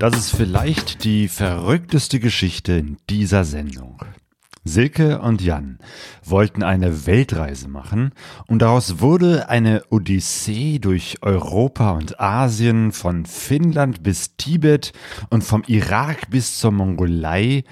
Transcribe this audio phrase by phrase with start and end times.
[0.00, 4.02] Das ist vielleicht die verrückteste Geschichte in dieser Sendung.
[4.64, 5.78] Silke und Jan
[6.24, 8.12] wollten eine Weltreise machen
[8.46, 14.94] und daraus wurde eine Odyssee durch Europa und Asien von Finnland bis Tibet
[15.28, 17.64] und vom Irak bis zur Mongolei,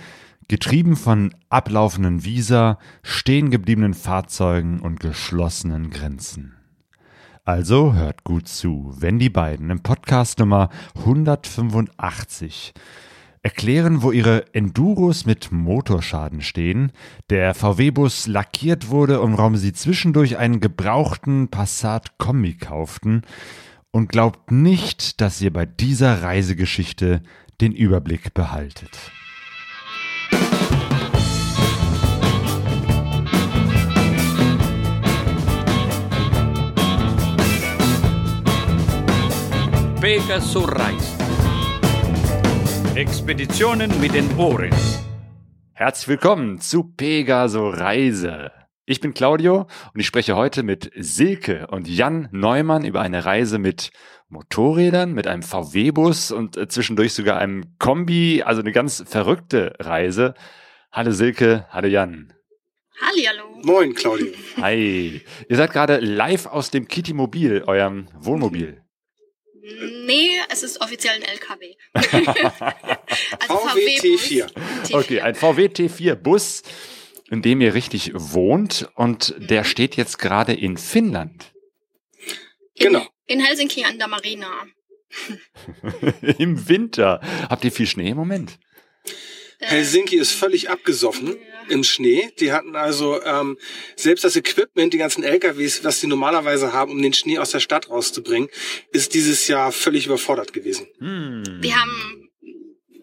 [0.49, 6.58] getrieben von ablaufenden Visa, stehen gebliebenen Fahrzeugen und geschlossenen Grenzen.
[7.49, 12.75] Also hört gut zu, wenn die beiden im Podcast Nummer 185
[13.41, 16.93] erklären, wo ihre Enduros mit Motorschaden stehen,
[17.31, 23.23] der VW-Bus lackiert wurde und warum sie zwischendurch einen gebrauchten Passat Kombi kauften
[23.93, 27.23] und glaubt nicht, dass ihr bei dieser Reisegeschichte
[27.63, 29.11] den Überblick behaltet.
[40.01, 41.19] Pegasus Reise.
[42.95, 44.71] Expeditionen mit den Ohren.
[45.73, 48.53] Herzlich willkommen zu Pegaso Reise.
[48.87, 53.59] Ich bin Claudio und ich spreche heute mit Silke und Jan Neumann über eine Reise
[53.59, 53.91] mit
[54.29, 60.35] Motorrädern, mit einem VW-Bus und äh, zwischendurch sogar einem Kombi, also eine ganz verrückte Reise.
[60.93, 62.33] Hallo Silke, hallo Jan.
[63.01, 63.63] Hallihallo.
[63.65, 64.29] Moin, Claudio.
[64.59, 65.23] Hi.
[65.49, 68.85] Ihr seid gerade live aus dem Kitty Mobil, eurem Wohnmobil.
[70.07, 71.75] Nee, es ist offiziell ein LKW.
[71.93, 74.47] also VW T4.
[74.85, 74.95] T4.
[74.95, 76.63] Okay, ein VW T4 Bus,
[77.31, 81.53] in dem ihr richtig wohnt und der steht jetzt gerade in Finnland.
[82.77, 83.07] Genau.
[83.27, 84.49] In, in Helsinki an der Marina.
[86.39, 87.21] Im Winter.
[87.49, 88.59] Habt ihr viel Schnee im Moment?
[89.61, 91.37] Helsinki ist völlig abgesoffen
[91.69, 92.31] im Schnee.
[92.39, 93.59] Die hatten also ähm,
[93.97, 97.61] selbst das Equipment, die ganzen LKWs, was sie normalerweise haben, um den Schnee aus der
[97.61, 98.49] Stadt rauszubringen,
[98.93, 100.87] ist dieses Jahr völlig überfordert gewesen.
[100.99, 101.59] Hm.
[101.61, 102.29] Wir haben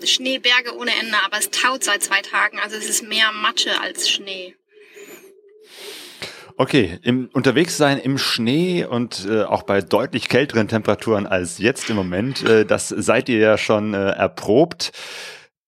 [0.03, 2.59] Schneeberge ohne Ende, aber es taut seit zwei Tagen.
[2.59, 4.55] Also es ist mehr Matsche als Schnee.
[6.57, 11.89] Okay, im unterwegs sein im Schnee und äh, auch bei deutlich kälteren Temperaturen als jetzt
[11.89, 14.93] im Moment, äh, das seid ihr ja schon äh, erprobt.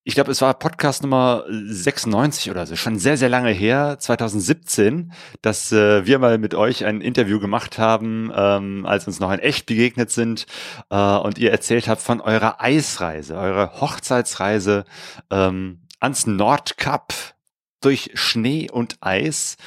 [0.08, 5.12] Ich glaube, es war Podcast Nummer 96 oder so, schon sehr, sehr lange her, 2017,
[5.42, 9.40] dass äh, wir mal mit euch ein Interview gemacht haben, ähm, als uns noch in
[9.40, 10.46] echt begegnet sind
[10.90, 14.86] äh, und ihr erzählt habt von eurer Eisreise, eurer Hochzeitsreise
[15.30, 17.14] ähm, ans Nordkap
[17.82, 19.58] durch Schnee und Eis.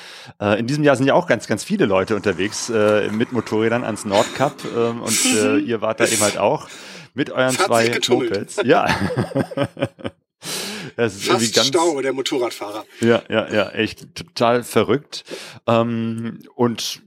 [0.40, 3.84] Äh, in diesem Jahr sind ja auch ganz, ganz viele Leute unterwegs äh, mit Motorrädern
[3.84, 6.66] ans Nordkap ähm, und äh, ihr wart da eben halt auch
[7.12, 8.00] mit euren zwei.
[8.08, 8.56] Mopeds.
[8.64, 8.86] Ja.
[10.96, 12.84] Das ist Fast ganz, Stau, der Motorradfahrer.
[13.00, 15.24] ja, ja, ja, echt total verrückt.
[15.66, 17.02] Ähm, und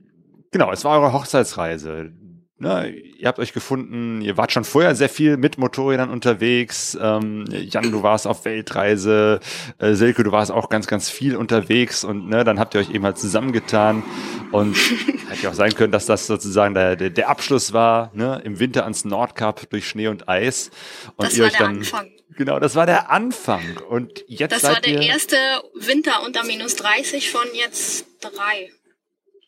[0.51, 2.11] genau, es war eure Hochzeitsreise.
[2.59, 6.97] Ne, ihr habt euch gefunden, ihr wart schon vorher sehr viel mit Motorrädern unterwegs.
[7.01, 9.41] Ähm, Jan, du warst auf Weltreise.
[9.79, 12.05] Äh, Silke, du warst auch ganz, ganz viel unterwegs.
[12.05, 14.03] Und ne, dann habt ihr euch eben halt zusammengetan.
[14.51, 14.77] Und
[15.29, 18.59] hätte ja auch sein können, dass das sozusagen der, der, der Abschluss war, ne, im
[18.59, 20.69] Winter ans Nordkap durch Schnee und Eis.
[21.17, 22.07] Und Das ihr war euch der dann, Anfang.
[22.35, 23.77] Genau, das war der Anfang.
[23.89, 25.37] Und jetzt Das seid war der ihr, erste
[25.75, 28.71] Winter unter minus 30 von jetzt drei.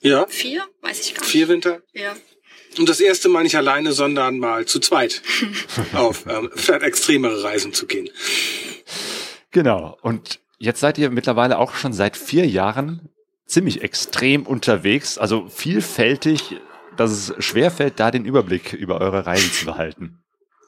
[0.01, 0.63] Ja, Vier?
[0.81, 1.31] Weiß ich gar nicht.
[1.31, 1.81] vier Winter.
[1.93, 2.13] Ja.
[2.77, 5.21] Und das erste Mal nicht alleine, sondern mal zu zweit
[5.93, 8.09] auf ähm, vielleicht extremere Reisen zu gehen.
[9.51, 9.97] Genau.
[10.01, 13.09] Und jetzt seid ihr mittlerweile auch schon seit vier Jahren
[13.47, 16.57] ziemlich extrem unterwegs, also vielfältig,
[16.97, 20.19] dass es schwerfällt, da den Überblick über eure Reisen zu behalten.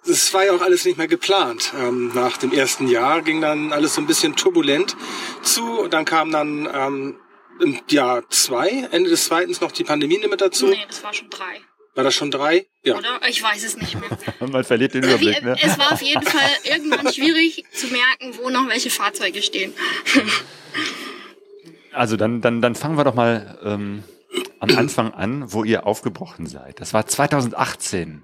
[0.06, 1.74] Es war ja auch alles nicht mehr geplant.
[1.78, 4.96] Ähm, nach dem ersten Jahr ging dann alles so ein bisschen turbulent
[5.42, 5.80] zu.
[5.80, 7.20] Und dann kam dann ähm,
[7.60, 10.68] im Jahr zwei, Ende des zweiten noch die Pandemie mit dazu.
[10.68, 11.62] Nee, das war schon drei.
[11.96, 12.68] War das schon drei?
[12.84, 12.96] Ja.
[12.96, 13.20] Oder?
[13.28, 14.10] Ich weiß es nicht mehr.
[14.48, 15.56] Man verliert den Überblick, ne?
[15.60, 19.74] Es war auf jeden Fall irgendwann schwierig zu merken, wo noch welche Fahrzeuge stehen.
[21.92, 24.04] Also dann, dann, dann fangen wir doch mal ähm,
[24.60, 26.80] am Anfang an, wo ihr aufgebrochen seid.
[26.80, 28.24] Das war 2018.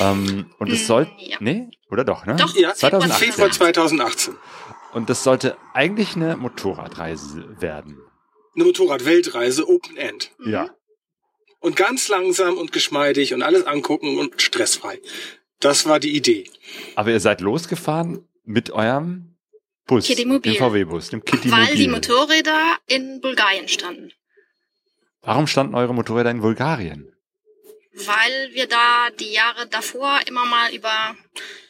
[0.00, 1.12] Ähm, und es Mm, sollte.
[1.18, 1.36] ja.
[1.40, 1.68] Nee?
[1.90, 2.36] Oder doch, ne?
[2.36, 3.32] Doch, Ja, 2018.
[3.32, 4.34] Februar 2018.
[4.92, 7.98] Und das sollte eigentlich eine Motorradreise werden.
[8.54, 10.30] Eine Motorrad-Weltreise, Open End.
[10.44, 10.70] Ja.
[11.60, 14.98] Und ganz langsam und geschmeidig und alles angucken und stressfrei.
[15.60, 16.48] Das war die Idee.
[16.94, 19.36] Aber ihr seid losgefahren mit eurem
[19.86, 24.10] Bus, dem VW-Bus, dem Kitty Weil die Motorräder in Bulgarien standen.
[25.26, 27.12] Warum standen eure Motorräder in Bulgarien?
[27.92, 31.16] Weil wir da die Jahre davor immer mal über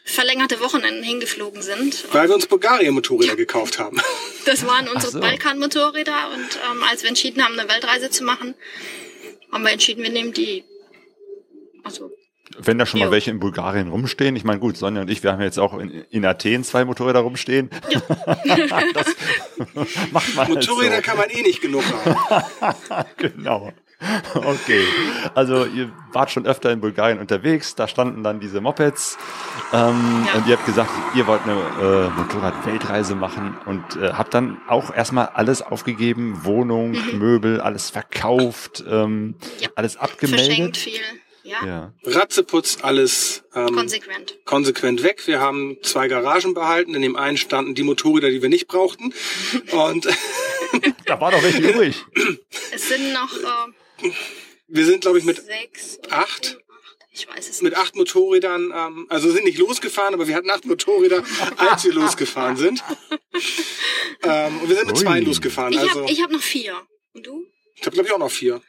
[0.05, 2.05] verlängerte Wochenenden hingeflogen sind.
[2.13, 4.01] Weil wir uns Bulgarien-Motorräder gekauft haben.
[4.45, 5.19] Das waren unsere so.
[5.19, 8.55] Balkan-Motorräder und ähm, als wir entschieden haben, eine Weltreise zu machen,
[9.51, 10.63] haben wir entschieden, wir nehmen die.
[11.83, 12.13] Also
[12.59, 13.13] wenn da schon mal Jo.
[13.13, 15.91] welche in Bulgarien rumstehen, ich meine, gut, Sonja und ich, wir haben jetzt auch in,
[16.11, 17.71] in Athen zwei Motorräder rumstehen.
[18.95, 19.07] das
[20.13, 21.03] macht man halt Motorräder so.
[21.03, 23.05] kann man eh nicht genug haben.
[23.17, 23.73] genau.
[24.35, 24.85] Okay,
[25.35, 29.17] also ihr wart schon öfter in Bulgarien unterwegs, da standen dann diese Mopeds
[29.73, 30.35] ähm, Ja.
[30.35, 34.95] und ihr habt gesagt, ihr wollt eine äh, Motorrad-Weltreise machen und äh, habt dann auch
[34.95, 39.35] erstmal alles aufgegeben, Wohnung, Möbel, alles verkauft, ähm, Mhm.
[39.61, 39.69] Ja.
[39.77, 40.77] alles Verschenkt abgemeldet.
[40.77, 41.01] viel.
[41.47, 41.95] Ja, Ja.
[42.05, 44.39] Ratzeputz alles ähm, konsequent.
[44.45, 45.27] konsequent weg.
[45.27, 46.95] Wir haben zwei Garagen behalten.
[46.95, 49.13] In dem einen standen die Motorräder, die wir nicht brauchten.
[49.73, 50.07] Und
[51.07, 52.05] Da war doch welche übrig.
[52.73, 53.33] Es sind noch
[54.03, 54.11] äh,
[54.69, 55.99] wir sind, glaube ich, mit sechs.
[56.11, 56.59] Acht?
[57.13, 57.81] Ich weiß es mit nicht.
[57.83, 61.23] acht Motorrädern, ähm, also sind nicht losgefahren, aber wir hatten acht Motorräder,
[61.57, 62.83] als wir losgefahren sind.
[64.23, 65.03] Ähm, und wir sind mit Ui.
[65.03, 65.73] zwei losgefahren.
[65.73, 66.75] Ich Also habe ich hab noch vier.
[67.15, 67.47] Und du?
[67.75, 68.61] ich habe, glaube ich, auch noch vier.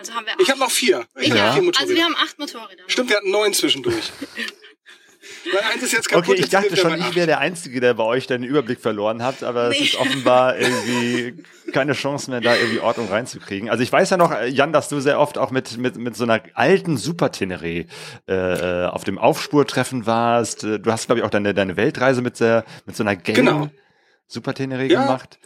[0.00, 0.48] Also haben wir Ich acht.
[0.50, 1.04] habe noch vier.
[1.16, 1.52] Ich Ich habe Ja.
[1.52, 1.62] vier.
[1.62, 1.80] Motorräder.
[1.82, 2.82] Also wir haben acht Motorräder.
[2.88, 4.10] Stimmt, wir hatten neun zwischendurch.
[5.52, 6.28] Weil eins ist jetzt kaputt.
[6.30, 9.42] Okay, ich dachte schon, ich wäre der Einzige, der bei euch den Überblick verloren hat,
[9.42, 9.84] aber es Nee.
[9.84, 13.68] ist offenbar irgendwie keine Chance mehr, da irgendwie Ordnung reinzukriegen.
[13.70, 16.16] Also ich weiß ja noch, äh, Jan, dass du sehr oft auch mit, mit, mit
[16.16, 17.86] so einer alten Super Teneré
[18.28, 20.64] äh, äh, auf dem Aufspurtreffen warst.
[20.64, 23.46] Äh, Du hast, glaube ich, auch deine, deine Weltreise mit, der, mit so einer gelben
[23.46, 23.68] Genau.
[24.26, 25.02] Super Teneré Ja.
[25.02, 25.38] gemacht.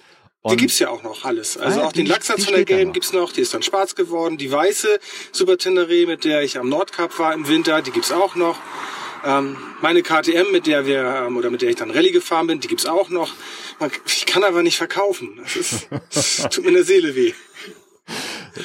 [0.46, 1.56] Die Und- gibt's ja auch noch alles.
[1.56, 2.92] Also Ah, auch den die- Lachsatz die von der gelben noch.
[2.92, 3.32] gibt's noch.
[3.32, 4.36] Die ist dann schwarz geworden.
[4.36, 4.98] Die weiße
[5.32, 8.58] Super Tenere, mit der ich am Nordkap war im Winter, die gibt's auch noch.
[9.24, 12.60] Ähm, meine KTM, mit der wir ähm, oder mit der ich dann Rallye gefahren bin,
[12.60, 13.32] die gibt's auch noch.
[13.80, 15.40] Man, ich kann aber nicht verkaufen.
[15.42, 17.32] Das ist, das tut mir in der Seele weh.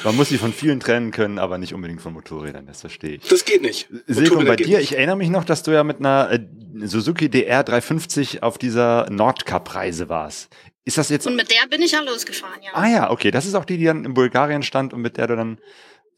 [0.04, 3.22] Man muss sie von vielen trennen können, aber nicht unbedingt von Motorrädern, das verstehe ich.
[3.28, 3.88] Das geht nicht.
[4.06, 6.40] Silke, bei dir, ich erinnere mich noch, dass du ja mit einer äh,
[6.86, 10.50] Suzuki DR 350 auf dieser Nordcup-Reise warst.
[10.84, 11.26] Ist das jetzt...
[11.26, 12.70] Und mit der bin ich ja losgefahren, ja.
[12.72, 15.26] Ah ja, okay, das ist auch die, die dann in Bulgarien stand und mit der
[15.26, 15.60] du dann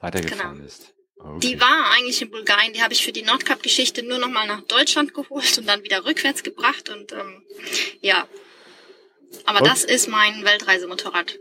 [0.00, 0.64] weitergefahren Genau.
[0.64, 0.94] bist.
[1.18, 1.38] Okay.
[1.40, 5.14] Die war eigentlich in Bulgarien, die habe ich für die Nordcup-Geschichte nur nochmal nach Deutschland
[5.14, 7.42] geholt und dann wieder rückwärts gebracht und ähm,
[8.00, 8.26] ja.
[9.46, 11.38] Aber Und- das ist mein Weltreisemotorrad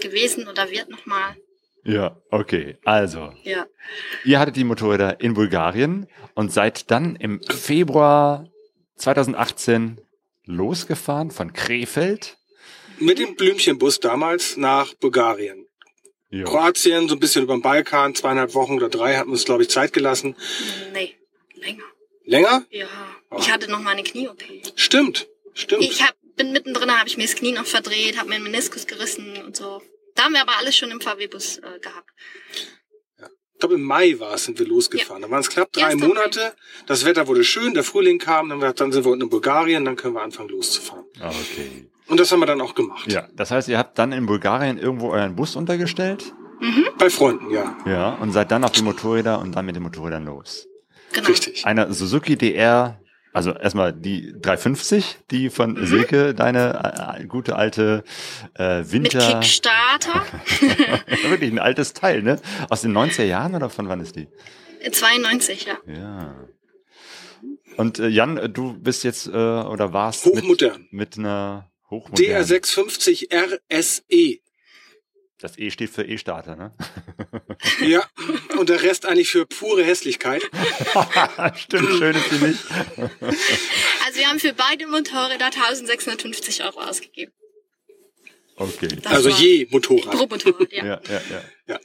[0.00, 1.36] gewesen oder wird nochmal.
[1.84, 2.78] Ja, okay.
[2.84, 3.66] Also, Ja.
[4.24, 8.48] ihr hattet die Motorräder in Bulgarien und seid dann im Februar
[8.96, 10.00] 2018
[10.44, 12.36] losgefahren von Krefeld.
[12.98, 15.66] Mit dem Blümchenbus damals nach Bulgarien.
[16.30, 16.44] Jo.
[16.46, 19.62] Kroatien, so ein bisschen über den Balkan, zweieinhalb Wochen oder drei hatten wir uns, glaube
[19.62, 20.34] ich, Zeit gelassen.
[20.92, 21.14] Nee,
[21.54, 21.84] länger.
[22.24, 22.66] Länger?
[22.70, 22.88] Ja.
[23.30, 23.36] Oh.
[23.38, 24.42] Ich hatte noch mal eine Knie-OP.
[24.74, 25.82] Stimmt, stimmt.
[25.84, 28.86] Ich hab, bin mittendrin, habe ich mir das Knie noch verdreht, habe mir einen Meniskus
[28.86, 29.82] gerissen und so.
[30.14, 32.10] Da haben wir aber alles schon im VW-Bus äh, gehabt.
[33.18, 35.22] Ich glaube, im Mai war es, sind wir losgefahren.
[35.22, 36.06] Da waren es knapp drei Erster Mai.
[36.08, 36.54] Monate.
[36.86, 39.96] Das Wetter wurde schön, der Frühling kam, dann, dann sind wir unten in Bulgarien, dann
[39.96, 41.06] können wir anfangen loszufahren.
[41.20, 41.88] Ah, Okay.
[42.08, 43.10] Und das haben wir dann auch gemacht.
[43.10, 46.32] Ja, das heißt, ihr habt dann in Bulgarien irgendwo euren Bus untergestellt?
[46.98, 47.76] Bei Freunden, ja.
[47.84, 48.10] Ja.
[48.14, 50.66] Und seid dann auf die Motorräder und dann mit den Motorrädern los.
[51.12, 51.28] Genau.
[51.28, 51.66] Richtig.
[51.66, 52.98] Eine Suzuki DR,
[53.32, 55.86] also erstmal die 350, die von Mhm.
[55.86, 58.04] Silke, deine äh, gute alte
[58.58, 59.40] äh, Mit Winter.
[59.40, 60.22] Kickstarter.
[61.28, 62.40] Wirklich ein altes Teil, ne?
[62.70, 64.28] Aus den 90er Jahren oder von wann ist die?
[64.90, 65.74] 92, ja.
[65.92, 66.34] Ja.
[67.76, 70.82] Und äh, Jan, äh, du bist jetzt äh, oder warst Hochmodern.
[70.90, 72.46] mit, mit einer hochmodernen.
[72.46, 74.40] DR650 RSE.
[75.38, 76.74] Das E steht für E-Starter, ne?
[77.80, 78.08] Ja,
[78.58, 80.42] und der Rest eigentlich für pure Hässlichkeit.
[81.56, 82.64] Stimmt, schön ist die nicht.
[84.04, 87.32] Also wir haben für beide Motorräder 1650 Euro ausgegeben.
[88.58, 88.88] Okay.
[89.02, 90.12] Das Also je Motorrad.
[90.16, 90.84] Pro Motorrad, ja.
[90.84, 91.42] Ja, ja, ja.
[91.68, 91.80] Ja.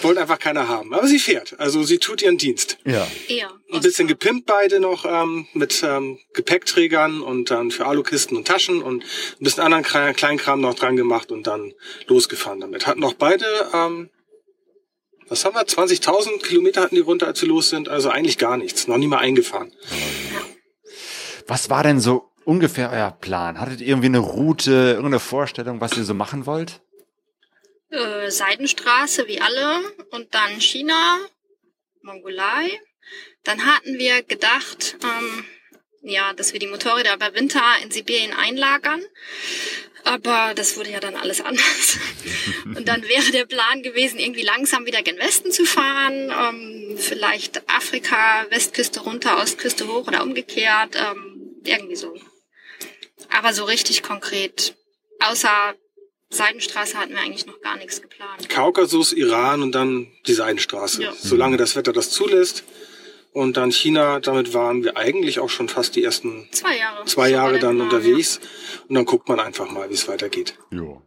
[0.00, 0.94] Wollte einfach keiner haben.
[0.94, 1.58] Aber sie fährt.
[1.58, 2.78] Also sie tut ihren Dienst.
[2.86, 3.06] Ja.
[3.28, 3.50] Eher.
[3.72, 8.80] Ein bisschen gepimpt beide noch ähm, mit ähm, Gepäckträgern und dann für Alukisten und Taschen
[8.82, 11.72] und ein bisschen anderen Kle- Kleinkram noch dran gemacht und dann
[12.06, 12.86] losgefahren damit.
[12.86, 13.44] Hatten noch beide,
[13.74, 14.08] ähm,
[15.28, 17.88] was haben wir, 20.000 Kilometer hatten die runter, als sie los sind.
[17.88, 18.86] Also eigentlich gar nichts.
[18.86, 19.72] Noch nie mal eingefahren.
[21.48, 23.60] Was war denn so ungefähr euer Plan?
[23.60, 26.80] Hattet ihr irgendwie eine Route, irgendeine Vorstellung, was ihr so machen wollt?
[27.90, 29.80] Äh, Seidenstraße wie alle
[30.10, 31.18] und dann China,
[32.02, 32.80] Mongolei.
[33.44, 35.44] Dann hatten wir gedacht, ähm,
[36.02, 39.02] ja, dass wir die Motorräder über Winter in Sibirien einlagern.
[40.04, 41.98] Aber das wurde ja dann alles anders.
[42.64, 46.30] Und dann wäre der Plan gewesen, irgendwie langsam wieder gen Westen zu fahren.
[46.30, 50.96] Ähm, vielleicht Afrika, Westküste runter, Ostküste hoch oder umgekehrt.
[50.96, 52.14] Ähm, irgendwie so.
[53.38, 54.76] Aber so richtig konkret,
[55.20, 55.74] außer
[56.30, 58.48] Seidenstraße hatten wir eigentlich noch gar nichts geplant.
[58.48, 61.02] Kaukasus, Iran und dann die Seidenstraße.
[61.02, 61.12] Ja.
[61.16, 62.64] Solange das Wetter das zulässt.
[63.34, 67.04] Und dann China, damit waren wir eigentlich auch schon fast die ersten Zwei Jahre.
[67.06, 68.40] zwei Jahre dann Plan, unterwegs.
[68.88, 70.58] Und dann guckt man einfach mal, wie es weitergeht.
[70.70, 71.00] Jo.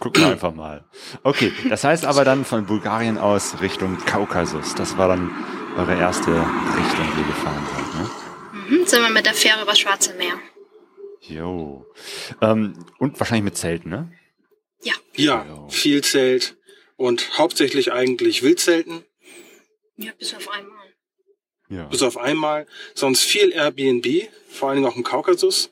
[0.00, 0.84] Gucken wir einfach mal.
[1.22, 4.74] Okay, das heißt aber dann von Bulgarien aus Richtung Kaukasus.
[4.74, 5.30] Das war dann
[5.76, 8.10] eure erste Richtung, die ihr gefahren seid, ne?
[8.80, 10.34] Mhm, sind wir mit der Fähre über Schwarze Meer.
[11.28, 11.86] Jo.
[12.40, 14.12] Ähm, und wahrscheinlich mit Zelten, ne?
[14.82, 14.92] Ja.
[15.16, 15.68] Ja, Ja.
[15.68, 16.56] viel Zelt
[16.96, 19.04] und hauptsächlich eigentlich Wildzelten,
[19.96, 20.86] Ja, bis auf einmal.
[21.68, 21.84] Ja.
[21.86, 22.66] bis auf einmal.
[22.94, 25.70] Sonst viel Airbnb, vor allen Dingen auch im Kaukasus,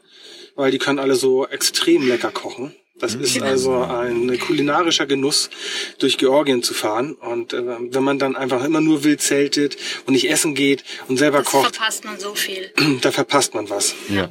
[0.55, 2.75] weil die können alle so extrem lecker kochen.
[2.99, 3.47] Das ist Genau.
[3.47, 5.51] also ein kulinarischer Genuss,
[5.99, 7.15] durch Georgien zu fahren.
[7.15, 11.17] Und äh, wenn man dann einfach immer nur wild zeltet und nicht essen geht und
[11.17, 12.71] selber Das kocht, verpasst man so viel.
[13.01, 13.95] da verpasst man was.
[14.09, 14.31] Ja.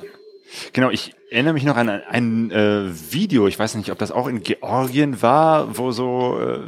[0.73, 4.11] Genau, ich erinnere mich noch an ein, ein äh, Video, ich weiß nicht, ob das
[4.11, 6.59] auch in Georgien war, wo so äh,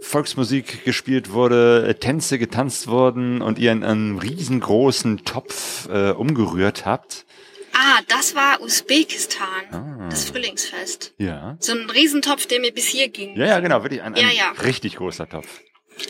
[0.00, 6.86] Volksmusik gespielt wurde, äh, Tänze getanzt wurden und ihr in einem riesengroßen Topf äh, umgerührt
[6.86, 7.24] habt.
[7.72, 9.46] Ah, das war Usbekistan.
[9.70, 10.08] Ah.
[10.08, 11.14] Das Frühlingsfest.
[11.18, 11.56] Ja.
[11.60, 13.36] So ein Riesentopf, der mir bis hier ging.
[13.36, 14.50] Ja, ja, genau, wirklich ein, ein Ja, ja.
[14.62, 15.60] richtig großer Topf.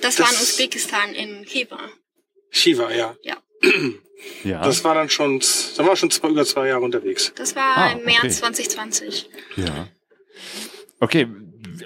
[0.03, 1.79] Das, war in Das- Usbekistan in Khiva.
[2.51, 3.15] Shiva, ja.
[3.23, 3.37] Ja.
[4.45, 4.63] Ja.
[4.63, 5.41] Das war dann schon,
[5.77, 7.33] da war schon zwei, über zwei Jahre unterwegs.
[7.37, 8.31] Das war Ah, im März okay.
[8.31, 9.29] 2020.
[9.57, 9.89] Ja.
[11.01, 11.27] Okay,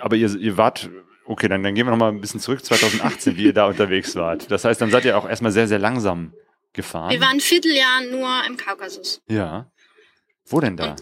[0.00, 0.88] aber ihr, ihr wart,
[1.26, 4.14] okay, dann, dann gehen wir noch mal ein bisschen zurück, 2018, wie ihr da unterwegs
[4.16, 4.50] wart.
[4.50, 6.32] Das heißt, dann seid ihr auch erstmal sehr, sehr langsam
[6.72, 7.10] gefahren.
[7.10, 9.20] Wir waren ein Vierteljahr nur im Kaukasus.
[9.28, 9.70] Ja.
[10.46, 10.96] Wo denn da?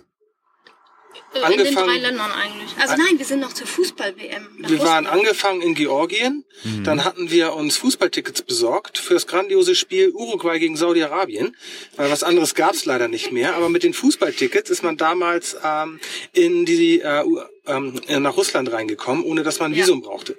[1.34, 2.70] Äh, In den drei Ländern eigentlich.
[2.80, 4.48] Also nein, wir sind noch zur Fußball-WM.
[4.58, 5.08] Wir waren Russland.
[5.08, 6.84] angefangen in Georgien, Mhm.
[6.84, 11.54] dann hatten wir uns Fußballtickets besorgt für das grandiose Spiel Uruguay gegen Saudi-Arabien,
[11.96, 13.54] weil was anderes gab's leider nicht mehr.
[13.56, 16.00] Aber mit den Fußballtickets ist man damals ähm,
[16.32, 17.24] in die äh,
[17.66, 19.84] ähm, nach Russland reingekommen, ohne dass man ein Ja.
[19.84, 20.36] Visum brauchte.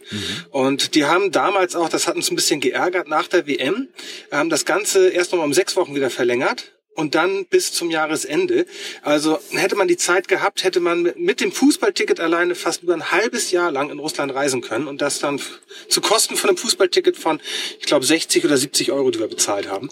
[0.50, 3.90] Und die haben damals auch, das hat uns ein bisschen geärgert, nach der WM,
[4.32, 7.90] ähm, das Ganze erst noch mal um sechs Wochen wieder verlängert und dann bis zum
[7.92, 8.66] Jahresende.
[9.02, 13.12] Also hätte man die Zeit gehabt, hätte man mit, dem Fußballticket alleine fast über ein
[13.12, 15.40] halbes Jahr lang in Russland reisen können und das dann
[15.88, 17.40] zu Kosten von einem Fußballticket von,
[17.80, 19.90] ich glaube, 60 oder 70 Euro, die wir bezahlt haben.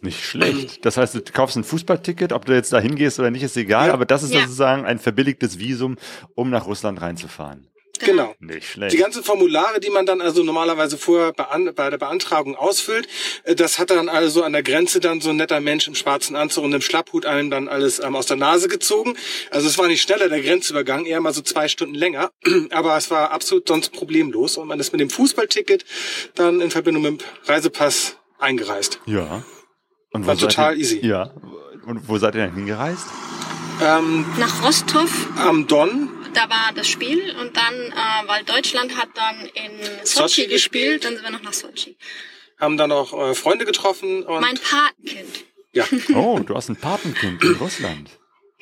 [0.00, 0.84] Nicht schlecht.
[0.84, 3.88] Das heißt, du kaufst ein Fußballticket, ob du jetzt da hingehst oder nicht, ist egal,
[3.88, 3.92] Ja.
[3.94, 4.40] aber das ist Ja.
[4.42, 5.96] sozusagen ein verbilligtes Visum,
[6.34, 7.68] um nach Russland reinzufahren.
[8.04, 8.34] Genau.
[8.40, 8.92] Nicht schlecht.
[8.92, 13.08] Die ganzen Formulare, die man dann also normalerweise vorher bei der Beantragung ausfüllt,
[13.44, 16.36] äh, das hat dann also an der Grenze dann so ein netter Mensch im schwarzen
[16.36, 19.16] Anzug und im Schlapphut einem dann alles ähm, aus der Nase gezogen.
[19.50, 22.30] Also es war nicht schneller der Grenzübergang, eher mal so zwei Stunden länger,
[22.70, 25.84] aber es war absolut sonst problemlos und man ist mit dem Fußballticket
[26.34, 29.00] dann in Verbindung mit dem Reisepass eingereist.
[29.06, 29.42] ja.
[30.14, 31.06] Und War total ihr, easy.
[31.06, 31.30] Ja.
[31.86, 33.06] Und wo seid ihr denn hingereist?
[33.82, 39.08] Ähm, Nach Rostov, am Don da war das Spiel und dann, äh, weil Deutschland hat
[39.14, 40.50] dann in Sochi Sochi gespielt.
[40.50, 41.96] gespielt, dann sind wir noch nach Sochi.
[42.58, 45.44] haben dann auch äh, Freunde getroffen und Mein Patenkind.
[45.72, 45.84] ja,
[46.14, 48.10] Oh, du hast ein Patenkind in Russland.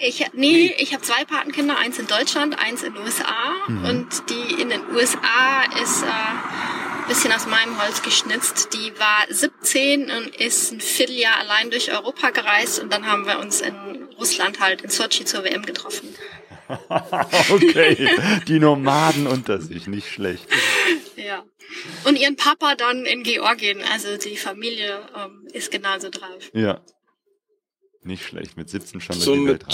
[0.03, 3.53] Ich, nee, ich habe zwei Patenkinder, eins in Deutschland, eins in den USA.
[3.69, 3.85] Mhm.
[3.85, 8.71] Und die in den USA ist äh, ein bisschen aus meinem Holz geschnitzt.
[8.73, 12.79] Die war 17 und ist ein Vierteljahr allein durch Europa gereist.
[12.79, 16.15] Und dann haben wir uns in Russland halt in Sochi zur WM getroffen.
[17.50, 18.09] Okay,
[18.49, 20.47] die Nomaden unter sich, nicht schlecht.
[21.17, 21.45] Ja.
[22.05, 23.81] Und ihren Papa dann in Georgien.
[23.93, 26.50] Also die Familie ähm, ist genauso drauf.
[26.53, 26.81] Ja.
[28.03, 29.65] Nicht schlecht, mit 17 schon durch so die mit,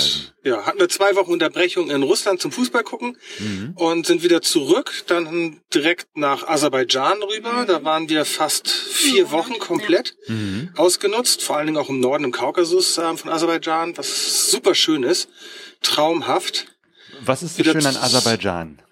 [0.43, 3.75] ja, hatten wir zwei Wochen Unterbrechung in Russland zum Fußball gucken Mhm.
[3.77, 7.65] und sind wieder zurück, dann direkt nach Aserbaidschan rüber.
[7.69, 10.71] Da waren wir fast vier Ja, Wochen komplett Mhm.
[10.77, 15.05] ausgenutzt, vor allen Dingen auch im Norden, im Kaukasus ähm, von Aserbaidschan, was super schön
[15.05, 15.29] ist,
[15.83, 16.67] traumhaft.
[17.21, 18.83] Was ist so schön an Aserbaidschan?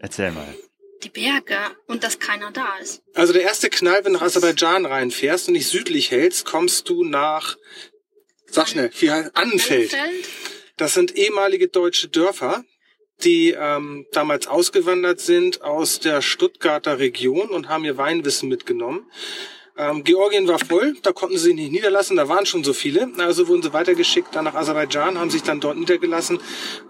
[0.00, 0.54] Erzähl mal.
[1.02, 3.02] Die Berge und dass keiner da ist.
[3.14, 7.04] Also der erste Knall, wenn du nach Aserbaidschan reinfährst und dich südlich hältst, kommst du
[7.04, 7.56] nach,
[8.46, 9.94] sag schnell, wie heißt Annenfeld.
[9.94, 10.28] Annenfeld.
[10.76, 12.64] Das sind ehemalige deutsche Dörfer,
[13.22, 19.10] die ähm, damals ausgewandert sind aus der Stuttgarter Region und haben ihr Weinwissen mitgenommen.
[19.76, 23.12] Ähm, Georgien war voll, da konnten sie sich nicht niederlassen, da waren schon so viele.
[23.18, 26.40] Also wurden sie weitergeschickt dann nach Aserbaidschan, haben sich dann dort niedergelassen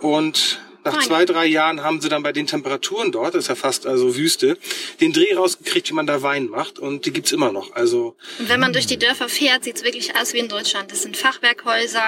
[0.01, 0.61] und
[0.93, 3.87] nach zwei, drei Jahren haben sie dann bei den Temperaturen dort, das ist ja fast
[3.87, 4.59] also Wüste,
[5.01, 7.75] den Dreh rausgekriegt, wie man da Wein macht und die gibt's immer noch.
[7.75, 10.91] Also Und wenn man durch die Dörfer fährt, sieht's wirklich aus wie in Deutschland.
[10.93, 12.03] Das sind Fachwerkhäuser,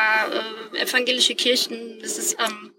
[0.75, 2.72] äh, evangelische Kirchen, das ist, ähm,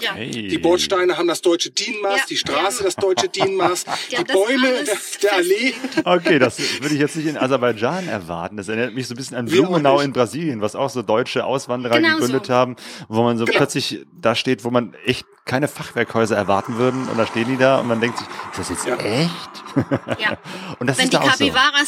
[0.00, 0.12] ja.
[0.14, 0.48] Hey.
[0.48, 2.84] Die Bordsteine haben das deutsche Dienmaß, Ja, die Straße ja.
[2.84, 5.74] das deutsche Dienmaß, Ja, die Bäume der, der Allee.
[6.04, 8.56] Okay, das würde ich jetzt nicht in Aserbaidschan erwarten.
[8.56, 11.96] Das erinnert mich so ein bisschen an Blumenau in Brasilien, was auch so deutsche Auswanderer
[11.98, 12.52] Genau gegründet so.
[12.54, 12.76] haben,
[13.08, 13.52] wo man so Ja.
[13.56, 17.06] plötzlich da steht, wo man echt keine Fachwerkhäuser erwarten würden.
[17.08, 18.96] Und da stehen die da und man denkt sich, ist das jetzt Ja.
[18.96, 19.64] echt?
[20.20, 20.38] ja.
[20.78, 21.44] Und das Wenn ist die da auch so.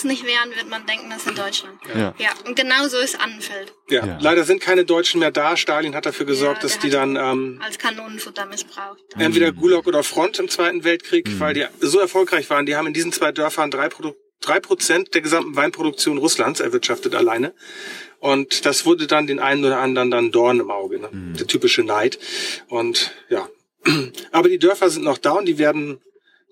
[0.07, 1.75] Nicht wären, wird man denken, das ist in Deutschland.
[1.95, 2.15] Ja.
[2.19, 3.73] Ja, und genau so ist Annenfeld.
[3.89, 4.19] Ja, Ja.
[4.21, 5.57] leider sind keine Deutschen mehr da.
[5.57, 8.99] Stalin hat dafür gesorgt, Ja, dass die dann ähm, Als Kanonenfutter missbraucht.
[9.19, 12.67] entweder Gulag oder Front im Zweiten Weltkrieg, weil die so erfolgreich waren.
[12.67, 17.15] Die haben in diesen zwei Dörfern drei Produ drei Prozent der gesamten Weinproduktion Russlands erwirtschaftet
[17.15, 17.55] alleine.
[18.27, 21.09] Und das wurde dann den einen oder anderen dann Dorn im Auge, ne?
[21.13, 21.37] Mhm.
[21.37, 22.19] der typische Neid.
[22.69, 23.49] Und ja,
[24.33, 26.01] aber die Dörfer sind noch da und die werden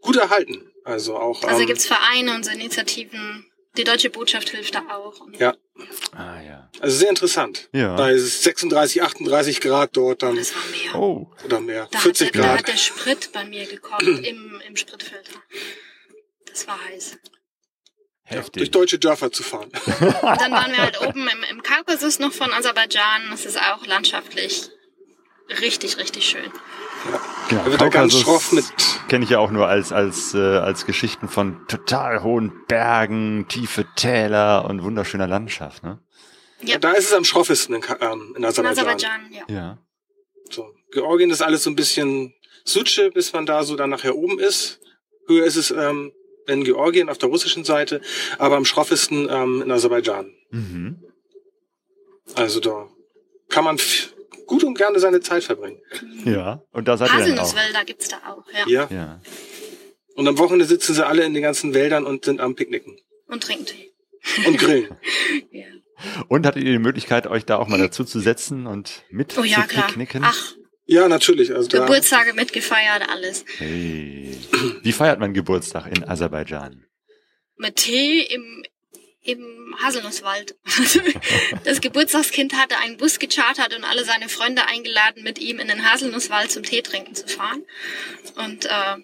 [0.00, 0.70] gut erhalten.
[0.84, 1.42] Also auch.
[1.42, 3.46] Also ähm, gibt's Vereine und so Initiativen.
[3.76, 5.20] Die Deutsche Botschaft hilft da auch.
[5.20, 5.54] Und ja,
[6.12, 6.70] Ah ja.
[6.78, 7.68] also sehr interessant.
[7.72, 7.96] Ja.
[7.96, 10.94] Bei 36, 38 Grad dort dann das war mehr.
[11.02, 11.30] Oh.
[11.44, 11.88] oder mehr.
[11.90, 12.58] Da, hat 40 der, da Grad.
[12.60, 15.42] hat der Sprit bei mir gekocht im, im Spritfilter.
[16.46, 17.18] Das war heiß.
[18.26, 18.70] Ja, durch Heftig.
[18.70, 19.70] deutsche Dörfer zu fahren.
[19.86, 20.00] Und
[20.40, 23.22] dann waren wir halt oben im, im Kaukasus noch von Aserbaidschan.
[23.30, 24.70] Das ist auch landschaftlich
[25.60, 26.50] richtig, richtig schön.
[27.50, 27.64] Genau.
[27.64, 28.64] Da wird er ganz Kaukasus schroff mit
[29.08, 33.86] Kenne ich ja auch nur als, als, äh, als Geschichten von total hohen Bergen, tiefe
[33.94, 36.00] Täler und wunderschöner Landschaft, ne?
[36.62, 36.78] Ja.
[36.78, 38.86] Da ist es am schroffesten in, ähm, in In Aserbaidschan.
[38.86, 39.54] Aserbaidschan, ja.
[39.54, 39.78] Ja.
[40.50, 40.72] So.
[40.92, 42.32] Georgien ist alles so ein bisschen
[42.64, 44.80] Sutsche, bis man da so dann nachher oben ist.
[45.26, 46.12] Höher ist es ähm,
[46.46, 48.00] in Georgien auf der russischen Seite,
[48.38, 50.30] aber am schroffesten ähm, in Aserbaidschan.
[50.50, 51.02] Mhm.
[52.34, 52.88] Also da
[53.48, 53.78] kann man
[54.46, 55.80] gut und gerne seine Zeit verbringen.
[56.24, 56.62] Ja.
[56.72, 57.42] Und da seid ihr dann auch.
[57.42, 58.66] Haselnusswälder gibt's da auch, ja.
[58.68, 58.88] Ja.
[58.94, 59.20] Ja.
[60.16, 62.96] Und am Wochenende sitzen sie alle in den ganzen Wäldern und sind am Picknicken
[63.28, 63.92] Und trinken Tee.
[64.46, 64.88] und grillen.
[65.50, 65.64] Ja.
[66.28, 69.44] Und hattet ihr die Möglichkeit, euch da auch mal dazu zu setzen und mit Oh
[69.44, 69.86] ja, zu klar.
[69.86, 70.22] picknicken?
[70.24, 70.54] Ach,
[70.86, 71.54] ja, natürlich.
[71.54, 73.44] Also da, Geburtstage mitgefeiert, alles.
[73.58, 74.36] Hey.
[74.82, 76.84] Wie feiert man Geburtstag in Aserbaidschan?
[77.56, 78.64] Mit Tee im,
[79.22, 80.56] im Haselnusswald.
[81.64, 85.90] Das Geburtstagskind hatte einen Bus gechartert und alle seine Freunde eingeladen, mit ihm in den
[85.90, 87.64] Haselnusswald zum Tee trinken zu fahren.
[88.36, 88.96] Und äh,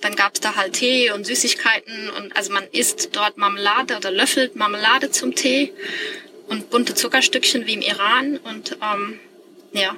[0.00, 4.56] dann gab's da halt Tee und Süßigkeiten und also man isst dort Marmelade oder löffelt
[4.56, 5.72] Marmelade zum Tee
[6.46, 9.18] und bunte Zuckerstückchen wie im Iran und ähm,
[9.72, 9.96] ja,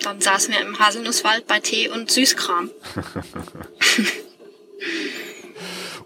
[0.00, 2.70] dann saßen wir im Haselnusswald bei Tee und Süßkram.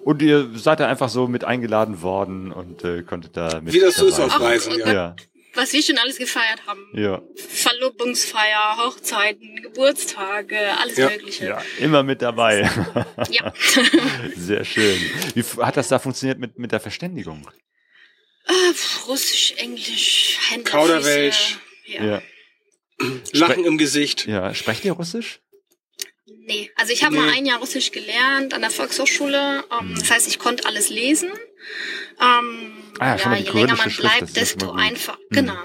[0.05, 3.79] Und ihr seid da einfach so mit eingeladen worden und äh, konntet da mit Wie
[3.79, 4.41] das so ist dabei auf.
[4.41, 4.93] Reisen, ja.
[4.93, 5.17] Ja,
[5.55, 6.85] Was wir schon alles gefeiert haben.
[6.93, 11.09] ja, Verlobungsfeier, Hochzeiten, Geburtstage, alles Ja.
[11.09, 11.45] Mögliche.
[11.47, 12.69] ja, immer mit dabei.
[13.31, 13.53] Ja.
[14.37, 14.99] Sehr schön.
[15.35, 17.49] Wie hat das da funktioniert mit, mit der Verständigung?
[18.47, 18.53] Äh,
[19.07, 21.59] Russisch, Englisch, Hände, Kauderwelsch.
[21.87, 22.03] Ja.
[22.05, 22.23] Ja.
[23.33, 24.27] Lachen im Gesicht.
[24.27, 25.41] Ja, sprecht ihr Russisch?
[26.45, 27.21] Nee, also ich habe Nee.
[27.21, 29.65] mal ein Jahr Russisch gelernt an der Volkshochschule.
[29.81, 31.31] Ähm, das heißt, ich konnte alles lesen.
[32.21, 34.81] Ähm, Ah ja, schon mal die je länger man Schrift, bleibt, ja desto mal gut.
[34.81, 35.19] einfach.
[35.19, 35.35] Mhm.
[35.35, 35.59] Genau.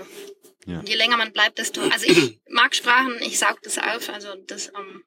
[0.65, 0.81] Ja.
[0.85, 1.81] Je länger man bleibt, desto.
[1.81, 4.09] Also ich mag Sprachen, ich saug das auf.
[4.09, 5.03] Also das, ähm,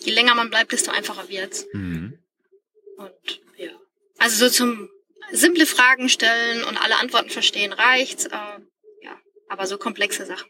[0.00, 1.66] je länger man bleibt, desto einfacher wird's.
[1.72, 2.18] Mhm.
[2.96, 3.70] Und ja.
[4.18, 4.88] Also so zum
[5.32, 8.26] simple Fragen stellen und alle Antworten verstehen reicht's.
[8.26, 8.30] Äh,
[9.02, 10.48] ja, aber so komplexe Sachen.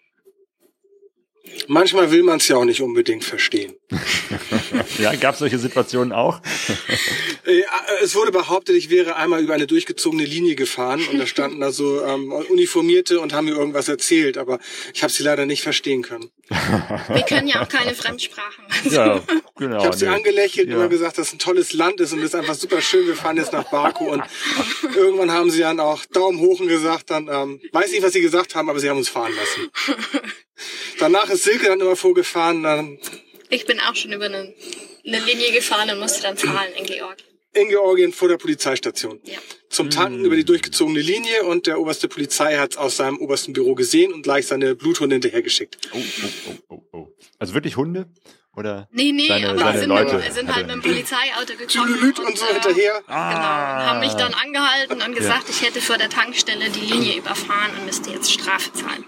[1.66, 3.74] Manchmal will man es ja auch nicht unbedingt verstehen.
[4.98, 6.40] Ja, gab es solche Situationen auch?
[7.46, 7.62] Äh,
[8.02, 11.70] Es wurde behauptet, ich wäre einmal über eine durchgezogene Linie gefahren und da standen da
[11.72, 14.58] so ähm, Uniformierte und haben mir irgendwas erzählt, aber
[14.92, 16.30] ich habe sie leider nicht verstehen können.
[16.48, 18.64] Wir können ja auch keine Fremdsprachen.
[18.90, 19.20] Ja,
[19.56, 19.78] genau.
[19.78, 20.14] Ich habe sie nee.
[20.14, 20.78] angelächelt und Ja.
[20.78, 23.06] immer gesagt, dass es ein tolles Land ist und es ist einfach super schön.
[23.06, 24.22] Wir fahren jetzt nach Baku und
[24.94, 28.20] irgendwann haben sie dann auch Daumen hoch und gesagt, dann ähm, weiß nicht, was sie
[28.22, 29.70] gesagt haben, aber sie haben uns fahren lassen.
[30.98, 32.98] Danach ist Silke dann immer vorgefahren, dann
[33.50, 34.54] Ich bin auch schon über eine,
[35.06, 37.27] eine Linie gefahren und musste dann zahlen in Georgien.
[37.54, 39.20] In Georgien vor der Polizeistation.
[39.24, 39.38] Ja.
[39.70, 43.52] Zum Tanken über die durchgezogene Linie und der oberste Polizei hat es aus seinem obersten
[43.52, 45.78] Büro gesehen und gleich seine Bluthunde hinterhergeschickt.
[45.92, 46.28] Oh, oh,
[46.68, 47.08] oh, oh, oh.
[47.38, 48.06] Also wirklich Hunde?
[48.56, 48.88] Oder?
[48.90, 51.68] Nee, nee, Seine- aber seine wir sind, Leute wir sind halt mit dem Polizeiauto gekommen.
[51.94, 53.02] Tüdelüt und so äh, hinterher.
[53.06, 53.14] Genau, und
[53.86, 55.50] haben mich dann angehalten und gesagt, Ja.
[55.54, 59.04] ich hätte vor der Tankstelle die Linie überfahren und müsste jetzt Strafe zahlen.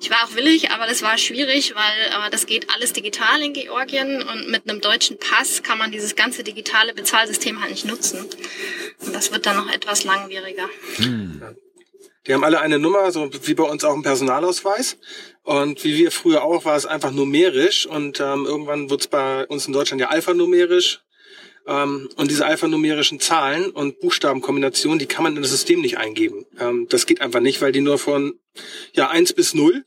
[0.00, 3.52] Ich war auch willig, aber das war schwierig, weil äh, das geht alles digital in
[3.52, 8.26] Georgien und mit einem deutschen Pass kann man dieses ganze digitale Bezahlsystem halt nicht nutzen.
[9.00, 10.68] Und das wird dann noch etwas langwieriger.
[12.26, 14.96] Die haben alle eine Nummer, so wie bei uns auch ein Personalausweis.
[15.42, 17.86] Und wie wir früher auch, war es einfach numerisch.
[17.86, 21.00] Und ähm, irgendwann wird es bei uns in Deutschland ja alphanumerisch.
[21.70, 26.44] Ähm, und diese alphanumerischen Zahlen und Buchstabenkombinationen, die kann man in das System nicht eingeben.
[26.58, 28.34] Ähm, das geht einfach nicht, weil die nur von
[28.92, 29.84] ja 1 bis 0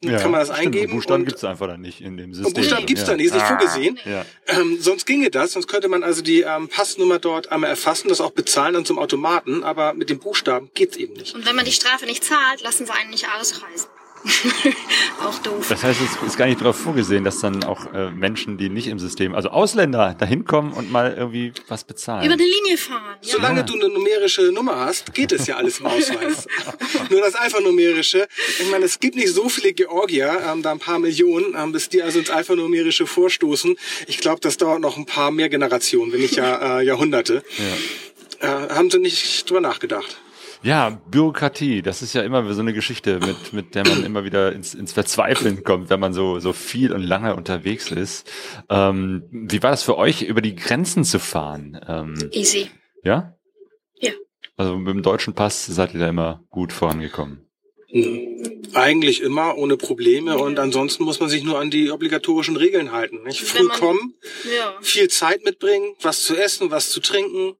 [0.00, 0.60] kann man das stimmt.
[0.66, 0.92] eingeben.
[0.92, 2.54] Buchstaben und, gibt's einfach dann nicht in dem und System.
[2.54, 3.58] Buchstaben gibt's da nicht, ist nicht Ah.
[3.58, 3.98] vorgesehen.
[4.04, 4.24] Ja.
[4.46, 8.20] Ähm, sonst ginge das, sonst könnte man also die ähm, Passnummer dort einmal erfassen, das
[8.20, 11.34] auch bezahlen dann zum Automaten, aber mit den Buchstaben geht's eben nicht.
[11.34, 13.88] Und wenn man die Strafe nicht zahlt, lassen sie einen nicht ausreisen.
[15.24, 15.66] auch doof.
[15.68, 18.86] Das heißt, es ist gar nicht darauf vorgesehen, dass dann auch äh, Menschen, die nicht
[18.88, 22.24] im System, also Ausländer, da hinkommen und mal irgendwie was bezahlen.
[22.24, 23.16] Über eine Linie fahren.
[23.22, 23.32] Ja.
[23.32, 23.62] Solange Ja.
[23.64, 26.46] du eine numerische Nummer hast, geht es ja alles im Ausweis.
[27.10, 28.26] Nur das alphanumerische.
[28.60, 31.88] Ich meine, es gibt nicht so viele Georgier, ähm, da ein paar Millionen, ähm, bis
[31.88, 33.76] die also ins alphanumerische vorstoßen.
[34.06, 37.42] Ich glaube, das dauert noch ein paar mehr Generationen, wenn nicht ja äh, Jahrhunderte.
[38.40, 40.16] äh, haben sie nicht drüber nachgedacht.
[40.62, 44.52] Ja, Bürokratie, das ist ja immer so eine Geschichte, mit, mit der man immer wieder
[44.52, 48.28] ins, ins Verzweifeln kommt, wenn man so, so viel und lange unterwegs ist.
[48.68, 51.80] Ähm, wie war das für euch, über die Grenzen zu fahren?
[51.86, 52.70] Ähm, Easy.
[53.04, 53.34] ja?
[54.00, 54.12] Ja.
[54.56, 57.44] Also mit dem deutschen Pass seid ihr da immer gut vorangekommen.
[58.74, 63.22] Eigentlich immer ohne Probleme und ansonsten muss man sich nur an die obligatorischen Regeln halten.
[63.24, 63.40] Nicht?
[63.42, 64.14] Früh man- kommen,
[64.58, 64.74] Ja.
[64.82, 67.54] viel Zeit mitbringen, was zu essen, was zu trinken.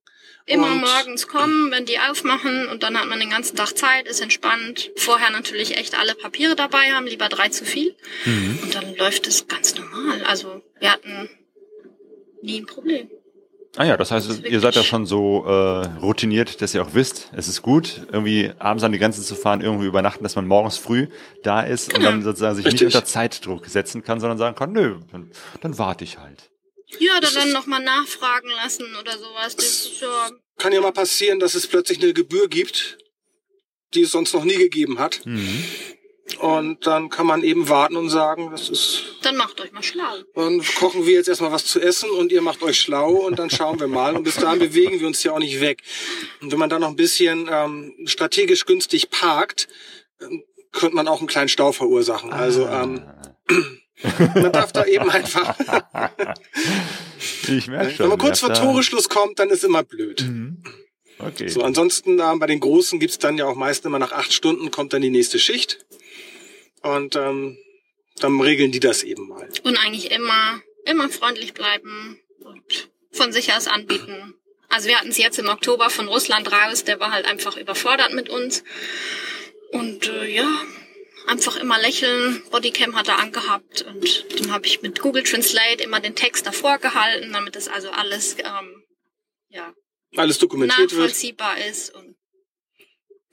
[0.48, 4.08] Immer Und- morgens kommen, wenn die aufmachen und dann hat man den ganzen Tag Zeit,
[4.08, 4.90] ist entspannt.
[4.96, 7.94] Vorher natürlich echt alle Papiere dabei haben, lieber drei zu viel.
[8.24, 8.58] Mhm.
[8.62, 10.22] Und dann läuft es ganz normal.
[10.24, 11.28] Also wir hatten
[12.42, 13.08] nie ein Problem.
[13.76, 16.94] Ah ja, das heißt, Das ihr seid ja schon so äh, routiniert, dass ihr auch
[16.94, 20.46] wisst, es ist gut, irgendwie abends an die Grenze zu fahren, irgendwie übernachten, dass man
[20.46, 21.08] morgens früh
[21.42, 22.10] da ist und Genau.
[22.10, 22.86] dann sozusagen sich nicht Richtig.
[22.94, 25.30] unter Zeitdruck setzen kann, sondern sagen kann, nö, dann,
[25.60, 26.50] dann warte ich halt.
[26.98, 29.56] Ja, oder dann nochmal nachfragen lassen oder sowas.
[29.56, 32.98] Das ist ja, Kann ja mal passieren, dass es plötzlich eine Gebühr gibt,
[33.94, 35.24] die es sonst noch nie gegeben hat.
[35.24, 35.64] Mhm.
[36.40, 40.18] Und dann kann man eben warten und sagen, das ist, dann macht euch mal schlau.
[40.34, 43.48] dann kochen wir jetzt erstmal was zu essen und ihr macht euch schlau und dann
[43.50, 44.14] schauen wir mal.
[44.14, 45.82] Und bis dahin bewegen wir uns ja auch nicht weg.
[46.40, 49.68] Und wenn man dann noch ein bisschen ähm, strategisch günstig parkt,
[50.20, 52.32] ähm, könnte man auch einen kleinen Stau verursachen.
[52.32, 53.02] Also ähm,
[54.34, 55.56] man darf da eben einfach,
[57.48, 57.98] ich merke schon.
[57.98, 60.22] wenn man kurz vor Toreschluss kommt, dann ist immer blöd.
[60.22, 60.62] Mhm.
[61.18, 61.48] Okay.
[61.48, 64.70] So, ansonsten ähm, bei den Großen gibt's dann ja auch meist immer nach acht Stunden
[64.70, 65.84] kommt dann die nächste Schicht.
[66.82, 67.58] Und ähm,
[68.20, 69.48] dann regeln die das eben mal.
[69.64, 74.34] Und eigentlich immer, immer freundlich bleiben und von sich aus anbieten.
[74.68, 78.12] Also wir hatten es jetzt im Oktober von Russland raus, der war halt einfach überfordert
[78.12, 78.62] mit uns.
[79.72, 80.48] Und äh, ja,
[81.26, 82.42] einfach immer lächeln.
[82.50, 86.78] Bodycam hat er angehabt und dann habe ich mit Google Translate immer den Text davor
[86.78, 88.82] gehalten, damit das also alles ähm,
[89.48, 89.72] ja,
[90.16, 90.92] Alles dokumentiert wird.
[90.92, 91.94] nachvollziehbar ist.
[91.94, 92.16] Und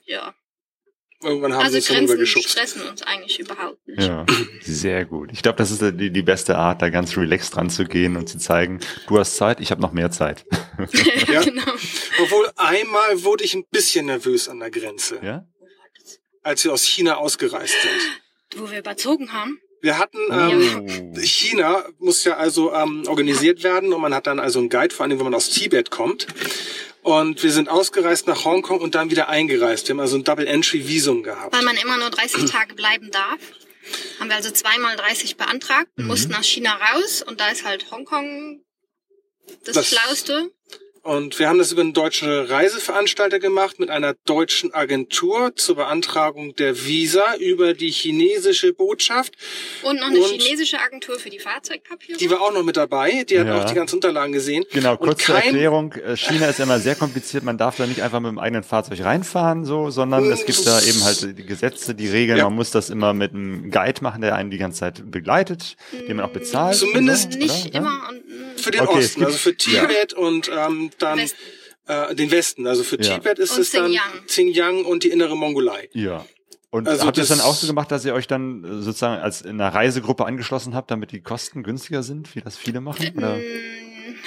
[0.05, 0.33] ja,
[1.23, 2.49] Irgendwann haben also sie es Grenzen rübergeschubst.
[2.49, 4.01] stressen uns eigentlich überhaupt nicht.
[4.01, 4.25] Ja,
[4.61, 5.29] sehr gut.
[5.31, 8.27] Ich glaube, das ist die, die beste Art, da ganz relaxed dran zu gehen und
[8.27, 10.45] zu zeigen, du hast Zeit, ich habe noch mehr Zeit.
[11.31, 11.41] Ja.
[11.41, 11.63] genau.
[12.21, 15.47] Obwohl einmal wurde ich ein bisschen nervös an der Grenze, Ja?
[16.45, 18.59] Als wir aus China ausgereist sind.
[18.61, 19.59] Wo wir überzogen haben.
[19.81, 21.19] Wir hatten ähm, Oh.
[21.19, 25.05] China muss ja also ähm, organisiert werden und man hat dann also einen Guide, vor
[25.05, 26.27] allem wenn man aus Tibet kommt.
[27.01, 29.87] Und wir sind ausgereist nach Hongkong und dann wieder eingereist.
[29.87, 31.53] Wir haben also ein Double-Entry-Visum gehabt.
[31.53, 33.37] Weil man immer nur 30 Tage bleiben darf.
[34.19, 36.07] Haben wir also zweimal 30 beantragt, Mhm.
[36.07, 38.61] mussten aus China raus und da ist halt Hongkong
[39.65, 40.49] das, Das- Schlauste.
[41.05, 46.55] Und wir haben das über einen deutschen Reiseveranstalter gemacht mit einer deutschen Agentur zur Beantragung
[46.55, 49.35] der Visa über die chinesische Botschaft.
[49.83, 52.17] Und noch eine Und- chinesische Agentur für die Fahrzeugpapiere.
[52.17, 53.23] Die war auch noch mit dabei.
[53.29, 53.61] Die hat Ja.
[53.61, 54.65] auch die ganzen Unterlagen gesehen.
[54.73, 55.93] Genau, Und kurz zur kein- Erklärung.
[55.93, 57.43] äh, China ist immer sehr kompliziert.
[57.43, 60.81] Man darf da nicht einfach mit dem eigenen Fahrzeug reinfahren, so, sondern es gibt da
[60.81, 62.39] eben halt die Gesetze, die Regeln.
[62.39, 62.45] Ja.
[62.45, 65.75] Man muss das immer mit einem Guide machen, der einen die ganze Zeit begleitet,
[66.07, 66.77] den man auch bezahlt.
[66.77, 67.77] Zumindest so, nicht oder?
[67.77, 68.09] immer.
[68.09, 69.81] Und, mm, Für den Okay, Osten, also für ja.
[69.85, 71.37] Tibet und ähm, dann Westen.
[71.87, 72.67] äh, den Westen.
[72.67, 73.15] Also für Ja.
[73.17, 74.25] Tibet ist Und es dann Xinjiang.
[74.25, 75.89] Xinjiang und die innere Mongolei.
[75.93, 76.25] Ja.
[76.71, 79.21] Und Also habt ihr es dann auch so gemacht, dass ihr euch dann äh, sozusagen
[79.21, 83.13] als in einer Reisegruppe angeschlossen habt, damit die Kosten günstiger sind, wie das viele machen?
[83.17, 83.37] Oder?
[83.37, 83.41] mm,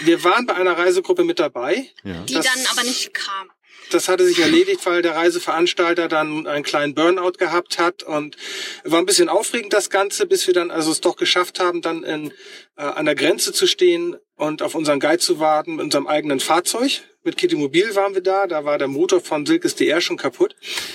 [0.04, 1.86] Wir waren bei einer Reisegruppe mit dabei.
[2.04, 2.22] Ja.
[2.22, 3.50] die Das- dann aber nicht kam.
[3.90, 8.36] Das hatte sich erledigt, weil der Reiseveranstalter dann einen kleinen Burnout gehabt hat und
[8.84, 12.02] war ein bisschen aufregend das Ganze, bis wir dann also es doch geschafft haben, dann
[12.02, 12.30] in,
[12.76, 16.40] äh, an der Grenze zu stehen und auf unseren Guide zu warten mit unserem eigenen
[16.40, 17.02] Fahrzeug.
[17.24, 20.54] Mit Kitty Mobil waren wir da, da war der Motor von Silkes DR schon kaputt,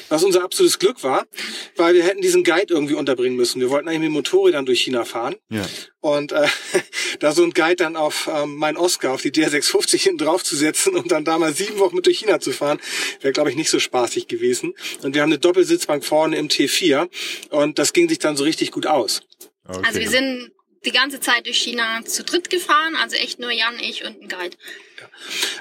[0.10, 1.26] was unser absolutes Glück war,
[1.76, 3.60] weil wir hätten diesen Guide irgendwie unterbringen müssen.
[3.60, 5.64] Wir wollten eigentlich mit Motorrädern durch China fahren Ja.
[6.00, 6.48] und äh,
[7.20, 10.56] da so ein Guide dann auf ähm, mein Oscar, auf die DR650 hinten drauf zu
[10.56, 12.80] setzen und dann da mal sieben Wochen mit durch China zu fahren,
[13.22, 14.74] wäre, glaube ich, nicht so spaßig gewesen.
[15.04, 17.10] Und wir haben eine Doppelsitzbank vorne im T4
[17.50, 19.22] und das ging sich dann so richtig gut aus.
[19.68, 19.82] Okay.
[19.86, 20.52] Also wir sind
[20.86, 24.28] die ganze Zeit durch China zu dritt gefahren, also echt nur Jan, ich und ein
[24.28, 24.58] Guide.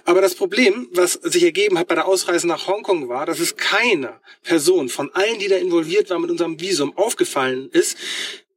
[0.05, 3.57] Aber das Problem, was sich ergeben hat bei der Ausreise nach Hongkong, war, dass es
[3.57, 7.97] keiner Person von allen, die da involviert waren mit unserem Visum, aufgefallen ist,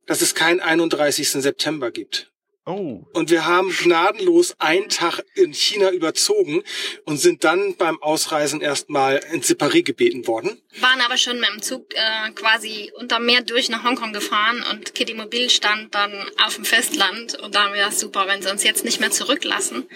[0.06, 1.30] dass es keinen 31.
[1.30, 2.32] September gibt.
[2.68, 3.06] Oh.
[3.14, 6.64] Und wir haben gnadenlos einen Tag in China überzogen
[7.06, 10.60] und sind dann beim Ausreisen erstmal ins Separé gebeten worden.
[10.82, 14.96] Waren aber schon mit dem Zug äh, quasi unter Meer durch nach Hongkong gefahren und
[14.96, 16.12] Kitty Mobil stand dann
[16.44, 19.12] auf dem Festland und da haben wir gedacht, super, wenn sie uns jetzt nicht mehr
[19.12, 19.88] zurücklassen,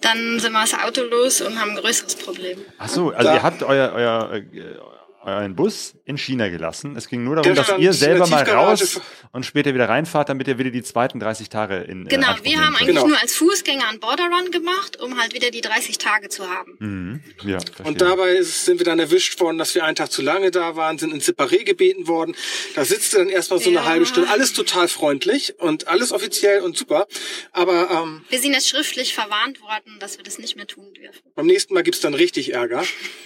[0.00, 2.64] dann sind wir das Auto los und haben ein größeres Problem.
[2.78, 4.42] Ach so, also Da- ihr habt euer, euer, äh,
[5.26, 6.96] euren Bus in China gelassen.
[6.96, 9.00] Es ging nur darum, dass ihr selber mal raus
[9.32, 12.58] und später wieder reinfahrt, damit ihr wieder die zweiten 30 Tage in äh, Genau, wir
[12.64, 13.08] haben eigentlich Genau.
[13.08, 16.76] nur als Fußgänger einen Border Run gemacht, um halt wieder die 30 Tage zu haben.
[16.78, 17.20] Mhm.
[17.44, 17.86] Ja, verstehe.
[17.86, 20.76] Und dabei ist- sind wir dann erwischt worden, dass wir einen Tag zu lange da
[20.76, 22.34] waren, sind ins Separé gebeten worden.
[22.74, 23.80] Da sitzt du dann erstmal so Ja.
[23.80, 24.30] eine halbe Stunde.
[24.30, 27.06] Alles total freundlich und alles offiziell und super.
[27.52, 31.20] Aber ähm, Wir sind jetzt schriftlich verwarnt worden, dass wir das nicht mehr tun dürfen.
[31.34, 32.84] beim nächsten Mal gibt's dann richtig Ärger.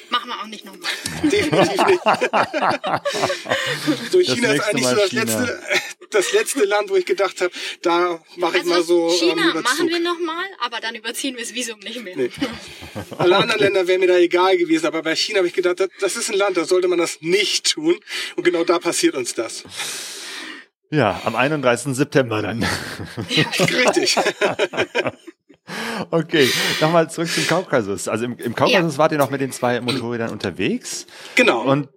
[0.09, 0.91] Machen wir auch nicht nochmal.
[1.25, 1.90] Definitiv nicht.
[4.11, 5.23] so, Das China ist eigentlich Mal so das China.
[5.23, 5.63] letzte,
[6.11, 9.51] das letzte Land, wo ich gedacht habe, da mache ich Also mal so ähm, China
[9.51, 9.63] Überzug.
[9.65, 12.17] machen wir nochmal, aber dann überziehen wir das Visum nicht mehr.
[12.17, 12.31] Nee.
[13.19, 15.89] Alle anderen Länder wären mir da egal gewesen, aber bei China habe ich gedacht, das,
[16.01, 17.99] das ist ein Land, da sollte man das nicht tun.
[18.37, 19.65] Und genau da passiert uns das.
[20.91, 21.95] ja, am 31.
[21.95, 22.67] September dann.
[23.29, 24.17] Richtig.
[26.11, 28.09] Okay, nochmal zurück zum Kaukasus.
[28.09, 31.07] Also im, im Kaukasus wart ihr noch mit den zwei Motorrädern unterwegs.
[31.35, 31.63] genau.
[31.63, 31.89] Und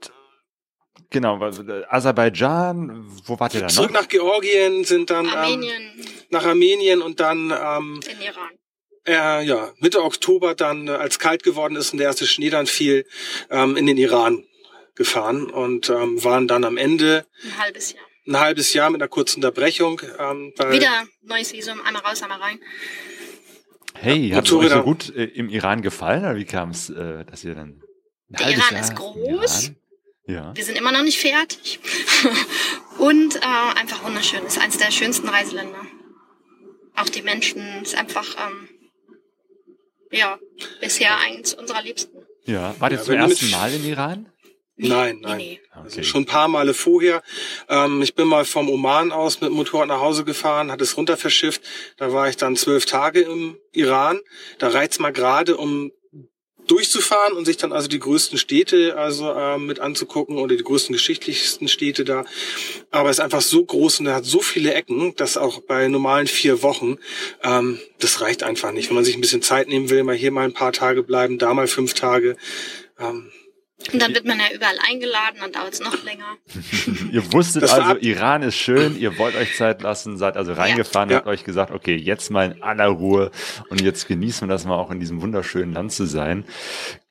[1.09, 4.01] genau, äh, Aserbaidschan, wo wart ihr dann Zurück noch?
[4.01, 5.91] nach Georgien, sind dann ähm, Armenien,
[6.29, 8.49] nach Armenien und dann ähm, in Iran.
[9.07, 12.65] äh, ja, Mitte Oktober dann, äh, als kalt geworden ist und der erste Schnee dann
[12.67, 13.05] fiel,
[13.49, 14.43] ähm, in den Iran
[14.95, 18.03] gefahren und ähm, waren dann am Ende Ein halbes Jahr.
[18.27, 20.01] ein halbes Jahr mit einer kurzen Unterbrechung.
[20.19, 22.59] Ähm, weil Wieder neues Visum, einmal raus, einmal rein.
[23.95, 27.23] Hey, hat es euch so gut äh, im Iran gefallen oder wie kam es, äh,
[27.25, 27.81] dass ihr dann
[28.29, 29.67] Der Iran ist Jahr groß.
[29.67, 29.75] im Iran?
[30.25, 30.55] Ja.
[30.55, 31.79] Wir sind immer noch nicht fertig.
[32.97, 33.39] Und äh,
[33.79, 34.45] einfach wunderschön.
[34.45, 35.81] Ist eines der schönsten Reiseländer.
[36.95, 38.69] Auch die Menschen ist einfach, ähm,
[40.11, 40.37] ja,
[40.79, 42.17] bisher eins unserer Liebsten.
[42.45, 42.75] Ja.
[42.79, 44.29] Wart ihr Ja, zum du mit- ersten Mal im Iran?
[44.75, 45.37] Nein, nein.
[45.37, 45.59] nee.
[45.71, 46.03] Also Okay.
[46.03, 47.21] schon ein paar Male vorher.
[47.69, 50.97] Ähm, ich bin mal vom Oman aus mit dem Motorrad nach Hause gefahren, hat es
[50.97, 51.61] runter verschifft.
[51.97, 54.19] Da war ich dann zwölf Tage im Iran.
[54.59, 55.91] Da reizt mal gerade, um
[56.67, 60.93] durchzufahren und sich dann also die größten Städte also ähm, mit anzugucken oder die größten
[60.93, 62.23] geschichtlichsten Städte da.
[62.89, 65.87] Aber es ist einfach so groß und er hat so viele Ecken, dass auch bei
[65.89, 66.97] normalen vier Wochen
[67.43, 68.89] ähm, das reicht einfach nicht.
[68.89, 71.37] Wenn man sich ein bisschen Zeit nehmen will, mal hier mal ein paar Tage bleiben,
[71.37, 72.37] da mal fünf Tage.
[72.97, 73.29] Ähm,
[73.91, 76.25] Und dann wird man ja überall eingeladen, dann dauert es noch länger.
[77.11, 81.17] Ihr wusstet also, Iran ist schön, ihr wollt euch Zeit lassen, seid also reingefahren, Ja.
[81.17, 83.31] habt euch gesagt, okay, jetzt mal in aller Ruhe
[83.69, 86.45] und jetzt genießen wir das mal auch in diesem wunderschönen Land zu sein.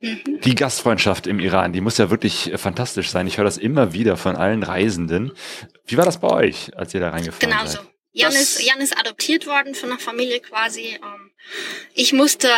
[0.01, 0.41] Mhm.
[0.45, 3.27] Die Gastfreundschaft im Iran, die muss ja wirklich äh, fantastisch sein.
[3.27, 5.33] Ich höre das immer wieder von allen Reisenden.
[5.87, 7.79] Wie war das bei euch, als ihr da reingefahren Genauso.
[7.79, 7.87] seid?
[8.15, 10.99] Jan Das- ist, Jan ist adoptiert worden von einer Familie quasi.
[11.03, 11.31] Ähm,
[11.95, 12.49] ich musste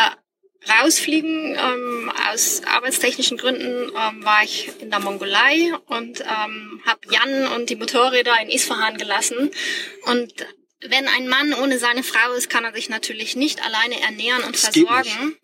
[0.69, 1.55] rausfliegen.
[1.57, 7.69] Ähm, aus arbeitstechnischen Gründen ähm, war ich in der Mongolei und ähm, habe Jan und
[7.69, 9.51] die Motorräder in Isfahan gelassen.
[10.05, 10.33] Und
[10.81, 14.55] wenn ein Mann ohne seine Frau ist, kann er sich natürlich nicht alleine ernähren und
[14.55, 15.37] Das versorgen.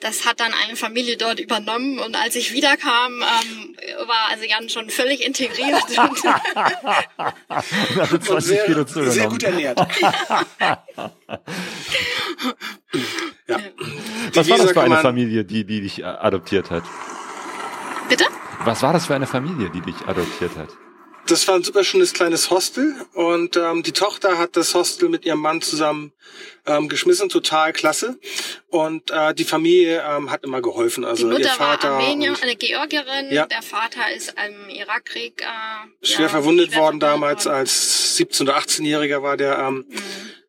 [0.00, 4.68] Das hat dann eine Familie dort übernommen und als ich wiederkam, ähm, war also Jan
[4.68, 5.82] schon völlig integriert.
[5.98, 6.26] und
[7.98, 9.78] Also und 20 sehr, Kilo sehr gut ernährt.
[13.46, 13.58] ja.
[14.34, 16.84] Was war das für eine Familie, die, die dich adoptiert hat?
[18.08, 18.26] Bitte?
[18.64, 20.68] Was war das für eine Familie, die dich adoptiert hat?
[21.28, 25.24] Das war ein super schönes kleines Hostel und ähm, die Tochter hat das Hostel mit
[25.24, 26.12] ihrem Mann zusammen
[26.66, 28.18] ähm, geschmissen, total klasse.
[28.68, 31.02] Und äh, die Familie ähm, hat immer geholfen.
[31.02, 33.46] Die Also ihr Mutter Vater war Armenier, und eine Georgierin, Ja.
[33.46, 37.56] der Vater ist im Irakkrieg äh, schwer ja, verwundet schwer worden verwundet damals worden.
[37.56, 39.96] als 17- oder 18-Jähriger war der ähm, Mhm.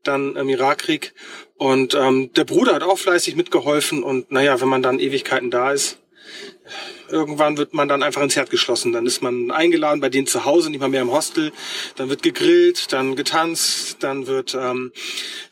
[0.03, 1.13] dann im Irakkrieg.
[1.55, 5.71] Und ähm, der Bruder hat auch fleißig mitgeholfen und naja, wenn man dann Ewigkeiten da
[5.71, 5.97] ist,
[7.09, 8.91] irgendwann wird man dann einfach ins Herd geschlossen.
[8.91, 11.51] Dann ist man eingeladen bei denen zu Hause, nicht mal mehr im Hostel.
[11.95, 14.91] Dann wird gegrillt, dann getanzt, dann wird ähm,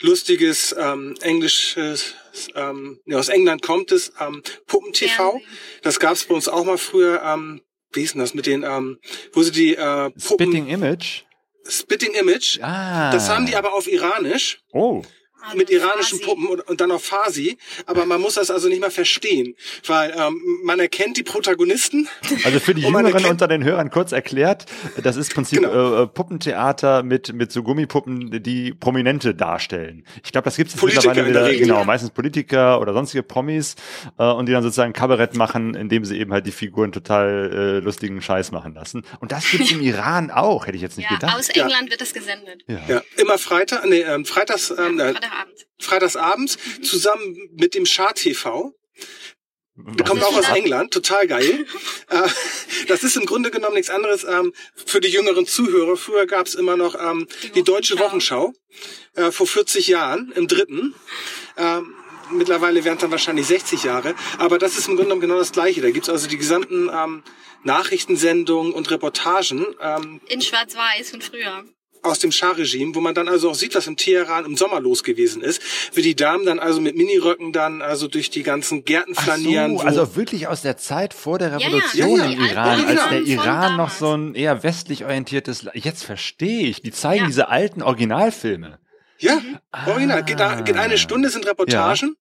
[0.01, 2.15] lustiges ähm, englisches,
[2.55, 5.41] ähm, ja, aus England kommt es, ähm, Puppen-TV.
[5.81, 7.21] Das gab's bei uns auch mal früher.
[7.23, 7.61] Ähm,
[7.93, 8.99] wie ist denn das mit den, ähm,
[9.33, 10.19] wo sie die äh, Puppen...
[10.19, 11.23] Spitting Image?
[11.67, 12.59] Spitting Image.
[12.61, 13.11] Ah.
[13.11, 15.01] Das haben die aber auf Iranisch Oh.
[15.45, 16.25] Also mit iranischen Farsi.
[16.25, 17.57] Puppen und, und dann auf Farsi.
[17.85, 19.55] Aber man muss das also nicht mal verstehen,
[19.87, 22.07] weil ähm, man erkennt die Protagonisten.
[22.43, 24.65] Also für die Jüngeren erkennt- unter den Hörern kurz erklärt,
[25.01, 26.03] das ist im Prinzip Genau.
[26.03, 30.03] äh, Puppentheater mit, mit so Gummipuppen, die Prominente darstellen.
[30.23, 31.83] Ich glaube, das gibt es mittlerweile in der wieder, Regel, genau, ja.
[31.85, 33.75] meistens Politiker oder sonstige Promis
[34.17, 37.79] äh, und die dann sozusagen Kabarett machen, indem sie eben halt die Figuren total äh,
[37.83, 39.03] lustigen Scheiß machen lassen.
[39.19, 41.37] Und das gibt's im Iran auch, hätte ich jetzt nicht Ja, gedacht.
[41.37, 41.63] aus Ja.
[41.63, 42.63] England wird das gesendet.
[42.67, 42.79] Ja.
[42.87, 45.67] Ja, immer Freitag, nee, ähm, freitags, ähm, äh, Freitagabend.
[45.79, 48.73] freitagsabends zusammen mit dem Schar TV.
[49.77, 51.65] Was Kommt auch aus England, total geil.
[52.09, 52.29] äh,
[52.87, 55.97] das ist im Grunde genommen nichts anderes ähm, für die jüngeren Zuhörer.
[55.97, 58.53] Früher gab's immer noch ähm, Die die deutsche Wochenschau.
[59.15, 60.95] Äh, vor 40 Jahren im dritten.
[61.57, 61.93] Ähm,
[62.31, 64.15] mittlerweile wären es dann wahrscheinlich 60 Jahre.
[64.37, 65.81] Aber das ist im Grunde genommen genau das Gleiche.
[65.81, 66.89] Da gibt's also die gesamten
[67.63, 69.65] Nachrichtensendungen und Reportagen
[70.27, 71.65] In Schwarz-Weiß von früher.
[72.05, 75.03] Aus dem Schah-Regime, wo man dann also auch sieht, was im Teheran im Sommer los
[75.03, 75.61] gewesen ist.
[75.93, 79.77] Wie die Damen dann also mit Miniröcken dann also durch die ganzen Gärten Ach flanieren.
[79.77, 82.85] so, also wirklich aus der Zeit vor der ja, Revolution ja, im ja, Iran, ja,
[82.87, 85.67] als der Iran noch so ein eher westlich orientiertes.
[85.73, 86.81] Jetzt verstehe ich.
[86.81, 87.27] Die zeigen Ja.
[87.27, 88.79] diese alten Originalfilme.
[89.19, 89.57] Ja, Mhm.
[89.87, 90.23] original.
[90.25, 92.17] Geht, da, geht eine Stunde, sind Reportagen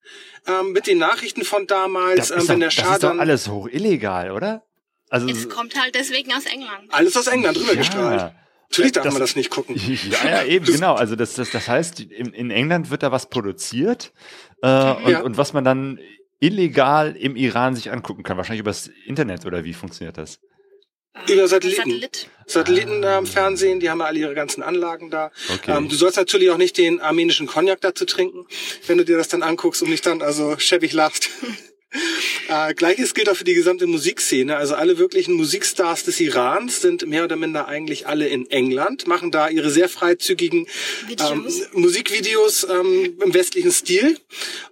[0.46, 3.02] ähm, mit den Nachrichten von damals, Das, ähm, ist, wenn doch, der das Schah ist
[3.02, 4.62] doch dann alles hoch illegal, oder?
[5.10, 6.92] Also Es kommt halt deswegen aus England.
[6.92, 8.20] alles aus England rübergestrahlt.
[8.20, 8.34] ja.
[8.78, 9.76] Natürlich darf Das- man das nicht gucken.
[10.24, 10.94] Ja, ja, eben, genau.
[10.94, 14.12] Also das, das, das heißt, in, in England wird da was produziert
[14.62, 15.20] äh, und, Ja.
[15.22, 15.98] und was man dann
[16.40, 18.37] illegal im Iran sich angucken kann.
[18.37, 20.40] Wahrscheinlich übers Internet oder wie funktioniert das?
[21.28, 21.82] Über Satelliten.
[21.82, 22.28] Satellit.
[22.46, 25.30] Satellitenfernsehen, ähm, Fernsehen, die haben ja alle ihre ganzen Anlagen da.
[25.54, 25.70] Okay.
[25.76, 28.46] Ähm, du sollst natürlich auch nicht den armenischen Cognac dazu trinken,
[28.88, 31.30] wenn du dir das dann anguckst und nicht dann also schäbig lachst.
[32.48, 34.57] äh, Gleiches gilt auch für die gesamte Musikszene.
[34.57, 39.30] Also alle wirklichen Musikstars des Irans sind mehr oder minder eigentlich alle in England, machen
[39.30, 41.72] da ihre sehr freizügigen ähm, Videos.
[41.72, 44.18] Musikvideos ähm, im westlichen Stil.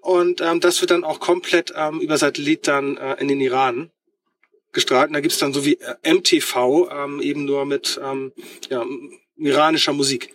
[0.00, 3.90] Und ähm, das wird dann auch komplett ähm, über Satellit dann äh, in den Iran
[4.72, 5.08] gestrahlt.
[5.08, 8.32] Und da gibt's dann so wie äh, MTV, ähm, eben nur mit ähm,
[8.70, 8.84] ja,
[9.36, 10.30] iranischer Musik.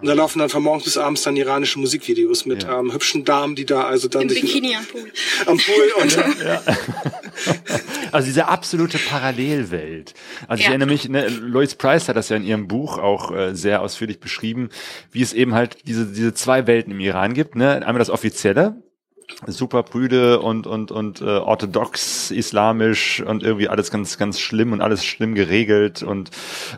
[0.00, 2.78] Und da laufen dann von morgens bis abends dann iranische Musikvideos mit Ja.
[2.80, 5.10] ähm, hübschen Damen, die da also dann Im sich Bikini am Pool.
[5.46, 6.16] am Pool und
[8.12, 10.14] Also diese absolute Parallelwelt.
[10.46, 10.70] Also ich Ja.
[10.70, 14.20] erinnere mich, ne, Lois Price hat das ja in ihrem Buch auch äh, sehr ausführlich
[14.20, 14.68] beschrieben,
[15.10, 17.56] wie es eben halt diese, diese zwei Welten im Iran gibt.
[17.56, 17.74] Ne?
[17.84, 18.76] Einmal das Offizielle,
[19.46, 24.80] super prüde und und und äh, orthodox islamisch und irgendwie alles ganz ganz schlimm und
[24.80, 26.30] alles schlimm geregelt und,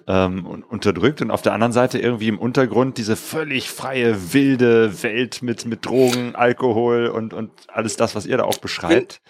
[0.06, 5.02] ähm, und unterdrückt und auf der anderen Seite irgendwie im Untergrund diese völlig freie wilde
[5.02, 9.20] Welt mit mit Drogen, Alkohol und und alles das, was ihr da auch beschreibt.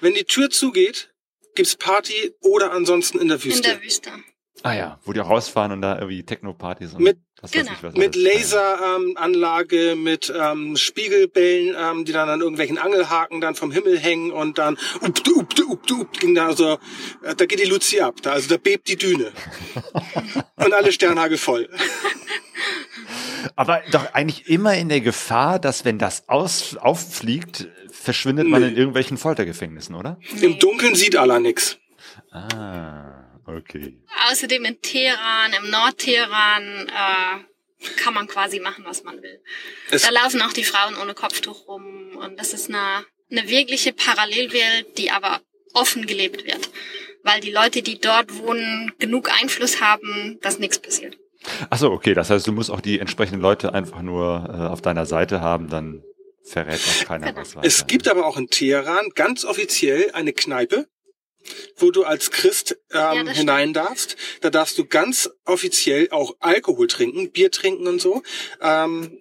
[0.00, 1.12] wenn die Tür zugeht,
[1.54, 3.62] gibt's Party oder ansonsten in der In Wüste.
[3.62, 4.10] der Wüste.
[4.62, 7.70] Ah ja, wo die auch rausfahren und da irgendwie Techno-Partys und Mit- was genau.
[7.72, 7.94] weiß ich was.
[7.94, 8.52] mit alles.
[8.52, 14.30] Laseranlage, ähm, mit ähm, Spiegelbällen, ähm, die dann an irgendwelchen Angelhaken dann vom Himmel hängen
[14.30, 16.78] und dann up, du, up, du, up, du, up, ging da so,
[17.22, 19.32] äh, da geht die Luzi ab, da, also da bebt die Düne.
[20.56, 21.68] und alle Sternhagel voll.
[23.56, 28.68] Aber doch eigentlich immer in der Gefahr, dass wenn das aus, auffliegt, verschwindet man Nee.
[28.68, 30.18] in irgendwelchen Foltergefängnissen, oder?
[30.40, 31.76] Im Dunkeln sieht aller nix.
[32.30, 33.96] Ah, okay.
[34.30, 37.44] Außerdem in Teheran, im Nordteheran, äh,
[37.96, 39.40] kann man quasi machen, was man will.
[39.90, 43.92] Es, Da laufen auch die Frauen ohne Kopftuch rum und das ist eine, eine wirkliche
[43.92, 45.40] Parallelwelt, die aber
[45.74, 46.70] offen gelebt wird.
[47.22, 51.16] Weil die Leute, die dort wohnen, genug Einfluss haben, dass nichts passiert.
[51.68, 52.14] Ach so, okay.
[52.14, 55.68] Das heißt, du musst auch die entsprechenden Leute einfach nur äh, auf deiner Seite haben,
[55.68, 56.02] dann
[56.42, 57.40] verrät auch keiner Genau.
[57.40, 57.66] was weiter.
[57.66, 60.86] es gibt aber auch in Teheran ganz offiziell eine Kneipe,
[61.76, 64.16] wo du als Christ ähm, das hinein darfst.
[64.40, 68.22] Da darfst du ganz offiziell auch Alkohol trinken, Bier trinken und so.
[68.60, 69.18] Ähm,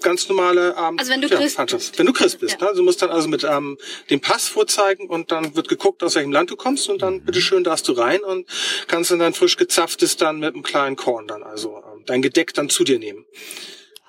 [0.00, 1.98] ganz normale ähm, Also wenn du ja, Christ bist.
[1.98, 2.60] Wenn du Christ bist.
[2.60, 2.68] Ja.
[2.68, 2.76] Ne?
[2.76, 3.78] Du musst dann also mit ähm,
[4.10, 7.00] dem Pass vorzeigen und dann wird geguckt, aus welchem Land du kommst und Mhm.
[7.00, 8.46] dann bitteschön darfst du rein und
[8.86, 12.54] kannst dann dein frisch gezapftes dann mit einem kleinen Korn dann also ähm, dein Gedeck
[12.54, 13.26] dann zu dir nehmen.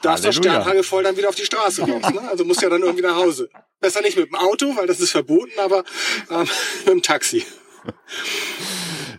[0.01, 0.51] Darfst doch Halleluja.
[0.51, 2.13] Sternhagel voll dann wieder auf die Straße raus.
[2.13, 2.21] Ne?
[2.29, 3.49] Also musst ja dann irgendwie nach Hause.
[3.81, 5.83] Besser nicht mit dem Auto, weil das ist verboten, aber
[6.29, 6.47] ähm,
[6.85, 7.45] mit dem Taxi.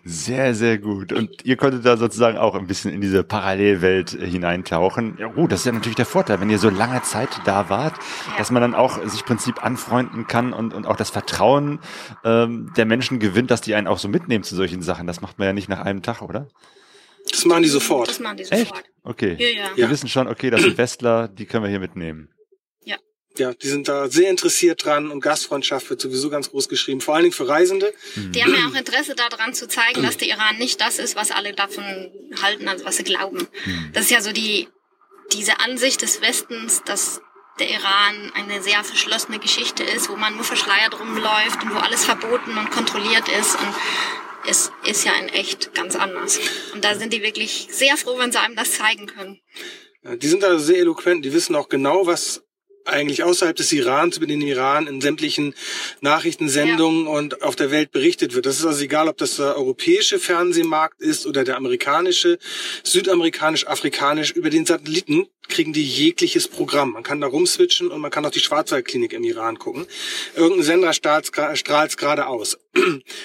[0.04, 1.12] Sehr, sehr gut.
[1.12, 5.16] Und ihr konntet da sozusagen auch ein bisschen in diese Parallelwelt hineintauchen.
[5.18, 7.94] Ja gut, das ist ja natürlich der Vorteil, wenn ihr so lange Zeit da wart,
[8.38, 11.80] dass man dann auch sich Prinzip anfreunden kann und, und auch das Vertrauen
[12.24, 15.06] ähm, der Menschen gewinnt, dass die einen auch so mitnehmen zu solchen Sachen.
[15.06, 16.48] Das macht man ja nicht nach einem Tag, oder?
[17.30, 18.08] Das machen die sofort.
[18.08, 18.68] Das machen die Echt?
[18.68, 18.84] sofort.
[19.02, 19.36] Okay.
[19.38, 19.76] Ja, ja.
[19.76, 19.90] Wir Ja.
[19.90, 22.28] wissen schon, okay, das sind Westler, die können wir hier mitnehmen.
[23.38, 27.14] Ja, die sind da sehr interessiert dran und Gastfreundschaft wird sowieso ganz groß geschrieben, vor
[27.14, 27.94] allen Dingen für Reisende.
[28.16, 31.30] Die haben ja auch Interesse daran zu zeigen, dass der Iran nicht das ist, was
[31.30, 31.84] alle davon
[32.42, 33.46] halten, also was sie glauben.
[33.92, 34.68] Das ist ja so die,
[35.32, 37.20] diese Ansicht des Westens, dass
[37.60, 42.04] der Iran eine sehr verschlossene Geschichte ist, wo man nur verschleiert rumläuft und wo alles
[42.04, 43.74] verboten und kontrolliert ist und
[44.48, 46.38] es ist ja in echt ganz anders.
[46.72, 49.40] Und da sind die wirklich sehr froh, wenn sie einem das zeigen können.
[50.02, 52.42] Die sind da sehr eloquent, die wissen auch genau, was
[52.84, 55.54] eigentlich außerhalb des Irans über den Iran in sämtlichen
[56.00, 58.46] Nachrichtensendungen und auf der Welt berichtet wird.
[58.46, 62.38] Das ist also egal, ob das der europäische Fernsehmarkt ist oder der amerikanische,
[62.82, 64.32] südamerikanisch, afrikanisch.
[64.32, 66.92] Über den Satelliten kriegen die jegliches Programm.
[66.92, 69.86] Man kann da rumswitchen und man kann auch die Schwarzwaldklinik im Iran gucken.
[70.36, 72.58] Irgendein Sender strahlt es gerade aus.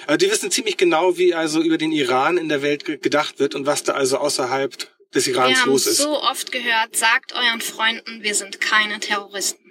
[0.08, 3.39] Also die wissen ziemlich genau, wie also über den Iran in der Welt ge- gedacht
[3.39, 4.74] wird und was da also außerhalb
[5.14, 5.97] des Irans Wir haben los ist.
[5.97, 9.66] so oft gehört, sagt euren Freunden, wir sind keine Terroristen.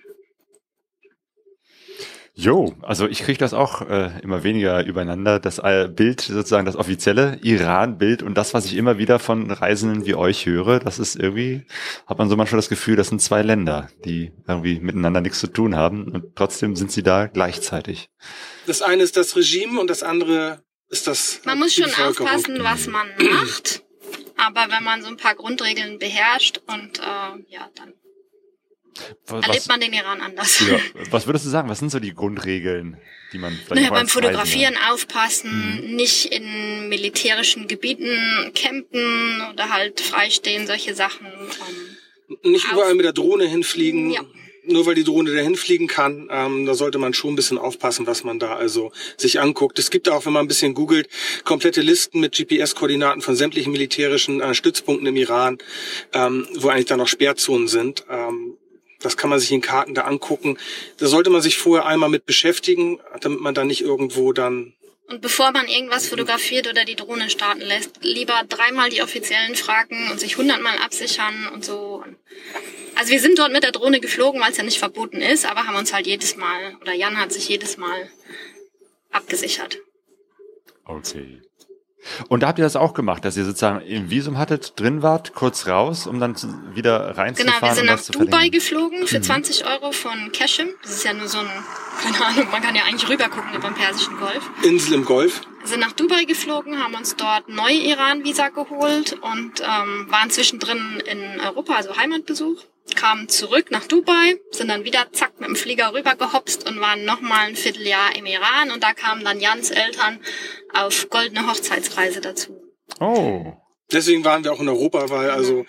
[2.36, 5.38] Jo, also ich kriege das auch äh, immer weniger übereinander.
[5.38, 10.04] Das äh, Bild, sozusagen das offizielle Iran-Bild und das, was ich immer wieder von Reisenden
[10.04, 11.64] wie euch höre, das ist irgendwie,
[12.08, 15.46] hat man so manchmal das Gefühl, das sind zwei Länder, die irgendwie miteinander nichts zu
[15.46, 18.08] tun haben und trotzdem sind sie da gleichzeitig.
[18.66, 21.40] Das eine ist das Regime und das andere ist das.
[21.44, 23.83] Man muss schon aufpassen, was man macht.
[24.36, 27.02] Aber wenn man so ein paar Grundregeln beherrscht und äh,
[27.48, 27.92] ja, dann
[29.26, 30.60] Was, erlebt man den Iran anders.
[30.60, 30.78] ja,
[31.10, 31.68] was würdest du sagen?
[31.68, 33.00] Was sind so die Grundregeln,
[33.32, 40.00] die man vielleicht Naja, beim Fotografieren Reisender- aufpassen, nicht in militärischen Gebieten campen oder halt
[40.00, 41.26] freistehen, solche Sachen.
[41.26, 44.10] Ähm, Nicht überall mit der Drohne hinfliegen.
[44.10, 44.22] Ja.
[44.66, 48.06] Nur weil die Drohne da hinfliegen kann, ähm, da sollte man schon ein bisschen aufpassen,
[48.06, 49.78] was man da also sich anguckt.
[49.78, 51.08] Es gibt auch, wenn man ein bisschen googelt,
[51.44, 55.58] komplette Listen mit GPS-Koordinaten von sämtlichen militärischen äh, Stützpunkten im Iran,
[56.12, 58.04] ähm, wo eigentlich da noch Sperrzonen sind.
[58.08, 58.56] Ähm,
[59.00, 60.56] das kann man sich in Karten da angucken.
[60.96, 64.72] Da sollte man sich vorher einmal mit beschäftigen, damit man da nicht irgendwo dann
[65.06, 70.10] Und bevor man irgendwas fotografiert oder die Drohne starten lässt, lieber dreimal die offiziellen fragen
[70.10, 72.02] und sich hundertmal absichern und so.
[72.94, 75.66] Also wir sind dort mit der Drohne geflogen, weil es ja nicht verboten ist, aber
[75.66, 78.08] haben uns halt jedes Mal, oder Jan hat sich jedes Mal
[79.10, 79.78] abgesichert.
[80.84, 81.42] Okay.
[82.28, 85.34] Und da habt ihr das auch gemacht, dass ihr sozusagen im Visum hattet, drin wart,
[85.34, 89.66] kurz raus, um dann zu, wieder reinzufahren Genau, wir sind nach Dubai geflogen für 20
[89.66, 90.68] Euro von Kashim.
[90.82, 91.48] Das ist ja nur so ein,
[92.02, 94.50] keine Ahnung, man kann ja eigentlich rüber gucken über den Persischen Golf.
[94.62, 95.42] Insel im Golf.
[95.64, 101.40] sind nach Dubai geflogen, haben uns dort neue Iran-Visa geholt und ähm, waren zwischendrin in
[101.40, 102.62] Europa, also Heimatbesuch,
[102.94, 107.04] kamen zurück nach Dubai, sind dann wieder zack mit dem Flieger rüber gehopst und waren
[107.04, 110.20] nochmal ein Vierteljahr im Iran und da kamen dann Jans Eltern
[110.72, 112.60] auf goldene Hochzeitsreise dazu.
[113.00, 113.54] Oh.
[113.92, 115.66] Deswegen waren wir auch in Europa, weil also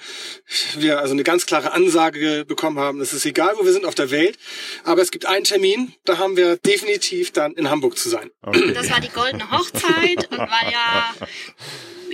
[0.78, 3.94] wir also eine ganz klare Ansage bekommen haben, es ist egal, wo wir sind auf
[3.94, 4.38] der Welt,
[4.84, 8.32] aber es gibt einen Termin, da haben wir definitiv dann in Hamburg zu sein.
[8.42, 8.74] okay.
[8.74, 11.14] Das war die goldene Hochzeit und weil ja,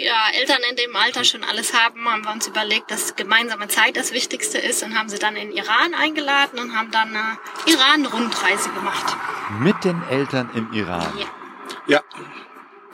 [0.04, 3.98] ja Eltern in dem Alter schon alles haben, haben wir uns überlegt, dass gemeinsame Zeit
[3.98, 8.70] das Wichtigste ist und haben sie dann in Iran eingeladen und haben dann eine Iran-Rundreise
[8.72, 9.16] gemacht.
[9.60, 11.12] Mit den Eltern im Iran.
[11.18, 11.26] Ja.
[11.88, 12.02] Ja.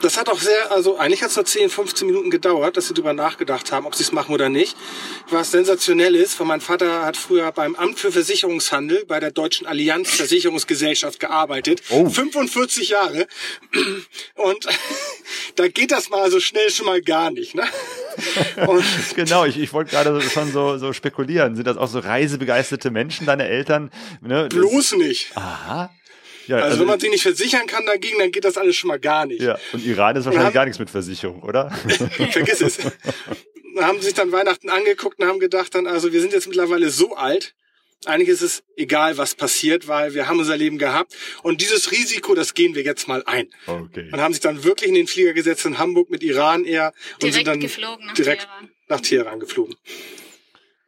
[0.00, 2.94] Das hat auch sehr, also eigentlich hat es nur 10, 15 Minuten gedauert, dass sie
[2.94, 4.76] drüber nachgedacht haben, ob sie es machen oder nicht.
[5.30, 9.66] Was sensationell ist, weil mein Vater hat früher beim Amt für Versicherungshandel bei der Deutschen
[9.66, 11.82] Allianz Versicherungsgesellschaft gearbeitet.
[11.90, 12.08] Oh.
[12.08, 13.26] 45 Jahre.
[14.36, 14.66] Und
[15.56, 17.54] da geht das mal so schnell schon mal gar nicht.
[17.54, 17.64] Ne?
[19.14, 21.54] Genau, ich, ich wollte gerade so- schon so, so spekulieren.
[21.54, 23.90] Sind das auch so reisebegeisterte Menschen, deine Eltern?
[24.20, 24.48] Ne?
[24.48, 25.36] Das- bloß nicht.
[25.36, 25.90] Aha.
[26.48, 28.98] Ja, Also wenn man sich nicht versichern kann dagegen, dann geht das alles schon mal
[28.98, 29.40] gar nicht.
[29.42, 31.70] ja, und Iran ist wahrscheinlich haben- gar nichts mit Versicherung, oder?
[32.30, 32.78] Vergiss es.
[33.76, 36.48] Da haben sie sich dann Weihnachten angeguckt und haben gedacht dann, also wir sind jetzt
[36.48, 37.54] mittlerweile so alt,
[38.06, 42.34] eigentlich ist es egal, was passiert, weil wir haben unser Leben gehabt und dieses Risiko,
[42.34, 43.48] das gehen wir jetzt mal ein.
[43.66, 44.08] Okay.
[44.12, 47.20] Und haben sich dann wirklich in den Flieger gesetzt in Hamburg mit Iran Air und
[47.22, 48.70] sind Direkt dann geflogen nach direkt Teheran.
[48.88, 49.74] nach Teheran geflogen.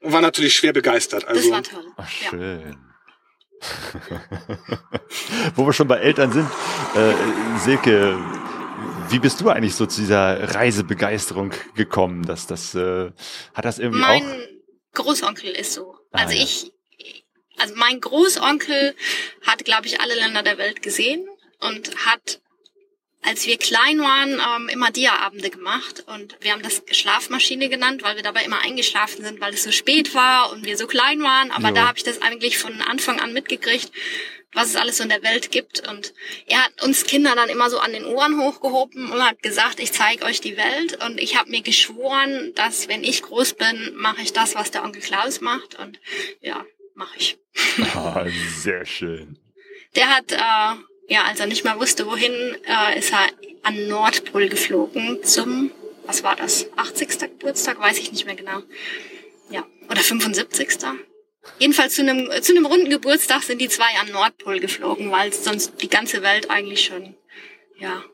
[0.01, 1.25] Und war natürlich schwer begeistert.
[1.25, 1.85] Das Also war toll.
[1.97, 2.41] Ach, Ja.
[5.55, 6.49] Wo wir schon bei Eltern sind,
[6.95, 8.19] äh, Silke,
[9.11, 12.25] wie bist du eigentlich so zu dieser Reisebegeisterung gekommen?
[12.25, 13.11] Dass das, äh,
[13.55, 14.37] hat das irgendwie Mein auch?
[14.95, 15.95] Großonkel ist so.
[16.13, 16.43] Ah, Also ja.
[16.43, 16.73] ich,
[17.59, 18.95] also mein Großonkel
[19.47, 21.27] hat, glaube ich, alle Länder der Welt gesehen
[21.61, 22.41] und hat,
[23.23, 28.17] als wir klein waren, ähm, immer Dia-Abende gemacht und wir haben das Schlafmaschine genannt, weil
[28.17, 31.51] wir dabei immer eingeschlafen sind, weil es so spät war und wir so klein waren.
[31.51, 31.75] Aber Jo.
[31.75, 33.93] da habe ich das eigentlich von Anfang an mitgekriegt,
[34.53, 35.87] was es alles so in der Welt gibt.
[35.87, 36.15] Und
[36.47, 39.93] er hat uns Kinder dann immer so an den Ohren hochgehoben und hat gesagt, ich
[39.93, 41.05] zeige euch die Welt.
[41.05, 44.83] Und ich habe mir geschworen, dass wenn ich groß bin, mache ich das, was der
[44.83, 45.79] Onkel Klaus macht.
[45.79, 46.01] Und
[46.41, 46.65] ja,
[46.95, 47.39] mache ich.
[47.95, 49.39] Ah, sehr schön.
[49.97, 53.27] Der hat, äh, ja, als er nicht mehr wusste, wohin, äh, ist er
[53.65, 55.73] an Nordpol geflogen zum,
[56.07, 57.19] was war das, 80.
[57.19, 58.63] Geburtstag, weiß ich nicht mehr genau.
[59.51, 60.69] Ja, oder 75.
[61.59, 65.83] Jedenfalls zu einem, zu einem runden Geburtstag sind die zwei an Nordpol geflogen, weil sonst
[65.83, 67.17] die ganze Welt eigentlich schon,
[67.79, 68.05] ja,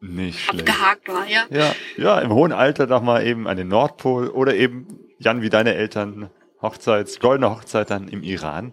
[0.00, 0.60] Nicht schlecht.
[0.60, 1.46] abgehakt war, ja.
[1.50, 5.48] Ja, ja, im hohen Alter noch mal eben an den Nordpol oder eben, Jan, wie
[5.48, 6.28] deine Eltern,
[6.62, 8.72] Hochzeits, goldene Hochzeit dann im Iran.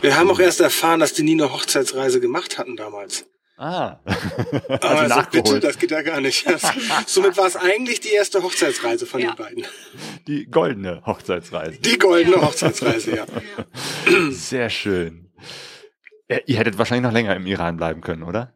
[0.00, 3.24] Wir haben auch erst erfahren, dass die nie eine Hochzeitsreise gemacht hatten damals.
[3.56, 3.98] Ah.
[4.04, 5.64] Aber also also bitte, nachgeholt.
[5.64, 6.48] das geht ja gar nicht.
[6.48, 6.62] Das,
[7.06, 9.32] somit war es eigentlich die erste Hochzeitsreise von Ja.
[9.32, 9.66] den beiden.
[10.28, 11.80] Die goldene Hochzeitsreise.
[11.80, 13.26] Die goldene Hochzeitsreise, ja.
[14.30, 15.32] Sehr schön.
[16.28, 18.54] Äh, Ihr hättet wahrscheinlich noch länger im Iran bleiben können, oder?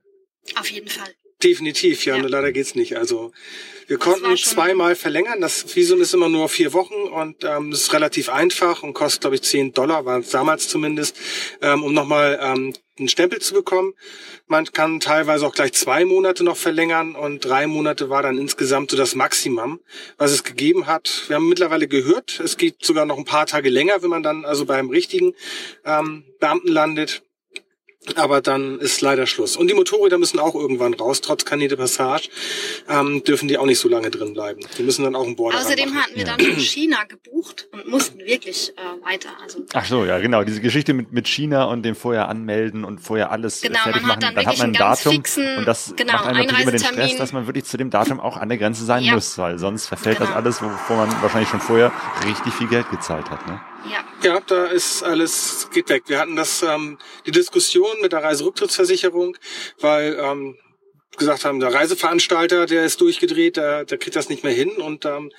[0.61, 1.09] Auf jeden Fall.
[1.43, 2.21] Definitiv, ja, Ja.
[2.23, 2.97] nur leider geht's nicht.
[2.97, 3.33] Also
[3.93, 5.43] wir konnten zweimal verlängern.
[5.43, 9.37] Das Visum ist immer nur vier Wochen und ähm, ist relativ einfach und kostet, glaube
[9.37, 11.15] ich, 10 Dollar, war es damals zumindest,
[11.61, 13.93] ähm, um nochmal ähm, einen Stempel zu bekommen.
[14.47, 18.93] Man kann teilweise auch gleich zwei Monate noch verlängern und drei Monate war dann insgesamt
[18.93, 19.81] so das Maximum,
[20.17, 21.25] was es gegeben hat.
[21.27, 24.47] Wir haben mittlerweile gehört, es geht sogar noch ein paar Tage länger, wenn man dann
[24.47, 25.35] also beim richtigen
[25.85, 27.25] ähm, Beamten landet.
[28.17, 29.57] Aber dann ist leider Schluss.
[29.57, 32.29] Und die Motorräder müssen auch irgendwann raus, trotz Kanäle Passage,
[32.89, 34.61] ähm, dürfen die auch nicht so lange drin bleiben.
[34.77, 38.19] Die müssen dann auch einen Border Außerdem hatten wir dann in China gebucht und mussten
[38.19, 39.29] wirklich äh, weiter.
[39.43, 40.43] Also Ach so, ja, genau.
[40.43, 44.11] Diese Geschichte mit, mit China und dem vorher anmelden und vorher alles Genau, fertig man
[44.17, 44.35] hat machen.
[44.35, 46.81] dann hat man ein einen Datum fixen, und das genau, macht einem natürlich immer den
[46.85, 49.15] Stress, dass man wirklich zu dem Datum auch an der Grenze sein Ja.
[49.15, 50.39] muss, weil sonst verfällt das Genau.
[50.41, 51.93] alles, wovor man wahrscheinlich schon vorher
[52.27, 53.47] richtig viel Geld gezahlt hat.
[53.47, 53.61] Ne?
[53.91, 56.05] Ja, Ja, da ist alles, geht weg.
[56.07, 59.37] Wir hatten das, ähm, die Diskussion mit der Reiserücktrittsversicherung,
[59.81, 60.57] weil ähm,
[61.19, 65.05] gesagt haben, der Reiseveranstalter, der ist durchgedreht, der, der kriegt das nicht mehr hin und
[65.05, 65.31] ähm,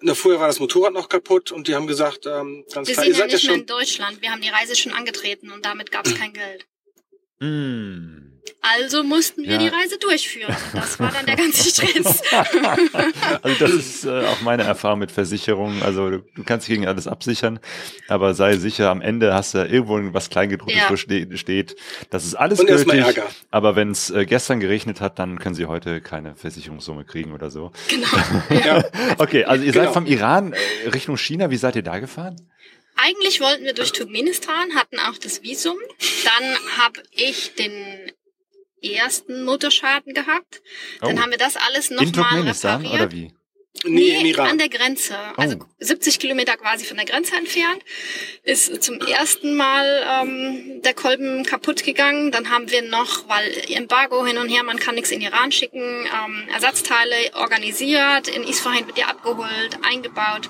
[0.00, 3.04] na, vorher war das Motorrad noch kaputt und die haben gesagt, ähm, ganz wir klar,
[3.04, 4.22] sind ihr ja seid ja nicht mehr schon in Deutschland.
[4.22, 6.66] Wir haben die Reise schon angetreten und damit gab es kein Geld.
[7.40, 8.25] Mm.
[8.62, 9.58] Also mussten wir Ja.
[9.58, 10.54] die Reise durchführen.
[10.74, 12.22] Das war dann der ganze Stress.
[13.42, 15.82] Also das ist äh, auch meine Erfahrung mit Versicherungen.
[15.82, 17.60] Also du, du kannst gegen alles absichern,
[18.08, 20.90] aber sei sicher, am Ende hast du irgendwo was Kleingedrucktes, Ja.
[20.90, 21.76] wo ste steht.
[22.10, 22.94] Das ist alles Und gültig.
[22.94, 23.26] Ärger.
[23.50, 27.50] Aber wenn es äh, gestern geregnet hat, dann können sie heute keine Versicherungssumme kriegen oder
[27.50, 27.72] so.
[27.88, 28.06] genau.
[28.66, 28.84] ja,
[29.18, 29.92] Okay, also ihr seid Genau.
[29.92, 31.50] vom Iran äh, Richtung China.
[31.50, 32.36] Wie seid ihr da gefahren?
[32.96, 35.76] Eigentlich wollten wir durch Turkmenistan, hatten auch das Visum.
[36.24, 37.70] Dann habe ich den
[38.82, 40.62] ersten Motorschaden gehabt.
[41.00, 41.20] Dann Oh.
[41.22, 42.92] haben wir das alles nochmal repariert.
[42.92, 43.32] oder wie?
[43.84, 44.50] nee, Iran.
[44.52, 45.14] an der Grenze.
[45.36, 45.64] Also Oh.
[45.80, 47.82] 70 Kilometer quasi von der Grenze entfernt.
[48.42, 52.30] Ist zum ersten Mal ähm, der Kolben kaputt gegangen.
[52.30, 55.80] Dann haben wir noch, weil Embargo hin und her, man kann nichts in Iran schicken,
[56.06, 60.48] ähm, Ersatzteile organisiert, in Isfahan wird die abgeholt, eingebaut.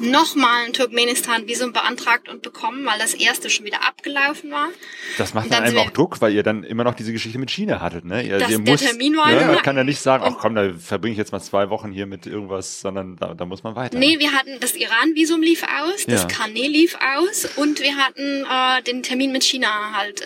[0.00, 4.68] Nochmal ein Turkmenistan-Visum beantragt und bekommen, weil das erste schon wieder abgelaufen war.
[5.16, 7.50] Das macht dann dann einem auch Druck, weil ihr dann immer noch diese Geschichte mit
[7.50, 8.22] China hattet, ne?
[8.22, 10.54] Ihr, Das- ihr der muss, Termin war ne, Man kann ja nicht sagen, ach komm,
[10.54, 13.74] da verbringe ich jetzt mal zwei Wochen hier mit irgendwas, sondern da, da muss man
[13.76, 13.98] weiter.
[13.98, 16.28] Nee, wir hatten das Iran-Visum lief aus, das Ja.
[16.28, 20.24] Kanä lief aus und wir hatten äh, den Termin mit China halt äh,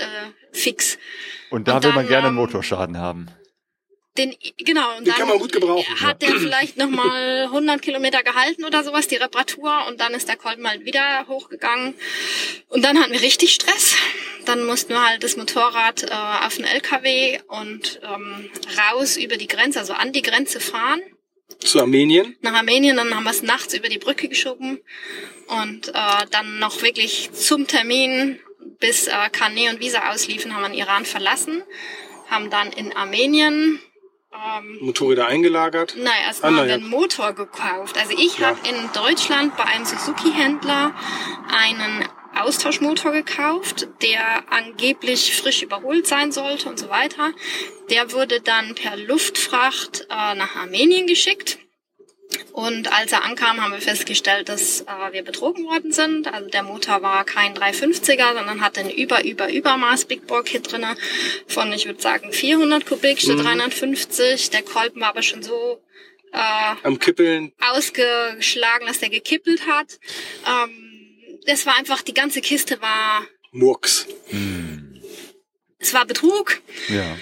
[0.52, 0.98] fix.
[1.50, 3.28] Und da und will man dann, gerne einen ähm, Motorschaden haben.
[4.18, 8.22] Den, genau, und Die dann kann man gut gebrauchen, hat der vielleicht nochmal 100 Kilometer
[8.22, 11.94] gehalten oder sowas, die Reparatur, und dann ist der Kolben halt wieder hochgegangen.
[12.68, 13.96] Und dann hatten wir richtig Stress.
[14.44, 19.46] Dann mussten wir halt das Motorrad äh, auf den LKW und ähm, raus über die
[19.48, 21.00] Grenze, also an die Grenze fahren
[21.60, 22.36] Zu Armenien.
[22.42, 24.80] nach Armenien, dann haben wir es nachts über die Brücke geschoben
[25.46, 28.40] und äh, dann noch wirklich zum Termin,
[28.78, 31.62] bis äh, Kanä und Visa ausliefen, haben wir den Iran verlassen,
[32.28, 33.80] haben dann in Armenien,
[34.32, 35.94] ähm, Motorräder eingelagert.
[35.96, 37.96] naja, erstmal Ah, haben wir einen Motor gekauft.
[37.98, 38.48] Also ich Ja.
[38.48, 40.94] habe in Deutschland bei einem Suzuki-Händler
[41.54, 47.30] einen Austauschmotor gekauft, der angeblich frisch überholt sein sollte und so weiter.
[47.90, 51.58] Der wurde dann per Luftfracht äh, nach Armenien geschickt.
[52.52, 56.26] Und als er ankam, haben wir festgestellt, dass äh, wir betrogen worden sind.
[56.32, 60.70] Also der Motor war kein 350er, sondern hatte ein über, über, Übermaß Big Bore Kit
[60.70, 60.96] drinne
[61.46, 64.50] von, ich würde sagen, 400 Kubik statt 350.
[64.50, 65.82] Der Kolben war aber schon so
[66.32, 67.52] äh, Am Kippeln.
[67.70, 69.98] ausgeschlagen, dass der gekippelt hat.
[70.46, 74.06] Ähm, das war einfach, die ganze Kiste war, Murks.
[75.78, 76.60] es war Betrug.
[76.88, 77.16] Ja.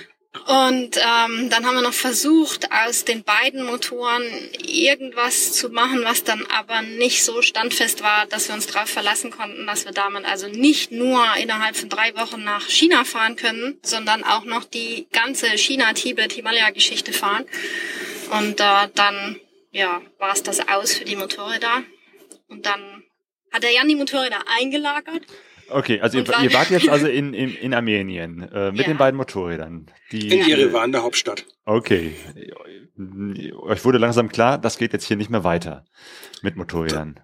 [0.46, 4.22] Und ähm, dann haben wir noch versucht, aus den beiden Motoren
[4.64, 9.32] irgendwas zu machen, was dann aber nicht so standfest war, dass wir uns darauf verlassen
[9.32, 13.80] konnten, dass wir damit also nicht nur innerhalb von drei Wochen nach China fahren können,
[13.82, 17.44] sondern auch noch die ganze China-Tibet-Himalaya-Geschichte fahren.
[18.30, 19.40] Und äh, dann
[19.72, 21.82] ja, war es das aus für die Motorräder.
[22.48, 23.02] Und dann
[23.52, 25.22] hat der Jan die Motorräder eingelagert.
[25.70, 28.86] Okay, also ihr, ihr wart jetzt also in, in, in Armenien äh, mit Ja.
[28.88, 29.86] den beiden Motorrädern.
[30.12, 31.46] Die, In Jerewan, der Hauptstadt.
[31.64, 32.14] Okay.
[33.62, 35.84] Euch wurde langsam klar, das geht jetzt hier nicht mehr weiter
[36.42, 37.20] mit Motorrädern.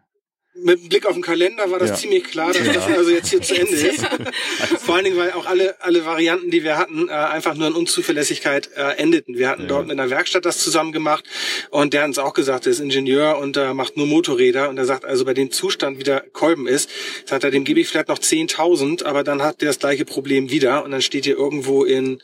[0.62, 1.96] Mit dem Blick auf den Kalender war das Ja.
[1.96, 2.72] ziemlich klar, dass Ja.
[2.72, 4.00] das also jetzt hier zu Ende ist.
[4.84, 7.74] Vor allen Dingen, weil auch alle, alle Varianten, die wir hatten, äh, einfach nur an
[7.74, 9.36] Unzuverlässigkeit äh, endeten.
[9.36, 9.68] Wir hatten Ja.
[9.68, 11.24] dort mit einer Werkstatt das zusammen gemacht
[11.70, 14.78] und der hat uns auch gesagt, der ist Ingenieur und äh, macht nur Motorräder und
[14.78, 16.88] er sagt also bei dem Zustand, wie der Kolben ist,
[17.26, 20.50] sagt er, dem gebe ich vielleicht noch 10.000, aber dann hat der das gleiche Problem
[20.50, 22.22] wieder und dann steht ihr irgendwo in,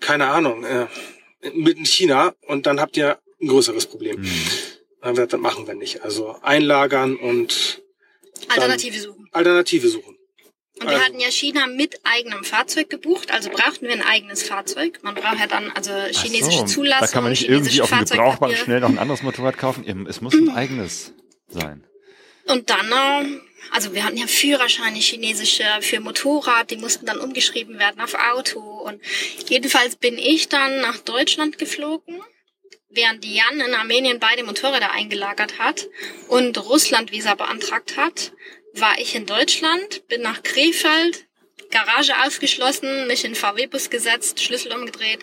[0.00, 0.86] keine Ahnung, äh,
[1.52, 4.16] mitten in China und dann habt ihr ein größeres Problem.
[4.16, 4.30] Hm.
[5.04, 6.02] Dann haben wir gesagt, das machen wir nicht.
[6.02, 7.82] Also einlagern und
[8.48, 9.28] Alternative suchen.
[9.32, 10.16] Alternative suchen.
[10.80, 14.44] Und wir Also- hatten ja China mit eigenem Fahrzeug gebucht, also brauchten wir ein eigenes
[14.44, 15.00] Fahrzeug.
[15.02, 17.06] Man braucht ja dann also chinesische so, Zulassung.
[17.06, 18.56] Da kann man nicht irgendwie auf dem Fahrzeugpapiere.
[18.64, 19.86] schnell noch ein anderes Motorrad kaufen.
[19.86, 21.12] Eben, Es muss ein eigenes
[21.48, 21.86] sein.
[22.46, 23.40] Und dann, äh,
[23.72, 28.58] also wir hatten ja Führerscheine chinesische für Motorrad, die mussten dann umgeschrieben werden auf Auto.
[28.60, 29.02] Und
[29.50, 32.22] jedenfalls bin ich dann nach Deutschland geflogen,
[32.94, 35.86] während die Jan in Armenien beide Motorräder eingelagert hat
[36.28, 38.32] und Russland Visa beantragt hat,
[38.74, 41.26] war ich in Deutschland, bin nach Krefeld,
[41.70, 45.20] Garage aufgeschlossen, mich in VW-Bus gesetzt, Schlüssel umgedreht.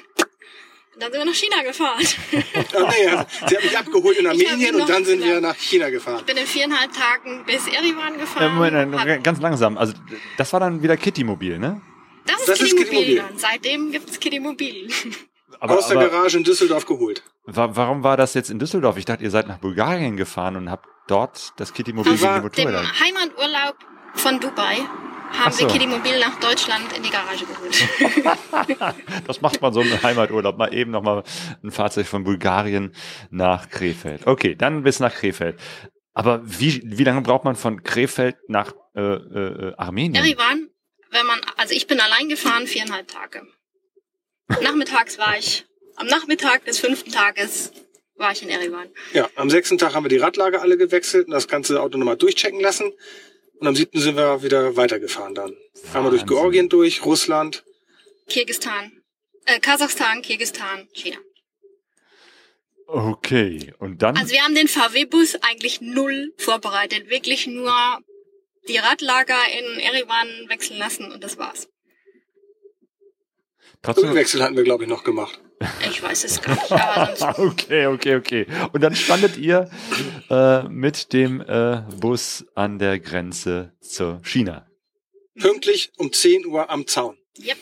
[0.93, 2.05] Und dann sind wir nach China gefahren.
[2.73, 5.55] Ah, nee, also, sie hat mich abgeholt in Ich Armenien und dann sind wir nach
[5.57, 6.23] China gefahren.
[6.25, 8.55] bin in viereinhalb Tagen bis Erivan Äh, gefahren.
[8.55, 9.77] Moment, hab- äh, ganz langsam.
[9.77, 9.93] Also
[10.37, 11.81] das war dann wieder Kitty-Mobil, ne?
[12.25, 13.15] Das ist Das ist Kitty Kitty Mobil.
[13.21, 13.29] Mobil.
[13.29, 13.37] dann.
[13.37, 14.89] Seitdem gibt's Kitty Mobil.
[15.61, 17.21] Aber, Aus der aber Garage in Düsseldorf geholt.
[17.45, 18.97] wa warum war das jetzt in Düsseldorf?
[18.97, 22.83] Ich dachte, ihr seid nach Bulgarien gefahren und habt dort das Kitty-Mobil gegen die Motorräder.
[22.99, 23.75] Heimaturlaub
[24.15, 24.79] von Dubai
[25.37, 25.59] haben so.
[25.59, 28.95] wir Kitty Mobil nach Deutschland in die Garage geholt.
[29.27, 30.57] Das macht man so im Heimaturlaub.
[30.57, 31.23] Mal eben nochmal
[31.63, 32.93] ein Fahrzeug von Bulgarien
[33.29, 34.25] nach Krefeld.
[34.25, 35.59] Okay, dann bis nach Krefeld.
[36.13, 40.15] Aber wie, wie lange braucht man von Krefeld nach äh, äh, Armenien?
[40.15, 40.69] Erivan,
[41.11, 43.43] wenn man, also ich bin allein gefahren, viereinhalb Tage.
[44.61, 47.71] Nachmittags war ich, am Nachmittag des fünften Tages
[48.15, 48.89] war ich in Erivan.
[49.13, 52.17] Ja, am sechsten Tag haben wir die Radlager alle gewechselt und das ganze Auto nochmal
[52.17, 52.93] durchchecken lassen.
[53.59, 55.55] Und am siebten sind wir wieder weitergefahren dann.
[55.93, 56.27] Einmal durch Wahnsinn.
[56.27, 57.63] Georgien durch, Russland.
[58.27, 59.03] Kirgistan,
[59.45, 61.17] äh, Kasachstan, Kirgistan, China.
[62.87, 64.17] Okay, und dann?
[64.17, 67.09] Also wir haben den VW-Bus eigentlich null vorbereitet.
[67.09, 67.73] Wirklich nur
[68.67, 71.67] die Radlager in Erivan wechseln lassen und das war's.
[73.81, 75.39] Trotzdem, Ölwechsel hatten wir, glaube ich, noch gemacht.
[75.89, 78.47] Ich weiß es gar nicht, aber okay, okay, okay.
[78.71, 79.69] Und dann standet ihr
[80.29, 84.67] äh, mit dem äh, Bus an der Grenze zu China.
[85.39, 87.17] Pünktlich um 10 Uhr am Zaun.
[87.37, 87.57] Yep.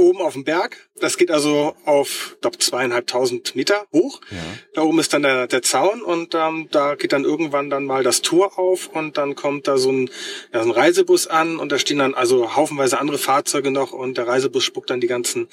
[0.00, 0.88] Oben auf dem Berg.
[1.00, 4.20] Das geht also auf, glaube zweieinhalbtausend Meter hoch.
[4.30, 4.38] Ja.
[4.74, 8.02] Da oben ist dann der, der Zaun und ähm, da geht dann irgendwann dann mal
[8.02, 10.10] das Tor auf und dann kommt da so ein,
[10.52, 14.18] ja, so ein Reisebus an und da stehen dann also haufenweise andere Fahrzeuge noch und
[14.18, 15.48] der Reisebus spuckt dann die ganzen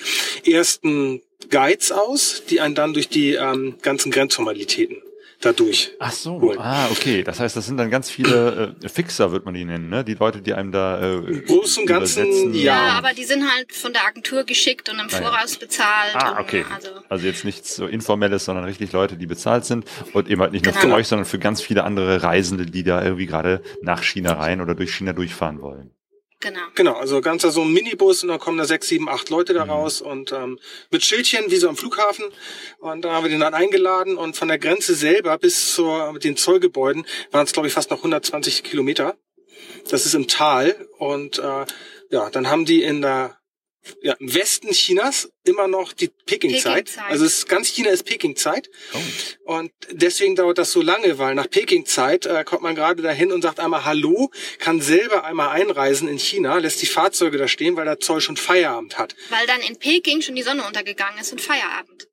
[0.46, 5.02] ersten Guides aus, die einen dann durch die ähm, ganzen Grenzformalitäten
[5.42, 5.92] dadurch.
[6.00, 6.58] Ach so, Cool.
[6.60, 7.24] ah, okay.
[7.24, 10.04] Das heißt, das sind dann ganz viele äh, Fixer, wird man die nennen, ne?
[10.04, 12.54] Die Leute, die einem da äh, Im Großen und Ganzen.
[12.54, 12.94] Ja, Ja.
[12.98, 15.18] aber die sind halt von der Agentur geschickt und im Ah, ja.
[15.18, 16.16] Voraus bezahlt.
[16.16, 16.66] Ah, und, okay.
[16.74, 20.52] Also, Also jetzt nichts so informelles, sondern richtig Leute, die bezahlt sind und eben halt
[20.52, 20.96] nicht nur für Genau.
[20.96, 24.76] euch, sondern für ganz viele andere Reisende, die da irgendwie gerade nach China rein oder
[24.76, 25.92] durch China durchfahren wollen.
[26.40, 26.62] Genau.
[26.76, 29.66] Genau, also ganz so ein Minibus und dann kommen da sechs, sieben, acht Leute da
[29.66, 29.72] Mhm.
[29.72, 30.60] raus und ähm,
[30.92, 32.26] mit Schildchen, wie so am Flughafen.
[32.80, 36.24] Und da haben wir den dann eingeladen und von der Grenze selber bis zur mit
[36.24, 39.18] den Zollgebäuden waren es, glaube ich, fast noch 120 Kilometer.
[39.90, 40.88] Das ist im Tal.
[40.98, 41.66] Und äh,
[42.10, 43.38] ja, dann haben die in der
[44.02, 46.86] ja, im Westen Chinas immer noch die Peking-Zeit.
[46.86, 47.12] Peking-Zeit.
[47.12, 48.70] also es ist, ganz China ist Peking-Zeit.
[48.94, 49.58] Oh.
[49.58, 53.42] Und deswegen dauert das so lange, weil nach Peking-Zeit äh, kommt man gerade dahin und
[53.42, 57.86] sagt einmal Hallo, kann selber einmal einreisen in China, lässt die Fahrzeuge da stehen, weil
[57.86, 59.16] der Zoll schon Feierabend hat.
[59.30, 62.08] Weil dann in Peking schon die Sonne untergegangen ist und Feierabend.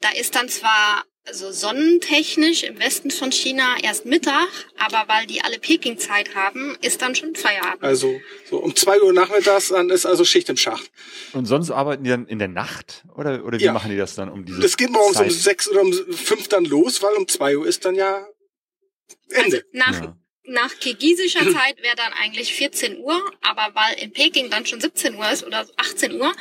[0.00, 4.48] Da ist dann zwar so sonnentechnisch im Westen von China erst Mittag,
[4.78, 7.82] aber weil die alle Peking-Zeit haben, ist dann schon Feierabend.
[7.82, 8.20] Also
[8.50, 10.90] so um zwei Uhr nachmittags, dann ist also Schicht im Schacht.
[11.32, 13.72] Und sonst arbeiten die dann in der Nacht oder, oder wie Ja.
[13.72, 15.24] machen die das dann um diese Das geht morgens Zeit?
[15.26, 18.26] um sechs oder um fünf dann los, weil um zwei Uhr ist dann ja
[19.34, 19.64] Also Ende.
[19.72, 20.16] nach, Ja.
[20.44, 25.14] nach kirgisischer Zeit wäre dann eigentlich 14 Uhr, aber weil in Peking dann schon 17
[25.14, 26.32] Uhr ist oder 18 Uhr,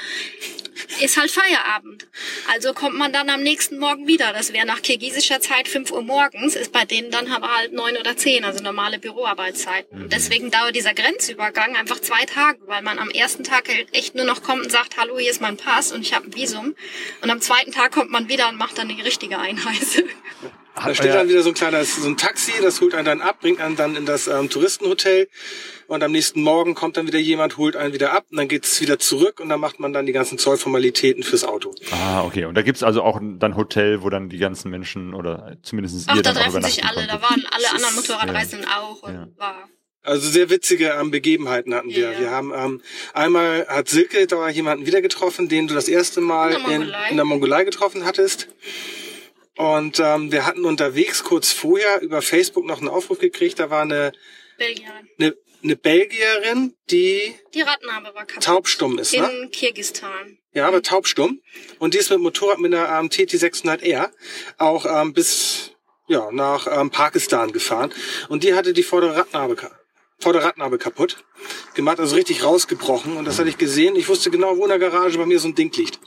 [1.02, 2.08] ist halt Feierabend.
[2.54, 4.34] Also kommt man dann am nächsten Morgen wieder.
[4.34, 7.98] Das wäre nach kirgisischer Zeit 5 Uhr morgens, ist bei denen dann aber halt 9
[7.98, 10.04] oder 10, also normale Büroarbeitszeiten.
[10.04, 14.16] Und Deswegen dauert dieser Grenzübergang einfach zwei Tage, weil man am ersten Tag halt echt
[14.16, 16.76] nur noch kommt und sagt, hallo, hier ist mein Pass und ich habe ein Visum.
[17.22, 20.04] Und am zweiten Tag kommt man wieder und macht dann die richtige Einreise.
[20.76, 23.22] Da steht euer- dann wieder so ein kleines, so ein Taxi, das holt einen dann
[23.22, 25.30] ab, bringt einen dann in das ähm, Touristenhotel
[25.88, 28.80] und am nächsten Morgen kommt dann wieder jemand, holt einen wieder ab und dann geht's
[28.82, 31.74] wieder zurück und dann macht man dann die ganzen Zollformalitäten fürs Auto.
[31.92, 32.46] Ah, okay.
[32.46, 36.16] Und da gibt's also auch dann Hotel, wo dann die ganzen Menschen oder zumindest Ach,
[36.16, 37.08] ihr da dann auch treffen sich alle.
[37.08, 37.30] Da konntet.
[37.30, 39.04] waren alle anderen Motorradreisenden auch.
[39.04, 39.28] Und Ja.
[39.38, 39.70] war
[40.06, 42.12] Also sehr witzige ähm, Begebenheiten hatten wir.
[42.12, 42.20] Ja.
[42.20, 42.82] Wir haben ähm,
[43.14, 46.82] einmal hat Silke da jemanden wieder getroffen, den du das erste Mal In der in,
[46.82, 47.10] Mongolei.
[47.10, 48.48] in der Mongolei getroffen hattest.
[49.56, 53.60] Und ähm, wir hatten unterwegs kurz vorher über Facebook noch einen Aufruf gekriegt.
[53.60, 54.12] Da war eine,
[54.58, 54.88] Belgien.
[55.20, 58.43] eine, eine Belgierin, die Die Radnabe war kaputt.
[58.43, 59.30] taubstumm ist, ne?
[59.43, 60.38] In Kirgistan.
[60.53, 61.41] Ja, aber taubstumm.
[61.80, 64.09] Und die ist mit Motorrad mit einer ähm, TT 600R
[64.57, 65.72] auch ähm, bis
[66.07, 67.93] ja, nach ähm, Pakistan gefahren.
[68.30, 69.72] Und die hatte die vordere Radnabe ka-
[70.20, 71.24] Vorderradnabe kaputt
[71.74, 73.18] gemacht, also richtig rausgebrochen.
[73.18, 73.95] Und das hatte ich gesehen.
[73.95, 75.99] Ich wusste genau, wo in der Garage bei mir so ein Ding liegt.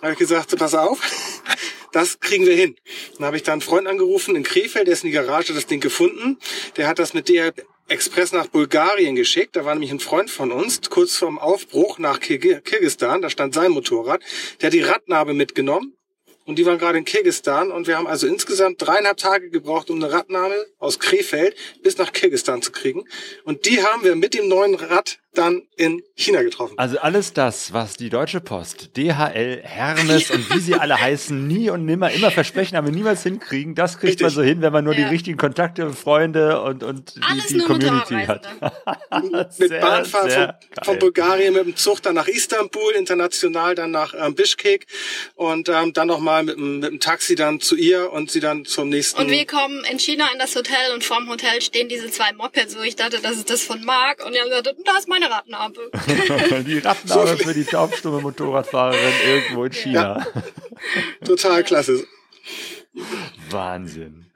[0.00, 1.00] Da habe ich gesagt, pass auf,
[1.92, 2.76] das kriegen wir hin.
[3.16, 5.66] Dann habe ich da einen Freund angerufen in Krefeld, der ist in die Garage das
[5.66, 6.38] Ding gefunden.
[6.76, 7.54] Der hat das mit der
[7.88, 9.54] Express nach Bulgarien geschickt.
[9.54, 13.54] Da war nämlich ein Freund von uns, kurz vorm Aufbruch nach Kirg- Kirgistan, da stand
[13.54, 14.20] sein Motorrad.
[14.60, 15.96] Der hat die Radnabe mitgenommen
[16.46, 20.02] und die waren gerade in Kirgistan und wir haben also insgesamt dreieinhalb Tage gebraucht, um
[20.02, 23.04] eine Radnabe aus Krefeld bis nach Kirgistan zu kriegen.
[23.44, 26.74] Und die haben wir mit dem neuen Rad dann in China getroffen.
[26.78, 31.70] Also alles das, was die Deutsche Post, DHL, Hermes und wie sie alle heißen, nie
[31.70, 34.34] und nimmer immer versprechen, aber niemals hinkriegen, das kriegt man Richtig.
[34.34, 35.08] so hin, wenn man nur die Ja.
[35.08, 38.48] richtigen Kontakte, Freunde und, und die, Alles die nur Community hat.
[39.30, 40.98] mit Sehr, Bahnfahrt sehr von, von.
[40.98, 44.86] Bulgarien mit dem Zug dann nach Istanbul, international dann nach ähm, Bischkek
[45.34, 48.64] und ähm, dann nochmal mit, dem- mit dem Taxi dann zu ihr und sie dann
[48.64, 49.20] zum nächsten.
[49.20, 52.76] Und wir kommen in China in das Hotel und vorm Hotel stehen diese zwei Mopeds,
[52.76, 54.24] wo ich dachte, das ist das von Marc.
[54.24, 55.90] Und die haben gesagt, da ist meine Radnabe.
[56.66, 60.26] die Radnabe für die taubstumme Motorradfahrerin irgendwo in China.
[61.24, 62.06] Total klasse.
[63.50, 64.26] Wahnsinn.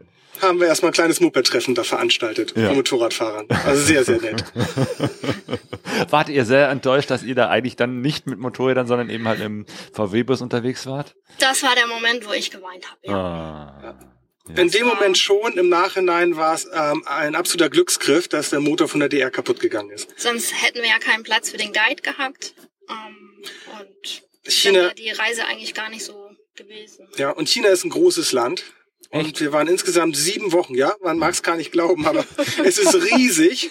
[0.43, 2.69] Haben wir erstmal ein kleines Moped-Treffen da veranstaltet Ja.
[2.69, 3.47] von Motorradfahrern.
[3.67, 4.43] Also sehr, sehr nett.
[6.11, 9.41] Wart ihr sehr enttäuscht, dass ihr da eigentlich dann nicht mit Motorrädern, sondern eben halt
[9.41, 11.15] im VW-Bus unterwegs wart?
[11.41, 13.01] Das war der Moment, wo ich geweint habe.
[13.03, 13.83] Ja.
[13.83, 13.95] Ah.
[14.57, 18.89] In dem Moment schon, im Nachhinein war es ähm, ein absoluter Glücksgriff, dass der Motor
[18.89, 20.09] von der DR kaputt gegangen ist.
[20.17, 22.55] Sonst hätten wir ja keinen Platz für den Guide gehabt.
[22.89, 23.45] Ähm,
[23.79, 27.09] und dann China, wäre die Reise eigentlich gar nicht so gewesen.
[27.17, 28.65] ja, und China ist ein großes Land.
[29.11, 29.41] Und Echt?
[29.41, 32.25] wir waren insgesamt sieben Wochen, ja, man mag es gar nicht glauben, aber
[32.65, 33.71] es ist riesig.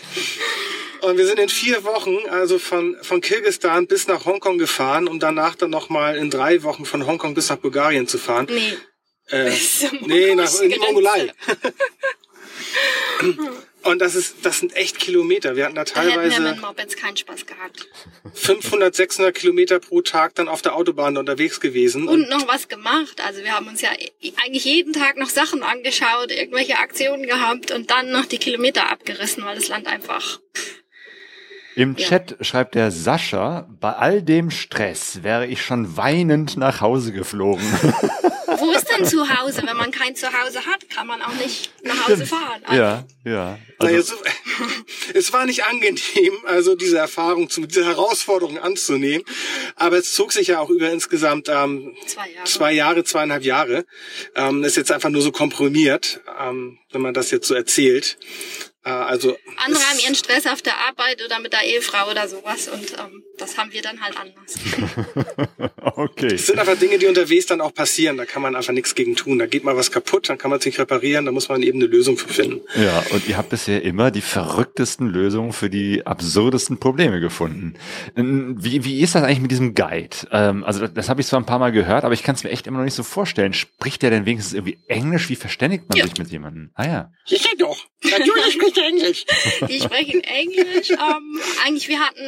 [1.02, 5.20] Und wir sind in vier Wochen, also von, von Kirgistan bis nach Hongkong gefahren, um
[5.20, 8.48] danach dann nochmal in drei Wochen von Hongkong bis nach Bulgarien zu fahren.
[8.50, 8.78] Nee.
[9.32, 9.52] Äh,
[10.02, 10.80] nee, nach in die.
[10.80, 11.32] Mongolei.
[13.84, 15.56] Und das ist, das sind echt Kilometer.
[15.56, 17.88] Wir hatten da Da hätten wir teilweise mit Mopeds keinen Spaß gehabt.
[18.34, 22.08] 500, 600 Kilometer pro Tag dann auf der Autobahn unterwegs gewesen.
[22.08, 23.22] Und noch was gemacht.
[23.26, 23.90] Also wir haben uns ja
[24.44, 29.46] eigentlich jeden Tag noch Sachen angeschaut, irgendwelche Aktionen gehabt und dann noch die Kilometer abgerissen,
[29.46, 30.40] weil das Land einfach.
[31.76, 32.10] Im Ja.
[32.10, 37.64] Chat schreibt der Sascha, bei all dem Stress wäre ich schon weinend nach Hause geflogen.
[38.70, 39.62] Wo ist denn zu Hause?
[39.66, 42.62] Wenn man kein Zuhause hat, kann man auch nicht nach Hause fahren.
[42.66, 43.60] Also, ja, ja.
[43.80, 44.22] Naja, Also, so,
[45.14, 49.24] es war nicht angenehm, also diese Erfahrung, zu, diese Herausforderung anzunehmen.
[49.76, 52.46] Aber es zog sich ja auch über insgesamt ähm, Zwei Jahre.
[52.48, 53.86] zwei Jahre, zweieinhalb Jahre.
[54.36, 58.18] Ähm, ist jetzt einfach nur so komprimiert, ähm, wenn man das jetzt so erzählt.
[58.84, 62.28] Äh, also Andere es- haben ihren Stress auf der Arbeit oder mit der Ehefrau oder
[62.28, 64.56] sowas und ähm, das haben wir dann halt anders.
[65.96, 66.34] okay.
[66.34, 68.18] Es sind einfach Dinge, die unterwegs dann auch passieren.
[68.18, 69.40] Da kann man einfach nichts gegen tun.
[69.40, 71.80] Da geht mal was kaputt, dann kann man es nicht reparieren, da muss man eben
[71.80, 72.62] eine Lösung für finden.
[72.76, 77.74] Ja, und ihr habt bisher immer die verrücktesten Lösungen für die absurdesten Probleme gefunden.
[78.16, 80.16] Wie, wie ist das eigentlich mit diesem Guide?
[80.32, 82.44] Ähm, also das, das habe ich zwar ein paar Mal gehört, aber ich kann es
[82.44, 83.54] mir echt immer noch nicht so vorstellen.
[83.54, 85.30] Spricht der denn wenigstens irgendwie Englisch?
[85.30, 86.06] Wie verständigt man Ja.
[86.06, 86.72] sich mit jemandem?
[86.76, 87.12] Ah ja.
[87.28, 87.78] Ich sag doch.
[88.04, 89.26] Natürlich spricht er Englisch.
[89.68, 90.90] Die sprechen Englisch.
[90.92, 92.24] Ähm, eigentlich, wir hatten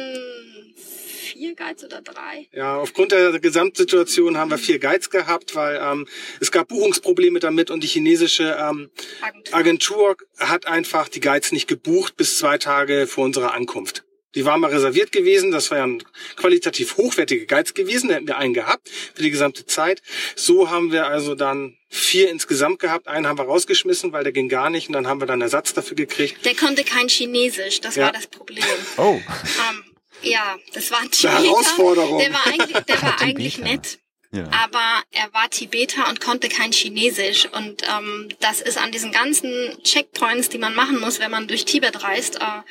[1.42, 2.46] vier Guides oder drei.
[2.52, 6.06] Ja, aufgrund der Gesamtsituation haben wir vier Guides gehabt, weil ähm,
[6.40, 8.90] es gab Buchungsprobleme damit und die chinesische ähm,
[9.20, 9.54] Agentur.
[9.56, 14.04] Agentur hat einfach die Guides nicht gebucht bis zwei Tage vor unserer Ankunft.
[14.36, 16.02] Die waren mal reserviert gewesen, das wären
[16.36, 20.00] qualitativ hochwertige Guides gewesen, da hätten wir einen gehabt für die gesamte Zeit.
[20.36, 24.48] So haben wir also dann vier insgesamt gehabt, einen haben wir rausgeschmissen, weil der ging
[24.48, 26.46] gar nicht und dann haben wir dann Ersatz dafür gekriegt.
[26.46, 28.04] Der konnte kein Chinesisch, das Ja.
[28.04, 28.64] war das Problem.
[28.96, 29.20] Oh.
[29.68, 29.84] Ähm,
[30.22, 31.42] ja, das war ein Eine Tibeter.
[31.42, 32.18] Herausforderung.
[32.18, 33.98] Der war eigentlich, der war eigentlich nett.
[34.34, 34.48] Ja.
[34.64, 37.46] Aber er war Tibeter und konnte kein Chinesisch.
[37.52, 41.66] Und ähm, das ist an diesen ganzen Checkpoints, die man machen muss, wenn man durch
[41.66, 42.36] Tibet reist.
[42.36, 42.62] Äh,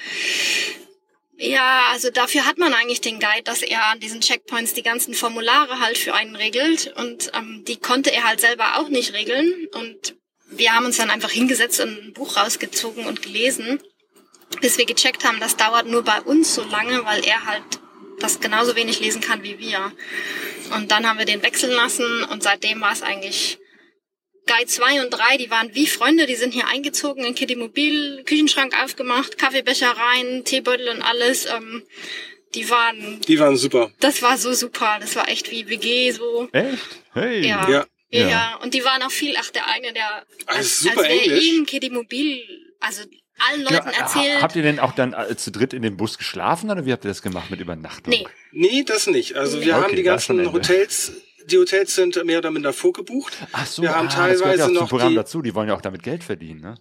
[1.38, 5.14] ja, also dafür hat man eigentlich den Guide, dass er an diesen Checkpoints die ganzen
[5.14, 6.93] Formulare halt für einen regelt.
[6.97, 9.68] Und ähm, die konnte er halt selber auch nicht regeln.
[9.74, 10.16] Und
[10.47, 13.80] wir haben uns dann einfach hingesetzt und ein Buch rausgezogen und gelesen,
[14.60, 17.64] bis wir gecheckt haben, das dauert nur bei uns so lange, weil er halt
[18.20, 19.91] das genauso wenig lesen kann wie wir.
[20.76, 23.58] Und dann haben wir den wechseln lassen und seitdem war es eigentlich
[24.47, 28.24] Guide 2 und 3, die waren wie Freunde, die sind hier eingezogen in Kitty Mobil,
[28.26, 31.45] Küchenschrank aufgemacht, Kaffeebecher rein, Teebeutel und alles.
[31.45, 31.84] Ähm,
[32.56, 33.91] die waren, Die waren super.
[33.99, 36.49] das war so super, das war echt wie WG so.
[36.52, 36.78] Echt?
[37.14, 37.47] Hey.
[37.47, 37.70] Ja.
[37.70, 37.86] Ja.
[38.10, 38.28] Ja.
[38.30, 38.56] Ja.
[38.62, 41.43] und die waren auch viel, ach der eine, der Ah, als, super als wäre Englisch.
[41.47, 42.43] ihm Kitty Mobil,
[42.82, 43.04] also
[43.49, 44.37] allen Ja, Leuten erzählt.
[44.37, 46.91] ha- habt ihr denn auch dann äh, zu dritt in dem Bus geschlafen oder wie
[46.91, 48.11] habt ihr das gemacht mit Übernachtung?
[48.11, 48.25] Nee.
[48.51, 49.35] Nee, das nicht.
[49.35, 50.51] Also wir Okay, haben die ganzen.
[50.51, 51.13] Hotels,
[51.45, 53.33] die Hotels sind mehr oder minder vorgebucht.
[53.53, 55.41] Ach so, Wir haben ah, das gehört ja teilweise auch zum noch Programm die- dazu.
[55.41, 56.75] Die wollen ja auch damit Geld verdienen, ne?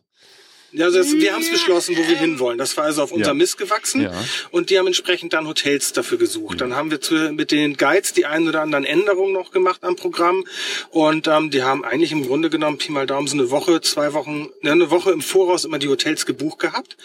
[0.72, 2.58] Ja, also das, wir haben es Ja, beschlossen, wo wir hinwollen.
[2.58, 3.34] Das war also auf unser Ja.
[3.34, 4.02] Mist gewachsen.
[4.02, 4.12] Ja.
[4.50, 6.60] Und die haben entsprechend dann Hotels dafür gesucht.
[6.60, 9.96] Dann haben wir zu, mit den Guides die ein oder anderen Änderungen noch gemacht am
[9.96, 10.44] Programm.
[10.90, 14.12] Und ähm, die haben eigentlich im Grunde genommen Pi mal Daumen so eine Woche, zwei
[14.12, 16.96] Wochen, ne, eine Woche im Voraus immer die Hotels gebucht gehabt.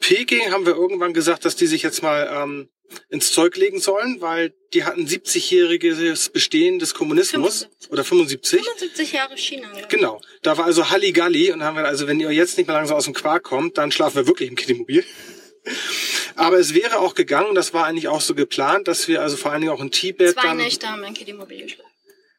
[0.00, 2.68] Peking haben wir irgendwann gesagt, dass die sich jetzt mal ähm,
[3.08, 7.90] ins Zeug legen sollen, weil die hatten 70-jähriges Bestehen des Kommunismus 75.
[7.90, 8.60] oder 75.
[8.64, 9.68] 75 Jahre China.
[9.88, 10.20] Genau.
[10.42, 13.04] Da war also Halligalli und haben wir also, wenn ihr jetzt nicht mehr langsam aus
[13.04, 15.04] dem Quark kommt, dann schlafen wir wirklich im Kiddimobil.
[16.36, 19.52] Aber es wäre auch gegangen, das war eigentlich auch so geplant, dass wir also vor
[19.52, 21.90] allen Dingen auch in Tibet Zwei dann, Nächte haben wir in Kiddie-Mobil geschlafen.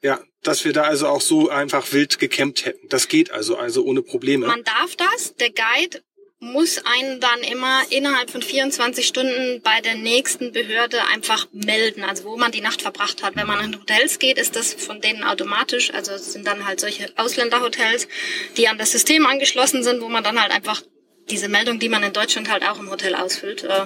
[0.01, 2.89] ja, dass wir da also auch so einfach wild gecampt hätten.
[2.89, 4.47] Das geht also, also ohne Probleme.
[4.47, 5.35] Man darf das.
[5.35, 6.03] Der Guide
[6.43, 12.25] muss einen dann immer innerhalb von 24 Stunden bei der nächsten Behörde einfach melden, also
[12.25, 13.35] wo man die Nacht verbracht hat.
[13.35, 15.93] Wenn man in Hotels geht, ist das von denen automatisch.
[15.93, 18.07] Also es sind dann halt solche Ausländerhotels,
[18.57, 20.81] die an das System angeschlossen sind, wo man dann halt einfach
[21.29, 23.85] diese Meldung, die man in Deutschland halt auch im Hotel ausfüllt, äh,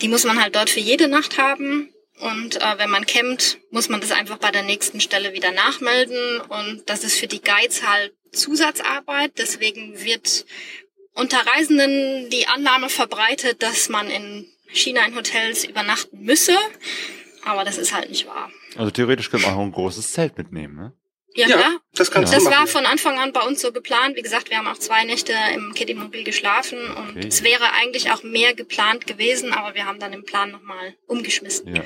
[0.00, 1.92] die muss man halt dort für jede Nacht haben.
[2.20, 6.40] Und äh, wenn man campt, muss man das einfach bei der nächsten Stelle wieder nachmelden.
[6.42, 9.32] Und das ist für die Guides halt Zusatzarbeit.
[9.38, 10.44] Deswegen wird
[11.14, 16.56] unter Reisenden die Annahme verbreitet, dass man in China in Hotels übernachten müsse.
[17.44, 18.50] Aber das ist halt nicht wahr.
[18.76, 20.92] Also theoretisch könnte man auch ein großes Zelt mitnehmen, ne?
[21.34, 21.80] Ja, ja, klar.
[21.94, 24.16] das kannst Das war von Anfang an bei uns so geplant.
[24.16, 27.26] Wie gesagt, wir haben auch zwei Nächte im Kiddie-Mobil geschlafen und Okay.
[27.28, 31.74] es wäre eigentlich auch mehr geplant gewesen, aber wir haben dann den Plan nochmal umgeschmissen.
[31.74, 31.84] Ja.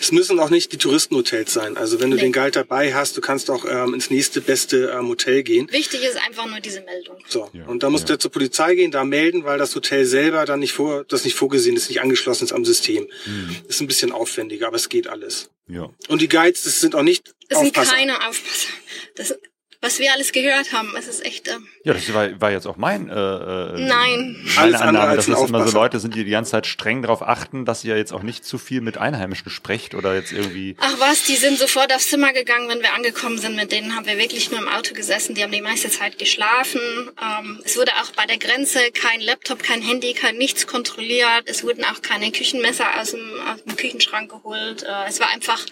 [0.00, 1.76] Es müssen auch nicht die Touristenhotels sein.
[1.76, 2.22] Also wenn du Nee.
[2.22, 5.68] den Guide dabei hast, du kannst auch ähm, ins nächste beste ähm, Hotel gehen.
[5.72, 7.16] Wichtig ist einfach nur diese Meldung.
[7.28, 7.48] So.
[7.52, 8.14] Ja, Und da musst ja.
[8.16, 11.34] du zur Polizei gehen, da melden, weil das Hotel selber dann nicht vor, das nicht
[11.34, 13.08] vorgesehen ist, nicht angeschlossen ist am System.
[13.24, 13.56] Hm.
[13.68, 15.50] Ist ein bisschen aufwendiger, aber es geht alles.
[15.68, 15.90] Ja.
[16.08, 17.94] Und die Guides, das sind auch nicht Es sind Aufpasser.
[17.96, 18.68] keine Aufpasser.
[19.16, 19.34] Das,
[19.80, 21.46] was wir alles gehört haben, es ist echt.
[21.46, 21.52] Äh,
[21.84, 24.36] Ja, das war, war jetzt auch mein, äh, äh, Nein.
[24.42, 25.78] meine Alles Annahme, dass es immer so.
[25.78, 28.58] Leute sind, die die ganze Zeit streng darauf achten, dass ihr jetzt auch nicht zu
[28.58, 30.76] viel mit Einheimischen sprecht oder jetzt irgendwie.
[30.80, 33.54] Ach was, die sind sofort aufs Zimmer gegangen, wenn wir angekommen sind.
[33.54, 35.36] Mit denen haben wir wirklich nur im Auto gesessen.
[35.36, 36.80] Die haben die meiste Zeit geschlafen.
[37.22, 41.44] Ähm, es wurde auch bei der Grenze kein Laptop, kein Handy, kein nichts kontrolliert.
[41.46, 44.82] Es wurden auch keine Küchenmesser aus dem, aus dem Küchenschrank geholt.
[44.82, 45.64] Äh, es war einfach,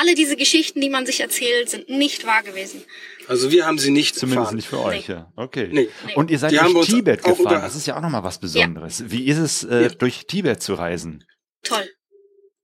[0.00, 2.82] alle diese Geschichten, die man sich erzählt, sind nicht wahr gewesen.
[3.28, 4.56] Also wir haben sie nicht Zumindest erfahren.
[4.56, 5.32] nicht für euch, ja.
[5.36, 5.68] Okay.
[5.72, 5.88] Nee.
[6.14, 7.60] Und ihr seid Die durch Tibet gefahren.
[7.62, 9.04] Das ist ja auch nochmal was Besonderes.
[9.10, 9.88] Wie ist es, äh, Ja.
[9.88, 11.24] durch Tibet zu reisen?
[11.62, 11.88] Toll.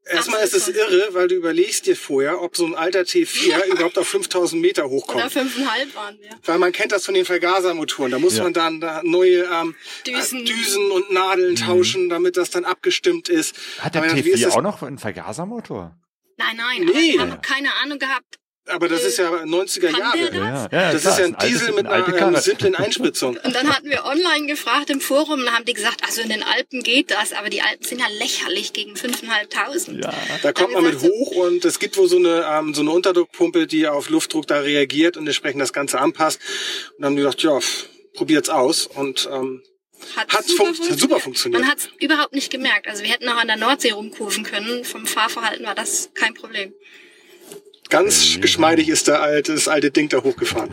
[0.07, 3.97] Erstmal ist es irre, weil du überlegst dir vorher, ob so ein alter T4 überhaupt
[3.97, 5.31] auf 5000 Meter Oder hochkommt.
[5.31, 6.31] fünfeinhalb waren wir.
[6.47, 8.11] Weil man kennt das von den Vergasermotoren.
[8.11, 8.43] Da muss Ja.
[8.43, 10.45] man dann da neue ähm, Düsen.
[10.45, 13.55] Düsen und Nadeln tauschen, damit das dann abgestimmt ist.
[13.79, 15.97] Hat der Aber wie ist T4 das- auch noch einen Vergasermotor?
[16.39, 17.13] Nein, nein, Nee.
[17.13, 18.37] wir haben keine Ahnung gehabt.
[18.71, 20.69] Aber das ist ja 90er Kann der Jahre.
[20.71, 20.93] das?
[20.93, 22.43] Das klar, ist ja ein altes- Diesel mit eine alte einer ähm, Karre.
[22.43, 23.37] simplen Einspritzung.
[23.43, 26.43] Und dann hatten wir online gefragt im Forum, dann haben die gesagt, also in den
[26.43, 30.01] Alpen geht das, aber die Alpen sind ja lächerlich gegen 5.500.
[30.03, 30.13] Ja.
[30.43, 33.67] Da kommt man mit hoch und es gibt wohl so eine, ähm, so eine Unterdruckpumpe,
[33.67, 36.41] die auf Luftdruck da reagiert und entsprechend das Ganze anpasst.
[36.97, 38.87] Und dann haben die gedacht, ja, pff, probiert's aus.
[38.87, 39.63] Und ähm,
[40.17, 41.61] Hat fun- hat super funktioniert.
[41.63, 42.89] Man hat es überhaupt nicht gemerkt.
[42.89, 44.85] Also wir hätten auch an der Nordsee rumkurven können.
[44.85, 46.73] Vom Fahrverhalten war das kein Problem.
[47.91, 50.71] Ganz geschmeidig ist der alte, das alte Ding da hochgefahren.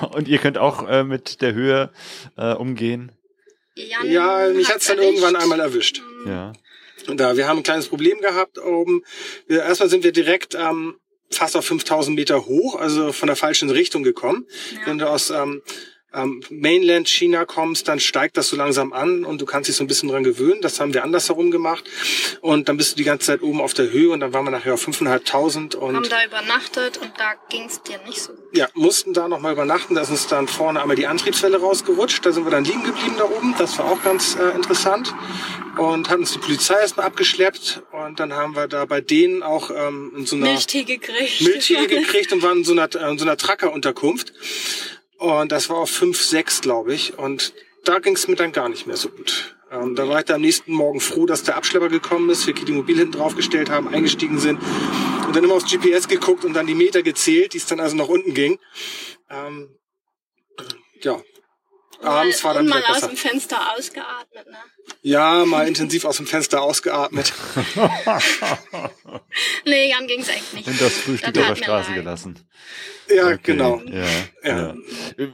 [0.12, 1.90] Und ihr könnt auch äh, mit der Höhe
[2.36, 3.12] äh, umgehen.
[3.74, 5.14] Jan Ja, mich hat's dann erwischt.
[5.14, 6.02] irgendwann einmal erwischt.
[6.26, 6.52] Ja.
[7.08, 9.02] Und da, wir haben ein kleines Problem gehabt oben.
[9.46, 10.96] Wir, erstmal sind wir direkt ähm,
[11.30, 14.46] fast auf 5000 Meter hoch, also von der falschen Richtung gekommen.
[14.74, 14.86] Ja.
[14.86, 15.62] Wenn du aus ähm,
[16.14, 19.84] ähm, Mainland China kommst, dann steigt das so langsam an und du kannst dich so
[19.84, 20.60] ein bisschen dran gewöhnen.
[20.60, 21.84] Das haben wir andersherum gemacht.
[22.40, 24.50] Und dann bist du die ganze Zeit oben auf der Höhe und dann waren wir
[24.50, 28.56] nachher auf 5.500 Haben und da übernachtet und da ging es dir nicht so gut.
[28.56, 29.94] ja, mussten da nochmal übernachten.
[29.94, 32.24] Da ist uns dann vorne einmal die Antriebswelle rausgerutscht.
[32.24, 33.54] Da sind wir dann liegen geblieben da oben.
[33.58, 35.14] Das war auch ganz äh, interessant.
[35.76, 37.82] Und hat uns die Polizei erstmal abgeschleppt.
[37.92, 41.40] Und dann haben wir da bei denen auch ähm, in so einer Milchtee gekriegt.
[41.40, 44.32] Milchtee gekriegt und waren in so einer, äh, in so einer Tracker-Unterkunft.
[45.22, 47.16] Und das war auf 5, 6, glaube ich.
[47.16, 47.54] Und
[47.84, 49.56] da ging es mir dann gar nicht mehr so gut.
[49.70, 52.54] Ähm, da war ich dann am nächsten Morgen froh, dass der Abschlepper gekommen ist, wir
[52.54, 54.58] die Mobil hinten draufgestellt haben, eingestiegen sind
[55.24, 57.94] und dann immer aufs GPS geguckt und dann die Meter gezählt, die es dann also
[57.94, 58.58] nach unten ging.
[59.30, 59.76] Ähm,
[61.02, 61.22] ja,
[62.02, 63.08] abends war dann und mal aus besser.
[63.08, 64.56] dem Fenster ausgeatmet, ne?
[65.02, 67.32] Ja, mal intensiv aus dem Fenster ausgeatmet.
[69.64, 70.66] Nee, Jan ging's echt nicht.
[70.68, 71.98] Und das Frühstück auf der Straße leid.
[72.00, 72.38] gelassen.
[73.08, 73.80] Ja, Okay, genau.
[73.86, 74.04] Ja,
[74.44, 74.58] Ja.
[74.58, 74.74] ja.
[75.16, 75.28] Äh,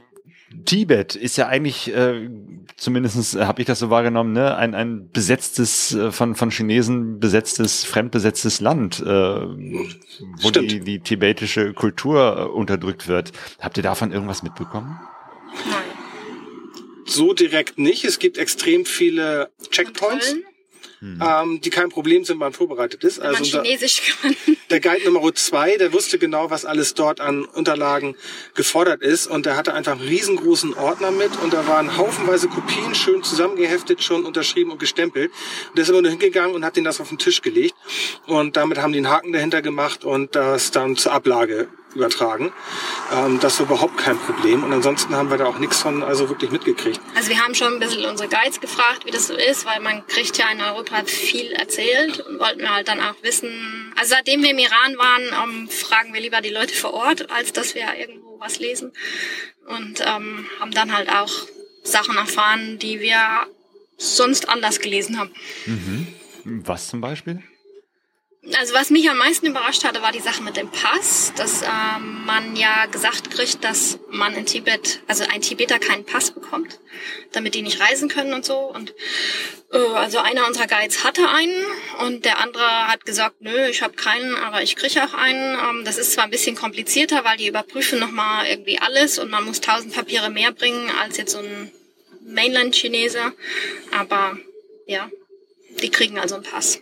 [0.65, 2.27] Tibet ist ja eigentlich, äh,
[2.75, 7.83] zumindest habe ich das so wahrgenommen, ne, ein, ein besetztes, äh, von, von Chinesen besetztes,
[7.85, 13.31] fremdbesetztes Land, äh, wo die, die tibetische Kultur äh, unterdrückt wird.
[13.59, 14.99] Habt ihr davon irgendwas mitbekommen?
[15.69, 15.83] Nein.
[17.09, 18.03] So direkt nicht.
[18.05, 20.27] Es gibt extrem viele Checkpoints.
[20.27, 20.45] Kontrollen.
[21.01, 23.19] ähm, die kein Problem sind, wenn man vorbereitet ist.
[23.19, 24.35] Wenn Also man unser, Chinesisch kann.
[24.69, 28.15] der Guide Nummer zwei, der wusste genau, was alles dort an Unterlagen
[28.53, 32.93] gefordert ist und der hatte einfach einen riesengroßen Ordner mit und da waren haufenweise Kopien
[32.95, 35.31] schön zusammengeheftet, schon unterschrieben und gestempelt.
[35.69, 37.75] Und der ist immer nur hingegangen und hat den das auf den Tisch gelegt
[38.27, 42.51] und damit haben die einen Haken dahinter gemacht und das dann zur Ablage übertragen.
[43.11, 46.29] Ähm, das war überhaupt kein Problem und ansonsten haben wir da auch nichts von also
[46.29, 46.99] wirklich mitgekriegt.
[47.15, 50.05] Also wir haben schon ein bisschen unsere Guides gefragt, wie das so ist, weil man
[50.07, 53.93] kriegt ja in Europa viel erzählt und wollten wir halt dann auch wissen.
[53.97, 57.53] Also seitdem wir im Iran waren, ähm, fragen wir lieber die Leute vor Ort, als
[57.53, 58.93] dass wir irgendwo was lesen.
[59.67, 61.31] Und ähm, haben dann halt auch
[61.83, 63.47] Sachen erfahren, die wir
[63.97, 65.31] sonst anders gelesen haben.
[66.45, 67.43] Was zum Beispiel?
[68.57, 72.25] Also was mich am meisten überrascht hatte, war die Sache mit dem Pass, dass ähm,
[72.25, 76.79] man ja gesagt kriegt, dass man in Tibet, also ein Tibeter keinen Pass bekommt,
[77.31, 78.57] damit die nicht reisen können und so.
[78.57, 78.93] Und
[79.71, 81.63] äh, also einer unserer Guides hatte einen
[81.99, 85.57] und der andere hat gesagt, nö, ich habe keinen, aber ich kriege auch einen.
[85.57, 89.45] Ähm, das ist zwar ein bisschen komplizierter, weil die überprüfen nochmal irgendwie alles und man
[89.45, 91.71] muss tausend Papiere mehr bringen als jetzt so ein
[92.25, 93.33] Mainland-Chinese,
[93.91, 94.37] aber
[94.85, 95.09] ja,
[95.81, 96.81] die kriegen also einen Pass.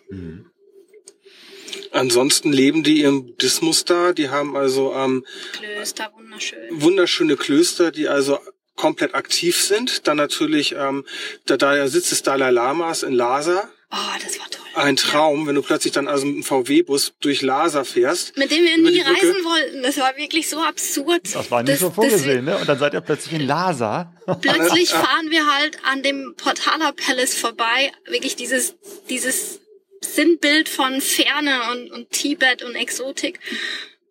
[1.92, 4.14] Ansonsten leben die ihren Buddhismus da.
[4.14, 6.60] Die haben also ähm, Klöster, wunderschön.
[6.72, 8.40] wunderschöne Klöster, die also
[8.76, 10.08] komplett aktiv sind.
[10.08, 11.06] Dann natürlich ähm,
[11.50, 13.70] der, der Sitz des Dalai Lamas in Lhasa.
[13.92, 14.66] Oh, das war toll.
[14.76, 18.38] Ein Traum, wenn du plötzlich dann also mit einem VW-Bus durch Lhasa fährst.
[18.38, 19.82] Mit dem wir nie reisen wollten.
[19.82, 21.22] Das war wirklich so absurd.
[21.34, 22.58] Das war nicht so vorgesehen, ne?
[22.58, 24.14] Und dann seid ihr plötzlich in Lhasa.
[24.42, 27.92] Plötzlich fahren wir halt an dem Portala Palace vorbei.
[28.08, 28.76] Wirklich dieses,
[29.10, 29.62] dieses
[30.02, 33.40] Sinnbild von Ferne und, und Tibet und Exotik.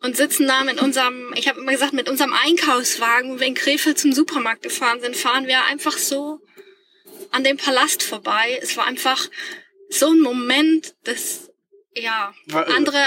[0.03, 3.55] Und sitzen da mit unserem, ich habe immer gesagt, mit unserem Einkaufswagen, wenn wir in
[3.55, 6.41] Krefeld zum Supermarkt gefahren sind, fahren wir einfach so
[7.31, 8.59] an dem Palast vorbei.
[8.63, 9.29] Es war einfach
[9.89, 11.51] so ein Moment, das,
[11.95, 13.03] ja, andere,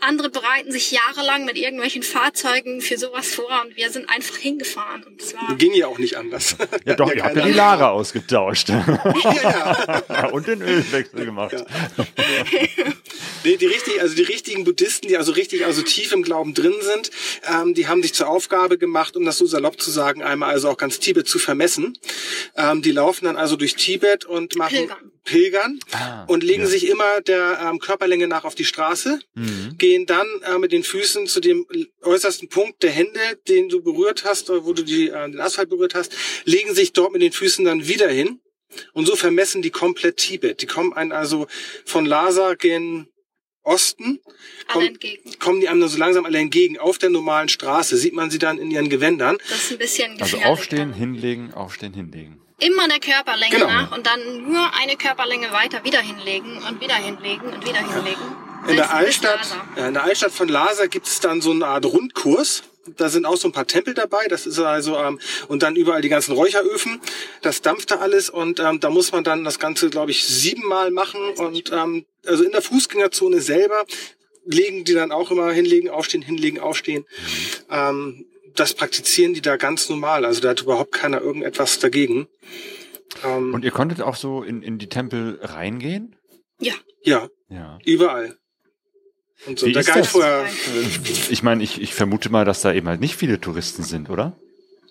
[0.00, 5.04] andere bereiten sich jahrelang mit irgendwelchen Fahrzeugen für sowas vor und wir sind einfach hingefahren
[5.04, 6.56] und es war, Ging ja auch nicht anders.
[6.84, 8.68] Ja doch, ihr habt ja die Lara ausgetauscht.
[8.68, 9.02] Ja,
[9.42, 10.28] ja.
[10.30, 11.56] Und den Ölwechsel gemacht.
[13.44, 16.74] Nee, die richtig, also die richtigen Buddhisten, die also richtig, also tief im Glauben drin
[16.80, 17.10] sind,
[17.48, 20.68] ähm, die haben sich zur Aufgabe gemacht, um das so salopp zu sagen, einmal also
[20.68, 21.98] auch ganz Tibet zu vermessen.
[22.56, 25.12] Ähm, die laufen dann also durch Tibet und machen Pilgern.
[25.24, 26.68] Pilgern Ah, und legen ja.
[26.68, 29.76] sich immer der ähm, Körperlänge nach auf die Straße, Mhm.
[29.78, 31.66] gehen dann äh, mit den Füßen zu dem
[32.02, 35.68] äußersten Punkt der Hände, den du berührt hast, oder wo du die, äh, den Asphalt
[35.70, 36.12] berührt hast,
[36.44, 38.40] legen sich dort mit den Füßen dann wieder hin.
[38.92, 40.62] Und so vermessen die komplett Tibet.
[40.62, 41.46] Die kommen einen also
[41.84, 43.08] von Lhasa gen
[43.62, 44.20] Osten,
[44.68, 45.38] kommen, entgegen.
[45.38, 46.78] kommen die einem dann so langsam alle entgegen.
[46.78, 49.36] Auf der normalen Straße sieht man sie dann in ihren Gewändern.
[49.50, 50.46] Das ist ein bisschen Also gefährlich.
[50.46, 50.92] aufstehen, dann.
[50.94, 52.40] hinlegen, aufstehen, hinlegen.
[52.60, 53.66] Immer der Körperlänge Genau.
[53.66, 58.36] nach und dann nur eine Körperlänge weiter wieder hinlegen und wieder hinlegen und wieder hinlegen.
[58.68, 59.40] In der Altstadt,
[59.76, 62.62] ja, in der Altstadt von Lhasa gibt es dann so eine Art Rundkurs.
[62.96, 64.26] Da sind auch so ein paar Tempel dabei.
[64.28, 67.00] Das ist also ähm, und dann überall die ganzen Räucheröfen.
[67.42, 70.90] Das dampft da alles und ähm, da muss man dann das Ganze, glaube ich, siebenmal
[70.90, 73.84] machen und ähm, also in der Fußgängerzone selber
[74.44, 77.06] legen die dann auch immer hinlegen, aufstehen, hinlegen, aufstehen.
[77.70, 78.26] Ähm,
[78.60, 80.24] das praktizieren die da ganz normal.
[80.24, 82.28] Also da hat überhaupt keiner irgendetwas dagegen.
[83.24, 86.14] Ähm, Und ihr konntet auch so in, in die Tempel reingehen?
[86.60, 87.78] Ja, ja, Ja.
[87.84, 88.36] überall.
[89.46, 89.66] Und so.
[89.66, 90.08] Wie der ist das?
[90.08, 90.46] vorher.
[91.30, 94.36] Ich meine, ich, ich vermute mal, dass da eben halt nicht viele Touristen sind, oder?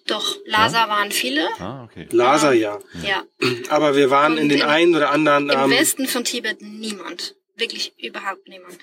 [0.07, 0.37] doch.
[0.45, 1.47] Lhasa waren viele.
[1.59, 2.07] Ah, okay.
[2.09, 2.79] Lhasa, ja.
[3.03, 3.23] Ja.
[3.69, 6.63] Aber wir waren in Und den im- einen oder anderen, Im ähm, Westen von Tibet
[6.63, 7.35] niemand.
[7.59, 8.77] Wirklich überhaupt niemand.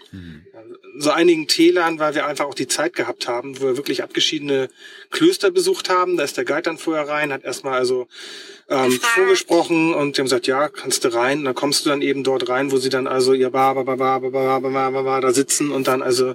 [0.98, 4.68] so einigen Tälern, weil wir einfach auch die Zeit gehabt haben, wo wir wirklich abgeschiedene
[5.10, 6.16] Klöster besucht haben.
[6.16, 8.06] Da ist der Guide dann vorher rein, hat erstmal also
[8.68, 9.14] ähm, Gefragt.
[9.14, 11.38] vorgesprochen und die haben gesagt, ja, kannst du rein.
[11.38, 13.82] Und dann kommst du dann eben dort rein, wo sie dann also ihr ba, ba,
[13.82, 16.34] ba, ba, ba, ba, ba, ba, ba, ba, da sitzen und dann also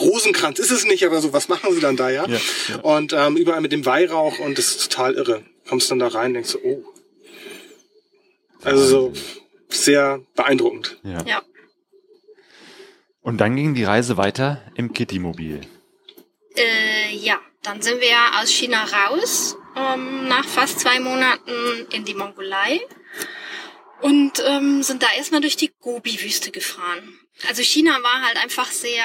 [0.00, 2.26] Rosenkranz ist es nicht, aber so, was machen sie dann da, ja?
[2.26, 2.80] Ja, ja.
[2.80, 5.44] Und ähm, überall mit dem Weihrauch und das ist total irre.
[5.68, 6.84] Kommst dann da rein, denkst du, oh.
[8.62, 9.12] Also so
[9.74, 10.98] sehr beeindruckend.
[11.02, 11.22] Ja.
[11.24, 11.42] Ja.
[13.22, 15.60] Und dann ging die Reise weiter im Kitty-Mobil.
[16.56, 22.14] Äh, ja, dann sind wir aus China raus, ähm, nach fast zwei Monaten in die
[22.14, 22.80] Mongolei
[24.00, 27.20] und ähm, sind da erstmal durch die Gobi-Wüste gefahren.
[27.48, 29.04] Also China war halt einfach sehr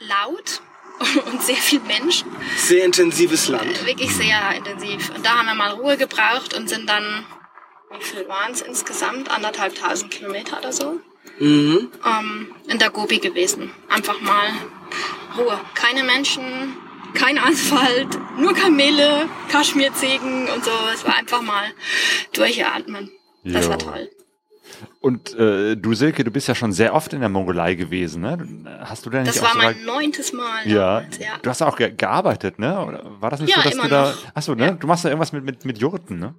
[0.00, 0.62] laut
[1.26, 3.82] und sehr viel Menschen, Sehr intensives Land.
[3.82, 5.10] äh, wirklich sehr intensiv.
[5.14, 7.26] Und da haben wir mal Ruhe gebraucht und sind dann,
[7.98, 9.30] wie viel waren es insgesamt?
[9.30, 11.00] Anderthalb tausend Kilometer oder so
[11.38, 11.90] Mhm.
[12.04, 13.70] ähm, in der Gobi gewesen.
[13.88, 14.48] Einfach mal
[15.36, 15.58] Ruhe.
[15.74, 16.76] Keine Menschen,
[17.14, 20.70] kein Asphalt, nur Kamele, Kaschmirziegen und so.
[20.94, 21.64] Es war einfach mal
[22.32, 23.10] durchatmen.
[23.44, 23.70] Das Jo.
[23.70, 24.10] war toll.
[25.00, 28.36] Und äh, du, Silke, du bist ja schon sehr oft in der Mongolei gewesen, ne?
[28.84, 30.66] Hast du denn nicht Das auch war sogar- mein neuntes Mal.
[30.68, 31.38] Ja, damals, ja.
[31.40, 32.84] du hast auch ge gearbeitet, ne?
[32.84, 34.10] Oder war das nicht Ja, so, dass immer du da.
[34.10, 34.34] noch.
[34.34, 34.66] Achso, ne?
[34.66, 34.70] Ja.
[34.72, 36.34] Du machst ja irgendwas mit, mit, mit Jurten, ne?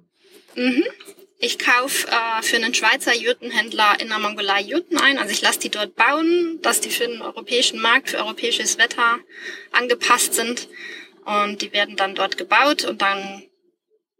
[1.40, 5.18] Ich kaufe äh, für einen Schweizer Jurtenhändler in der Mongolei Jurten ein.
[5.18, 9.18] Also ich lasse die dort bauen, dass die für den europäischen Markt, für europäisches Wetter
[9.70, 10.68] angepasst sind.
[11.24, 13.44] Und die werden dann dort gebaut und dann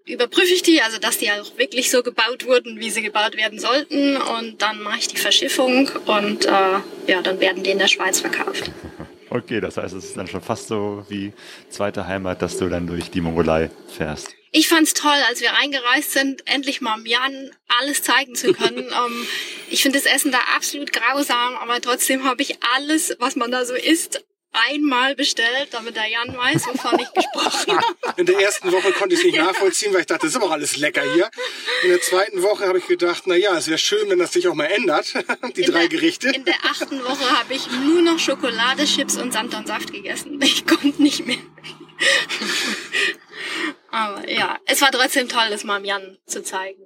[0.06, 3.58] überprüfe ich die, also dass die auch wirklich so gebaut wurden, wie sie gebaut werden
[3.58, 4.16] sollten.
[4.16, 6.50] Und dann mache ich die Verschiffung und äh,
[7.08, 8.70] ja, dann werden die in der Schweiz verkauft.
[9.28, 11.32] Okay, das heißt, es ist dann schon fast so wie
[11.68, 14.37] zweite Heimat, dass du dann durch die Mongolei fährst.
[14.50, 18.78] Ich fand's toll, als wir eingereist sind, endlich mal Jan alles zeigen zu können.
[19.06, 19.26] ähm,
[19.70, 23.64] ich finde das Essen da absolut grausam, aber trotzdem habe ich alles, was man da
[23.64, 24.24] so isst,
[24.70, 28.20] einmal bestellt, damit der Jan weiß, wovon ich gesprochen habe.
[28.20, 30.50] In der ersten Woche konnte ich es nicht nachvollziehen, weil ich dachte, das ist auch
[30.50, 31.30] alles lecker hier.
[31.82, 34.48] In der zweiten Woche habe ich gedacht, na ja, es wäre schön, wenn das sich
[34.48, 35.12] auch mal ändert,
[35.56, 36.30] die In drei der, Gerichte.
[36.30, 40.40] In der achten Woche habe ich nur noch Schokolade, Chips und Sanddornsaft gegessen.
[40.42, 41.38] Ich konnte nicht mehr.
[43.90, 46.82] Aber ja, es war trotzdem toll, das mal dem Jan zu zeigen.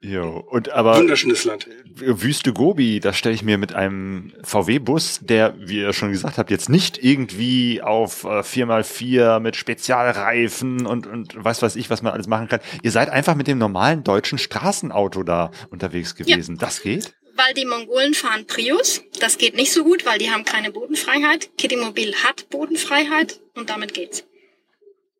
[0.00, 1.66] Jo, und aber Wunderschönes Land.
[1.96, 6.52] Wüste Gobi, das stelle ich mir mit einem VW-Bus, der, wie ihr schon gesagt habt,
[6.52, 12.12] jetzt nicht irgendwie auf äh, 4x4 mit Spezialreifen und, und was weiß ich, was man
[12.12, 12.60] alles machen kann.
[12.82, 16.58] Ihr seid einfach mit dem normalen deutschen Straßenauto da unterwegs gewesen.
[16.58, 17.14] Das geht?
[17.34, 19.02] Weil die Mongolen fahren Prius.
[19.18, 21.56] Das geht nicht so gut, weil die haben keine Bodenfreiheit.
[21.58, 24.27] Kittymobil hat Bodenfreiheit und damit geht's.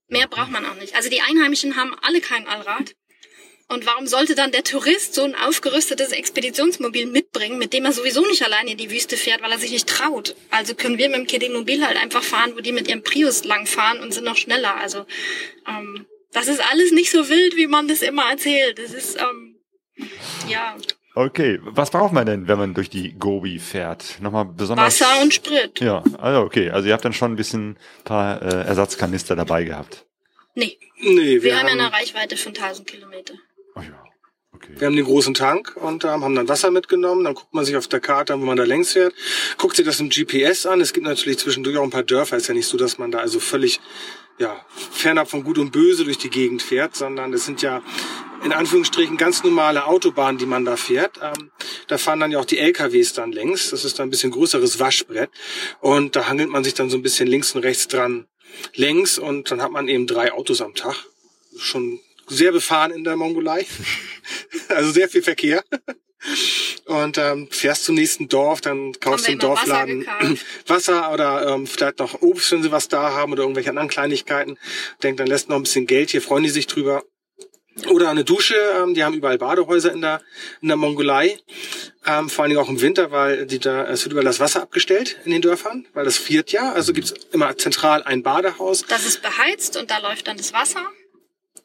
[0.09, 0.95] Mehr braucht man auch nicht.
[0.95, 2.95] Also die Einheimischen haben alle kein Allrad.
[3.71, 8.27] Und warum sollte dann der Tourist so ein aufgerüstetes Expeditionsmobil mitbringen, mit dem er sowieso
[8.27, 10.35] nicht alleine in die Wüste fährt, weil er sich nicht traut?
[10.51, 14.01] Also können wir mit dem Kittymobil halt einfach fahren, wo die mit ihrem Prius langfahren
[14.01, 14.77] und sind noch schneller.
[14.77, 15.05] Also
[15.67, 18.79] ähm, das ist alles nicht so wild, wie man das immer erzählt.
[18.79, 19.61] Das ist ähm,
[20.49, 20.75] ja
[21.19, 24.19] Okay, was braucht man denn, wenn man durch die Gobi fährt?
[24.21, 25.01] Nochmal besonders.
[25.01, 25.81] Wasser und Sprit.
[25.81, 26.71] Ja, also okay.
[26.71, 30.07] Also ihr habt dann schon ein bisschen paar äh, Ersatzkanister dabei gehabt.
[30.55, 33.35] Nee, Nee, wir, wir, haben ja eine Reichweite von 1000 Kilometer.
[33.77, 34.05] Oh ja,
[34.53, 34.73] okay.
[34.77, 37.25] wir haben den großen Tank und ähm, haben dann Wasser mitgenommen.
[37.25, 39.15] Dann guckt man sich auf der Karte an, wo man da längs fährt.
[39.59, 40.81] Guckt sich das im GPS an.
[40.81, 42.37] Es gibt natürlich zwischendurch auch ein paar Dörfer.
[42.37, 43.81] Ist ja nicht so, dass man da also völlig
[44.39, 47.83] ja, fernab von Gut und Böse durch die Gegend fährt, sondern es sind ja
[48.45, 51.19] in Anführungsstrichen ganz normale Autobahnen, die man da fährt.
[51.23, 51.51] Ähm,
[51.89, 53.71] da fahren dann ja auch die LKWs dann längs.
[53.71, 55.31] Das ist dann ein bisschen größeres Waschbrett.
[55.81, 58.27] Und da hangelt man sich dann so ein bisschen links und rechts dran
[58.75, 60.97] längs und dann hat man eben drei Autos am Tag.
[61.59, 63.67] Schon sehr befahren in der Mongolei.
[64.69, 65.63] also sehr viel Verkehr.
[66.87, 70.47] Und ähm, fährst zum nächsten Dorf, dann kaufst du im Wasser Dorfladen gekauft.
[70.67, 74.59] Wasser oder ähm, vielleicht noch Obst, wenn sie was da haben oder irgendwelche anderen Kleinigkeiten.
[75.03, 77.05] Denkt, dann lässt noch ein bisschen Geld, hier freuen die sich drüber.
[77.87, 80.21] Oder eine Dusche, ähm, die haben überall Badehäuser in der,
[80.61, 81.39] in der Mongolei.
[82.07, 84.63] Ähm, vor allen Dingen auch im Winter, weil die da, es wird überall das Wasser
[84.63, 86.73] abgestellt in den Dörfern, weil das friert ja.
[86.73, 88.85] Also gibt's immer zentral ein Badehaus.
[88.89, 90.83] Das ist beheizt und da läuft dann das Wasser.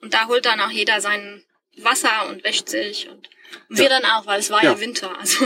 [0.01, 1.43] Und da holt dann auch jeder sein
[1.77, 3.09] Wasser und wäscht sich.
[3.09, 3.29] Und
[3.69, 4.79] wir dann auch, weil es war ja, Ja.
[4.79, 5.17] Winter.
[5.19, 5.45] Also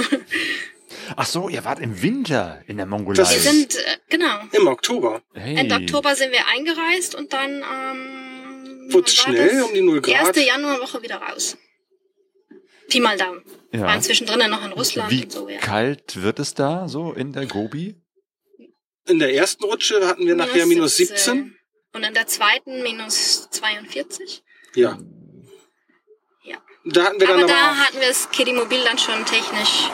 [1.15, 3.17] Ach so, ihr wart im Winter in der Mongolei.
[3.17, 4.39] Das wir sind, äh, genau.
[4.51, 5.21] Im Oktober.
[5.33, 5.57] hey.
[5.57, 8.26] Ende Oktober sind wir eingereist und dann ähm,
[8.93, 10.25] War schnell, um die 0 Die Grad.
[10.27, 11.57] erste Januarwoche wieder raus.
[12.89, 13.43] Pi mal Daumen.
[13.73, 13.81] Ja.
[13.81, 15.59] Waren zwischendrin noch in Russland Wie und so, ja.
[15.59, 17.95] kalt wird es da so in der Gobi?
[19.07, 21.55] In der ersten Rutsche hatten wir nachher minus 17.
[21.93, 24.43] Und in der zweiten minus 42.
[24.75, 24.97] Ja.
[26.43, 26.57] Ja.
[26.85, 29.89] Da hatten wir dann Aber aber, da hatten wir das Kiddie-Mobil dann schon technisch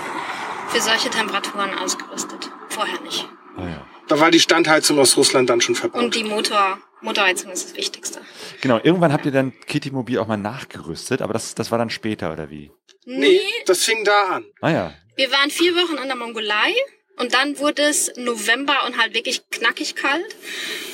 [0.70, 2.50] für solche Temperaturen ausgerüstet.
[2.70, 3.28] Vorher nicht.
[3.56, 3.88] Ah, ja.
[4.08, 6.02] da war die Standheizung aus Russland dann schon verbaut.
[6.04, 8.22] Und die Motor, Motorheizung ist das Wichtigste.
[8.64, 11.90] Genau, irgendwann habt ihr dann Kitty Mobil auch mal nachgerüstet, aber das, das war dann
[11.90, 12.72] später, oder wie?
[13.04, 14.46] nee, das fing da an.
[14.62, 14.94] Ah ja.
[15.18, 16.74] Wir waren vier Wochen in der Mongolei
[17.18, 20.38] und dann wurde es November und halt wirklich knackig kalt.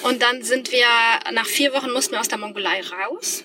[0.01, 0.87] Und dann sind wir,
[1.31, 3.43] nach vier Wochen mussten wir aus der Mongolei raus,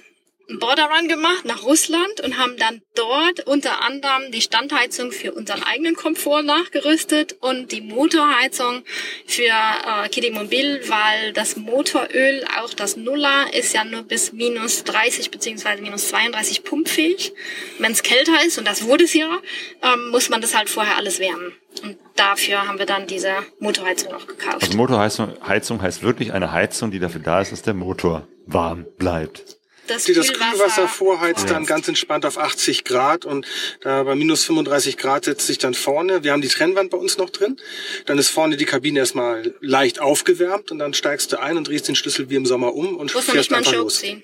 [0.48, 5.94] Borderrun gemacht nach Russland und haben dann dort unter anderem die Standheizung für unseren eigenen
[5.94, 8.82] Komfort nachgerüstet und die Motorheizung
[9.26, 14.84] für äh, Kitty Mobil, weil das Motoröl, auch das Nuller, ist ja nur bis minus
[14.84, 17.32] 30 beziehungsweise minus 32 pumpfähig.
[17.78, 19.38] Wenn es kälter ist, und das wurde es ja,
[19.82, 21.52] ähm, muss man das halt vorher alles wärmen.
[21.82, 24.62] Und dafür haben wir dann diese Motorheizung auch gekauft.
[24.62, 28.86] Also Motorheizung Heizung heißt wirklich eine Heizung, die dafür da ist, dass der Motor warm
[28.98, 29.58] bleibt.
[29.86, 30.88] Das, die das Kühlwasser.
[30.88, 33.46] Vorheizt, dann ganz entspannt auf 80 Grad und
[33.80, 37.18] da bei minus 35 Grad setzt sich dann vorne, wir haben die Trennwand bei uns
[37.18, 37.56] noch drin,
[38.06, 41.88] dann ist vorne die Kabine erstmal leicht aufgewärmt und dann steigst du ein und drehst
[41.88, 44.00] den Schlüssel wie im Sommer um und Muss fährst einfach los.
[44.00, 44.22] ziehen.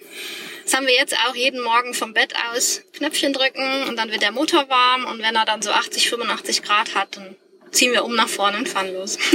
[0.65, 4.23] Das haben wir jetzt auch jeden Morgen vom Bett aus Knöpfchen drücken und dann wird
[4.23, 7.35] der Motor warm und wenn er dann so 80, 85 Grad hat, dann
[7.73, 9.19] ziehen wir um nach vorne und fahren los.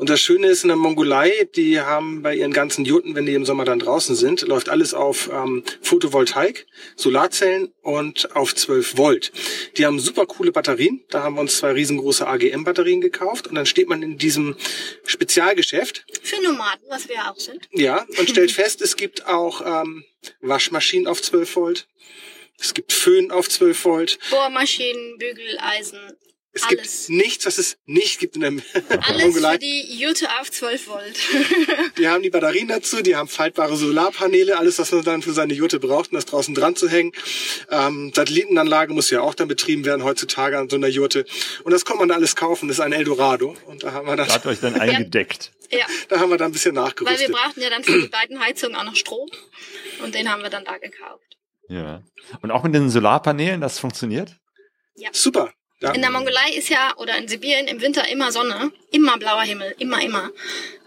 [0.00, 3.34] Und das Schöne ist in der Mongolei, die haben bei ihren ganzen Jurten, wenn die
[3.34, 6.66] im Sommer dann draußen sind, läuft alles auf ähm, Photovoltaik,
[6.96, 9.30] Solarzellen und auf 12 Volt.
[9.76, 11.04] Die haben super coole Batterien.
[11.10, 14.56] Da haben wir uns zwei riesengroße AGM-Batterien gekauft und dann steht man in diesem
[15.04, 17.68] Spezialgeschäft, Für Nomaden, was wir auch sind.
[17.72, 20.04] ja, und stellt fest, es gibt auch ähm,
[20.40, 21.88] Waschmaschinen auf 12 Volt.
[22.58, 24.18] Es gibt Föhn auf 12 Volt.
[24.30, 25.98] Bohrmaschinen, Bügeleisen,
[26.52, 27.06] Es alles.
[27.06, 28.50] gibt nichts, was es nicht gibt in der
[29.02, 31.16] Alles für die Jute auf 12 Volt.
[31.98, 35.54] Die haben die Batterien dazu, die haben faltbare Solarpaneele, alles, was man dann für seine
[35.54, 37.12] Jurte braucht, um das draußen dran zu hängen.
[37.70, 41.24] Ähm, Satellitenanlage muss ja auch dann betrieben werden heutzutage an so einer Jurte.
[41.62, 43.56] Und das konnte man da alles kaufen, das ist ein Eldorado.
[43.66, 45.52] Und da haben wir dann, Da hat euch dann eingedeckt.
[45.70, 47.32] ja, da haben wir dann ein bisschen weil wir nachgerüstet.
[47.32, 49.28] brauchten ja dann für die beiden Heizungen auch noch Strom
[50.02, 51.36] und den haben wir dann da gekauft.
[51.68, 52.02] Ja.
[52.42, 54.36] Und auch mit den Solarpanelen, das funktioniert?
[55.12, 55.52] Super.
[55.80, 55.92] Ja.
[55.92, 59.74] In der Mongolei ist ja, oder in Sibirien im Winter immer Sonne, immer blauer Himmel,
[59.78, 60.30] immer, immer.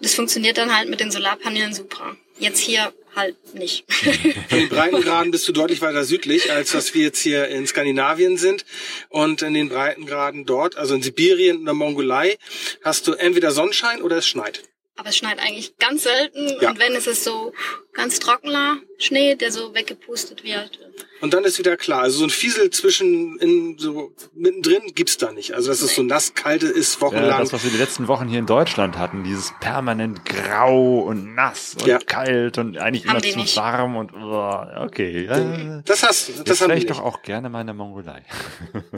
[0.02, 2.15] Das funktioniert dann halt mit den Solarpanelen super.
[2.38, 3.86] Jetzt hier halt nicht.
[4.49, 8.38] In den Breitengraden bist du deutlich weiter südlich, als was wir jetzt hier in Skandinavien
[8.38, 8.65] sind.
[9.10, 12.38] Und in den Breitengraden dort, also in Sibirien und der Mongolei,
[12.84, 14.64] hast du entweder Sonnenschein oder es schneit.
[14.95, 16.72] Aber es schneit eigentlich ganz selten Ja.
[16.72, 17.53] und wenn es ist so
[17.94, 20.80] ganz trockener Schnee, der so weggepustet wird.
[21.22, 22.02] Und dann ist wieder klar.
[22.02, 25.53] Also so ein Fiesel zwischen, in, so mittendrin gibt's da nicht.
[25.53, 27.40] Also dass es so nass, kalte ist, Ja, wochenlang.
[27.40, 31.76] das, was wir die letzten Wochen hier in Deutschland hatten, dieses permanent grau und nass
[31.80, 31.99] und Ja.
[31.99, 33.56] kalt und eigentlich Haben immer zu nicht.
[33.56, 35.26] warm und oh, okay.
[35.26, 38.24] Ja, Das hast das das haben ich doch auch gerne mal in der Mongolei.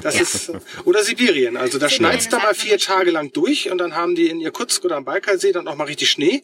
[0.01, 0.51] Das ist,
[0.85, 1.57] oder Sibirien.
[1.57, 2.79] Also da schneit's da mal vier.
[2.79, 5.85] Tage lang durch und dann haben die in Irkutsk oder am Baikalsee dann auch mal
[5.85, 6.43] richtig Schnee.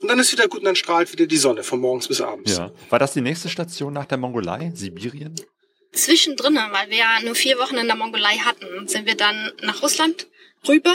[0.00, 2.56] Und dann ist wieder gut und dann strahlt wieder die Sonne von morgens bis abends.
[2.56, 2.70] Ja.
[2.90, 4.72] War das die nächste Station nach der Mongolei?
[4.74, 5.34] Sibirien?
[5.92, 9.82] Zwischendrin, weil wir ja nur vier Wochen in der Mongolei hatten, sind wir dann nach
[9.82, 10.26] Russland
[10.68, 10.94] rüber.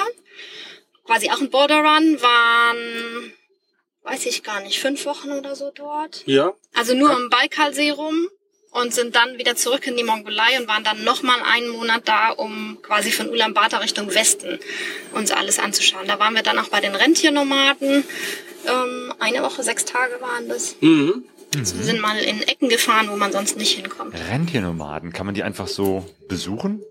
[1.06, 3.34] Quasi auch ein Border Run, waren,
[4.04, 6.24] weiß ich gar nicht, fünf Wochen oder so dort.
[6.28, 6.54] Ja.
[6.76, 8.30] Also nur am Baikalsee rum
[8.72, 12.30] und sind dann wieder zurück in die Mongolei und waren dann nochmal einen Monat da,
[12.30, 14.60] um quasi von Ulaanbaatar Richtung Westen
[15.14, 16.08] uns alles anzuschauen.
[16.08, 18.06] Da waren wir dann auch bei den Rentiernomaden.
[18.68, 20.76] Ähm, eine Woche, sechs Tage waren das.
[20.82, 21.26] Mhm.
[21.58, 24.16] Also wir sind mal in Ecken gefahren, wo man sonst nicht hinkommt.
[24.30, 26.82] Rentiernomaden, kann man die einfach so besuchen?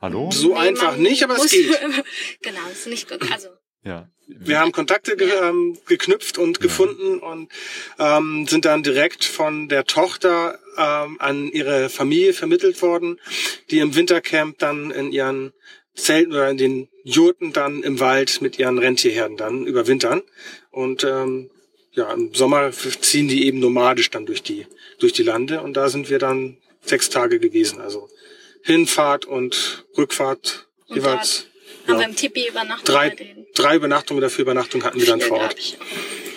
[0.00, 0.30] Hallo?
[0.30, 1.68] So einfach man nicht, aber es geht.
[2.42, 3.20] genau, es ist nicht gut.
[3.32, 3.48] Also
[3.82, 4.08] Ja.
[4.28, 7.50] Wir haben Kontakte ge ähm, geknüpft und gefunden und
[7.98, 13.18] ähm, sind dann direkt von der Tochter ähm, an ihre Familie vermittelt worden,
[13.70, 15.54] die im Wintercamp dann in ihren
[15.94, 20.22] Zelten oder in den Jurten dann im Wald mit ihren Rentierherden dann überwintern.
[20.70, 21.50] Und ähm,
[21.92, 24.66] ja, im Sommer ziehen die eben nomadisch dann durch die,
[25.00, 27.80] durch die Lande und da sind wir dann sechs Tage gewesen.
[27.80, 28.08] Also
[28.62, 31.46] Hinfahrt und Rückfahrt Und jeweils.
[31.86, 32.00] haben Ja.
[32.00, 33.16] wir im Tipi übernachtet Drei,
[33.54, 35.56] drei Übernachtungen oder vier Übernachtungen hatten wir dann vor Ort.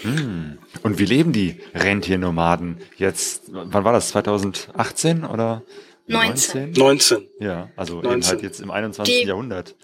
[0.03, 0.57] Hm.
[0.84, 3.43] Und wie leben die Rentiernomaden jetzt?
[3.52, 4.10] Wann war das?
[4.10, 5.64] 2018 oder
[6.07, 6.72] 19.
[6.72, 7.27] 19.
[7.39, 8.30] Ja, also eben 19.
[8.31, 9.22] halt jetzt im 21.
[9.22, 9.76] Die- Jahrhundert.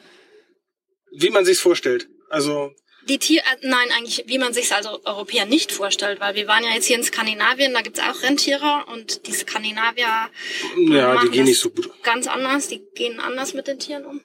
[1.12, 2.08] Wie man sich's vorstellt.
[2.30, 2.74] Also,
[3.08, 6.64] Die Tier, äh, nein, eigentlich, wie man sich also Europäer nicht vorstellt, weil wir waren
[6.64, 10.30] ja jetzt hier in Skandinavien, da gibt's auch Rentiere und die Skandinavier
[10.78, 11.90] ja, die gehen nicht so gut.
[12.04, 14.22] ganz anders, die gehen anders mit den Tieren um.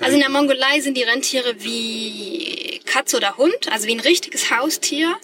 [0.00, 4.50] Also in der Mongolei sind die Rentiere wie Katze oder Hund, also wie ein richtiges
[4.50, 5.16] Haustier.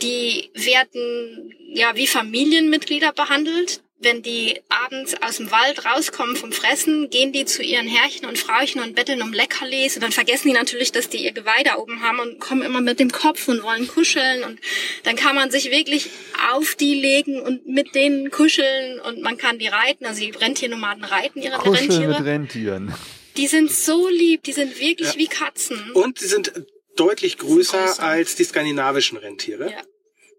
[0.00, 3.82] Die werden ja wie Familienmitglieder behandelt.
[3.98, 8.38] Wenn die abends aus dem Wald rauskommen vom Fressen, gehen die zu ihren Herrchen und
[8.38, 9.94] Frauchen und betteln um Leckerlis.
[9.96, 12.82] Und dann vergessen die natürlich, dass die ihr Geweih da oben haben und kommen immer
[12.82, 14.44] mit dem Kopf und wollen kuscheln.
[14.44, 14.60] Und
[15.04, 16.10] dann kann man sich wirklich
[16.52, 20.04] auf die legen und mit denen kuscheln und man kann die reiten.
[20.04, 22.24] Also die Rentiernomaden reiten ihre Kuscheln mit Rentiere.
[22.24, 22.94] Rentieren.
[23.38, 25.18] Die sind so lieb, die sind wirklich Ja.
[25.18, 25.90] wie Katzen.
[25.92, 26.52] Und sie sind
[26.96, 28.02] deutlich größer, Größer.
[28.02, 29.70] als die skandinavischen Rentiere.
[29.70, 29.82] Ja.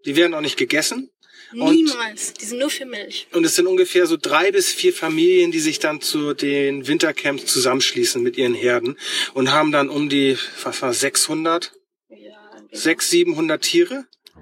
[0.04, 1.10] Die werden auch nicht gegessen.
[1.52, 2.32] Und- Niemals.
[2.34, 3.26] Die sind nur für Milch.
[3.32, 7.46] Und es sind ungefähr so drei bis vier Familien, die sich dann zu den Wintercamps
[7.46, 8.96] zusammenschließen mit ihren Herden
[9.34, 11.72] und haben dann um die, was war 600,
[12.10, 12.16] Ja,
[12.72, 14.04] 600, 700 Tiere,
[14.36, 14.40] Oh.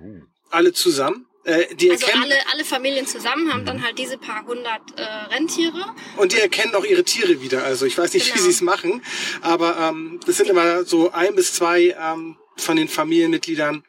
[0.51, 1.27] alle zusammen.
[1.45, 5.03] Äh, die also erkennen, alle, alle Familien zusammen haben dann halt diese paar hundert äh,
[5.33, 5.95] Rentiere.
[6.17, 7.63] Und die erkennen auch ihre Tiere wieder.
[7.65, 8.43] Also ich weiß nicht, wie Genau.
[8.43, 9.01] sie es machen,
[9.43, 13.85] aber ähm, das sind immer so ein bis zwei ähm, von den Familienmitgliedern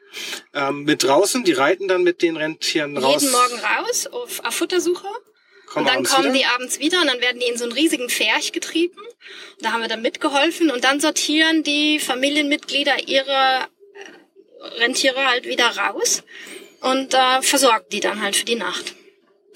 [0.54, 1.44] ähm, mit draußen.
[1.44, 3.22] Die reiten dann mit den Rentieren raus.
[3.22, 5.06] Jeden Morgen raus auf, auf Futtersuche.
[5.66, 6.34] kommen und dann kommen wieder.
[6.34, 9.00] die abends wieder und dann werden die in so einen riesigen Pferch getrieben.
[9.60, 15.66] Da haben wir dann mitgeholfen und dann sortieren die Familienmitglieder ihre äh, Rentiere halt wieder
[15.76, 16.22] raus
[16.80, 18.94] und äh, versorgen die dann halt für die Nacht.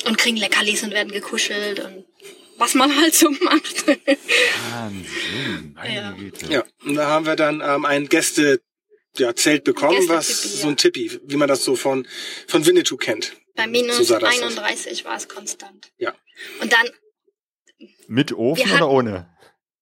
[0.04, 2.04] Und kriegen Leckerlis und werden gekuschelt und
[2.58, 3.86] was man halt so macht.
[3.86, 6.10] Wahnsinn, meine Ja.
[6.12, 6.46] Güte.
[6.46, 8.60] Ja, und da haben wir dann ähm, ein Gäste
[9.18, 10.76] ja, Zelt bekommen, was Gästetipi, so ein ja.
[10.76, 12.06] Tippi, wie man das so von
[12.46, 13.32] von Winnetou kennt.
[13.54, 14.22] Bei So minus aus.
[14.22, 15.92] 31 war es konstant.
[15.98, 16.14] Ja.
[16.60, 16.88] Und dann
[18.06, 19.28] Mit Ofen oder hatten- ohne?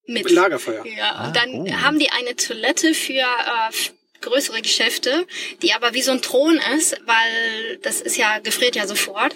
[0.07, 0.29] mit.
[0.29, 0.85] Lagerfeuer.
[0.85, 1.71] Ja, Ah, und dann oh.
[1.71, 3.71] haben die eine Toilette für äh,
[4.21, 5.25] größere Geschäfte,
[5.61, 9.35] die aber wie so ein Thron ist, weil das ist ja, gefriert ja sofort.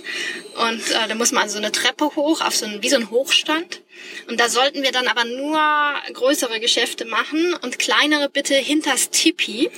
[0.56, 2.96] Und äh, da muss man also so eine Treppe hoch, auf so ein, wie so
[2.96, 3.82] ein Hochstand.
[4.28, 5.60] Und da sollten wir dann aber nur
[6.14, 9.70] größere Geschäfte machen und kleinere bitte hinters Tipi.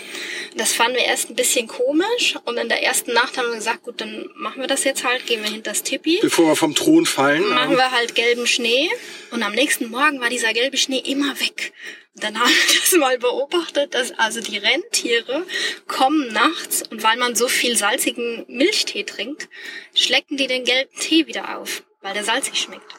[0.55, 2.35] Das fanden wir erst ein bisschen komisch.
[2.45, 5.25] Und in der ersten Nacht haben wir gesagt, gut, dann machen wir das jetzt halt,
[5.25, 7.47] gehen wir hinters Tipi Bevor wir vom Thron fallen.
[7.49, 8.89] machen ähm, wir halt gelben Schnee
[9.31, 11.73] und am nächsten Morgen war dieser gelbe Schnee immer weg.
[12.19, 15.45] Dann haben wir das mal beobachtet, dass also die Rentiere
[15.87, 19.49] kommen nachts und weil man so viel salzigen Milchtee trinkt,
[19.93, 22.95] schlecken die den gelben Tee wieder auf, weil der salzig schmeckt.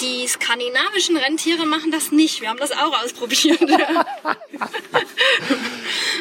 [0.00, 2.40] Die skandinavischen Rentiere machen das nicht.
[2.40, 3.60] Wir haben das auch ausprobiert.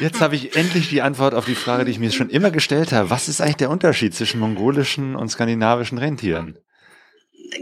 [0.02, 2.92] Jetzt habe ich endlich die Antwort auf die Frage, die ich mir schon immer gestellt
[2.92, 3.10] habe.
[3.10, 6.58] Was ist eigentlich der Unterschied zwischen mongolischen und skandinavischen Rentieren?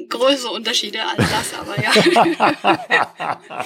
[0.10, 1.91] Größere Unterschiede als das, aber ja.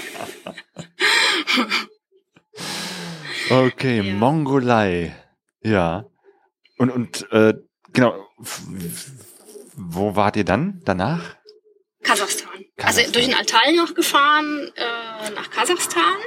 [3.50, 4.14] Okay, Ja.
[4.14, 5.16] Mongolei.
[5.62, 6.06] Ja.
[6.78, 7.54] Und, und äh,
[7.92, 8.28] genau,
[9.76, 11.36] wo wart ihr dann danach?
[12.04, 12.50] Kasachstan.
[12.78, 13.06] Kasachstan.
[13.06, 16.18] Also durch den Altal noch gefahren äh, nach Kasachstan.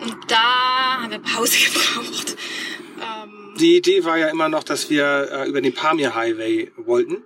[0.00, 2.36] Und da haben wir Pause gebraucht.
[3.00, 7.22] Ähm, Die Idee war ja immer noch, dass wir äh, über den Pamir Highway wollten.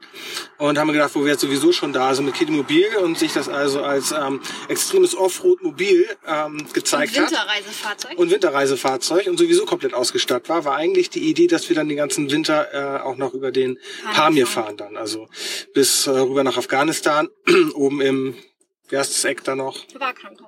[0.58, 3.48] Und haben gedacht, wo wir jetzt sowieso schon da sind mit Kidmobil und sich das
[3.48, 7.30] also als ähm, extremes Offroad-Mobil ähm, und gezeigt hat.
[7.30, 8.18] Winterreisefahrzeug.
[8.18, 11.96] und Winterreisefahrzeug und sowieso komplett ausgestattet war, war eigentlich die Idee, dass wir dann den
[11.96, 13.78] ganzen Winter äh, auch noch über den
[14.12, 15.28] Pamir fahren dann, also
[15.74, 17.28] bis äh, rüber nach Afghanistan,
[17.74, 18.34] oben im,
[18.88, 19.84] wie heißt das Eck da noch?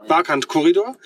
[0.08, 0.96] Barkant-Korridor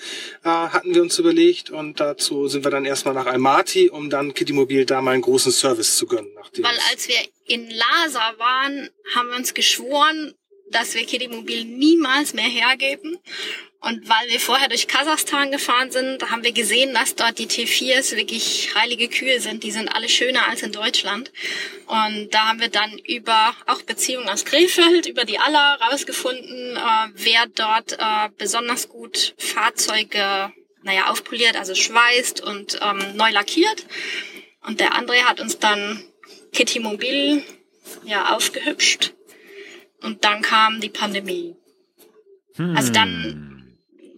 [0.43, 4.33] äh, hatten wir uns überlegt und dazu sind wir dann erstmal nach Almaty, um dann
[4.33, 6.31] Kiddimobil da mal einen großen Service zu gönnen.
[6.35, 10.33] Nachdem Weil als wir in Lhasa waren, haben wir uns geschworen,
[10.71, 13.17] dass wir Kidimobil niemals mehr hergeben.
[13.81, 18.15] Und weil wir vorher durch Kasachstan gefahren sind, haben wir gesehen, dass dort die T4s
[18.15, 19.63] wirklich heilige Kühe sind.
[19.63, 21.31] Die sind alle schöner als in Deutschland.
[21.85, 27.09] Und da haben wir dann über auch Beziehungen aus Krefeld, über die Aller rausgefunden, äh,
[27.13, 30.51] wer dort äh, besonders gut Fahrzeuge,
[30.81, 33.85] naja, aufpoliert, also schweißt und ähm, neu lackiert.
[34.65, 36.03] Und der André hat uns dann
[36.53, 37.43] Kitty Mobil
[38.03, 39.14] ja aufgehübscht.
[40.05, 41.55] Und dann kam die Pandemie.
[42.57, 43.44] Also dann,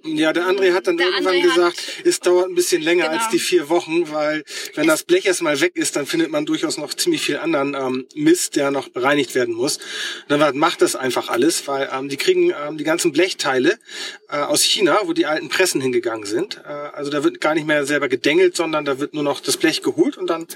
[0.04, 3.18] Ja, der André hat dann Der irgendwann André gesagt, es dauert ein bisschen länger Genau.
[3.18, 4.44] als die vier Wochen, weil
[4.76, 8.06] wenn das Blech erstmal weg ist, dann findet man durchaus noch ziemlich viel anderen ähm,
[8.16, 9.78] Mist, der noch bereinigt werden muss.
[9.78, 13.78] Und dann war, macht das einfach alles, weil ähm, die kriegen ähm, die ganzen Blechteile
[14.30, 16.62] äh, aus China, wo die alten Pressen hingegangen sind.
[16.66, 19.58] Äh, also da wird gar nicht mehr selber gedengelt, sondern da wird nur noch das
[19.58, 20.48] Blech geholt und dann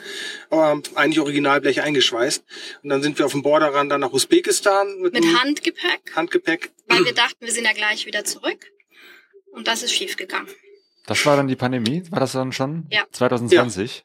[0.52, 2.44] ähm, eigentlich Originalblech eingeschweißt.
[2.84, 6.72] Und dann sind wir auf dem Borderrand dann nach Usbekistan mit, mit Handgepäck, Handgepäck.
[6.88, 8.72] weil wir dachten, wir sind ja gleich wieder zurück.
[9.52, 10.48] Und das ist schief gegangen.
[11.08, 12.04] Das war dann die Pandemie?
[12.10, 12.88] War das dann schon?
[12.90, 13.06] Ja.
[13.12, 14.04] 2020?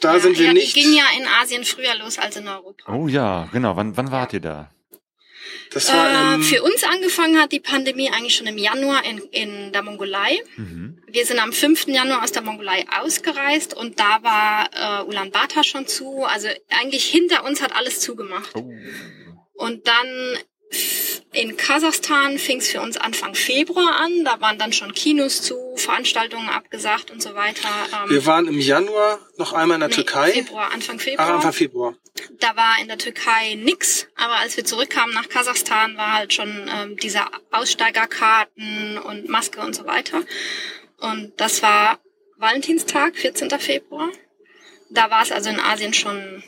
[0.00, 0.76] Da ja, sind wir ja, nicht.
[0.76, 2.92] die ging ja in Asien früher los als in Europa.
[2.92, 3.76] Oh ja, genau.
[3.76, 4.70] Wann, wann wart ihr da?
[5.72, 9.18] Das war Äh, im, für uns angefangen hat die Pandemie eigentlich schon im Januar in,
[9.30, 10.40] in der Mongolei.
[10.56, 11.02] Mhm.
[11.06, 11.86] Wir sind am 5.
[11.88, 16.24] Januar aus der Mongolei ausgereist und da war äh, Ulaanbaatar schon zu.
[16.24, 18.54] Also eigentlich hinter uns hat alles zugemacht.
[18.54, 18.70] Oh.
[19.54, 20.38] Und dann
[21.32, 24.24] in Kasachstan fing es für uns Anfang Februar an.
[24.24, 27.68] Da waren dann schon Kinos zu, Veranstaltungen abgesagt und so weiter.
[27.92, 30.32] Ähm, wir waren im Januar noch einmal in der nee, Türkei.
[30.32, 31.34] Februar, Anfang Ah, Februar.
[31.34, 31.94] Anfang Februar.
[32.40, 36.70] Da war in der Türkei nix, aber als wir zurückkamen nach Kasachstan, war halt schon
[36.74, 37.20] ähm, diese
[37.50, 40.22] Aussteigerkarten und Maske und so weiter.
[40.98, 42.00] Und das war
[42.38, 43.50] Valentinstag, 14.
[43.60, 44.08] Februar.
[44.90, 46.42] Da war es also in Asien schon,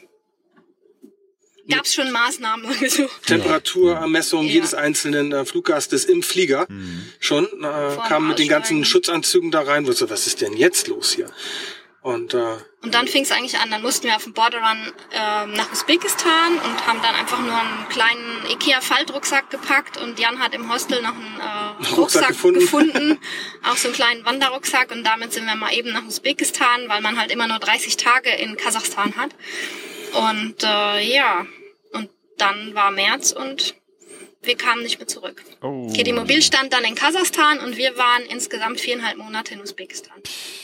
[1.68, 3.08] gab es schon Maßnahmen, sagen wir so.
[3.26, 4.52] Temperaturmessung Ja.
[4.52, 7.08] jedes einzelnen äh, Fluggastes im Flieger Mhm.
[7.20, 7.44] schon.
[7.62, 8.84] Äh, kam mit den ganzen.
[8.84, 9.86] Schutzanzügen da rein.
[9.86, 11.30] wo So, was ist denn jetzt los hier?
[12.00, 15.52] Und äh, Und dann fing es eigentlich an, dann mussten wir auf dem Borderrun ähm,
[15.54, 20.72] nach Usbekistan und haben dann einfach nur einen kleinen Ikea-Faltrucksack gepackt und Jan hat im
[20.72, 22.60] Hostel noch einen äh, Rucksack Rucksack gefunden.
[22.60, 23.18] gefunden,
[23.68, 27.18] auch so einen kleinen Wanderrucksack und damit sind wir mal eben nach Usbekistan, weil man
[27.18, 29.32] halt immer nur 30 Tage in Kasachstan hat.
[30.18, 31.46] Und äh, ja,
[31.92, 33.74] und dann war März und
[34.42, 35.42] wir kamen nicht mehr zurück.
[35.62, 35.88] Oh.
[35.90, 40.16] Okay, die Mobil stand dann in Kasachstan und wir waren insgesamt viereinhalb Monate in Usbekistan.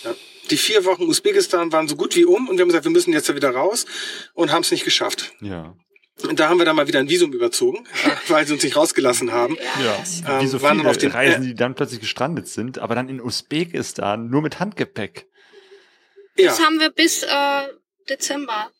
[0.04, 0.14] ja,
[0.50, 3.12] die vier Wochen Usbekistan waren so gut wie um und wir haben gesagt, wir müssen
[3.12, 3.86] jetzt da wieder raus
[4.34, 5.32] und haben es nicht geschafft.
[5.40, 5.74] Ja.
[6.22, 8.76] Und da haben wir dann mal wieder ein Visum überzogen, äh, weil sie uns nicht
[8.76, 9.56] rausgelassen haben.
[9.82, 9.98] Ja.
[10.38, 12.94] Wie Ähm, so waren dann viele auf den- Reisen, die dann plötzlich gestrandet sind, aber
[12.94, 15.26] dann in Usbekistan nur mit Handgepäck.
[16.36, 17.28] Ja, Das haben wir bis äh,
[18.08, 18.70] Dezember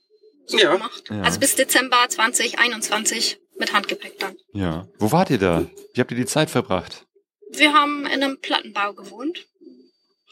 [0.46, 0.72] so Ja.
[0.72, 1.04] gemacht.
[1.10, 1.22] Ja.
[1.22, 4.36] Also bis Dezember 2021 mit Handgepäck dann.
[4.52, 4.86] Ja.
[4.98, 5.66] Wo wart ihr da?
[5.94, 7.04] Wie habt ihr die Zeit verbracht?
[7.50, 9.46] Wir haben in einem Plattenbau gewohnt.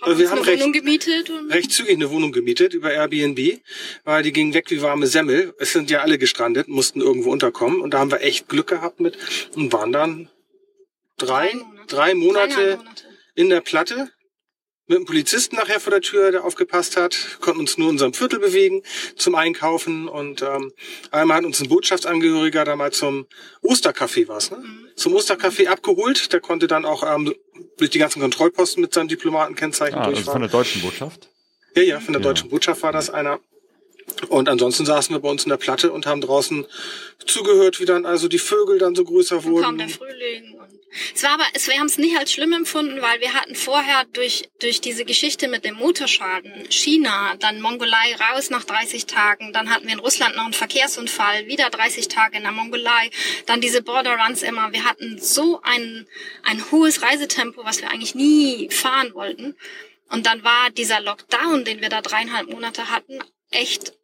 [0.01, 2.91] Haben Also wir haben eine recht- Wohnung gemietet und recht zügig eine Wohnung gemietet über
[2.93, 3.61] Airbnb,
[4.03, 5.55] weil die ging weg wie warme Semmel.
[5.61, 8.99] Es sind ja alle gestrandet, mussten irgendwo unterkommen und da haben wir echt Glück gehabt
[8.99, 9.17] mit
[9.55, 10.29] und waren dann
[11.19, 11.53] drei,
[11.87, 13.05] drei Monate, dreieinhalb Monate.
[13.37, 14.11] in der Platte
[14.89, 18.13] mit einem Polizisten nachher vor der Tür, der aufgepasst hat, konnten uns nur in unserem
[18.15, 18.83] Viertel bewegen
[19.17, 20.73] zum Einkaufen und ähm,
[21.11, 23.27] einmal hat uns ein Botschaftsangehöriger da mal zum
[23.63, 24.59] Ostercafé was, ne?
[24.59, 24.89] Mhm.
[24.97, 26.33] Zum Ostercafé abgeholt.
[26.33, 27.35] Der konnte dann auch ähm,
[27.79, 30.33] durch die ganzen Kontrollposten mit seinem Diplomatenkennzeichen Ah, also durchfahren.
[30.35, 31.29] von der deutschen Botschaft?
[31.75, 32.29] Ja, ja, von der Ja.
[32.29, 33.39] deutschen Botschaft war das einer.
[34.29, 36.67] Und ansonsten saßen wir bei uns in der Platte und haben draußen
[37.25, 39.79] zugehört, wie dann also die Vögel dann so größer Dann kam wurden.
[39.79, 40.59] der Frühling.
[41.15, 44.05] Es war aber, es, wir haben es nicht als schlimm empfunden, weil wir hatten vorher
[44.13, 49.71] durch, durch diese Geschichte mit dem Motorschaden China, dann Mongolei raus nach 30 Tagen, dann
[49.71, 53.11] hatten wir in Russland noch einen Verkehrsunfall, wieder 30 Tage in der Mongolei,
[53.47, 54.73] dann diese Borderruns immer.
[54.73, 56.07] Wir hatten so ein,
[56.43, 59.57] ein hohes Reisetempo, was wir eigentlich nie fahren wollten.
[60.11, 63.19] Und dann war dieser Lockdown, den wir da dreieinhalb Monate hatten,
[63.51, 63.95] echt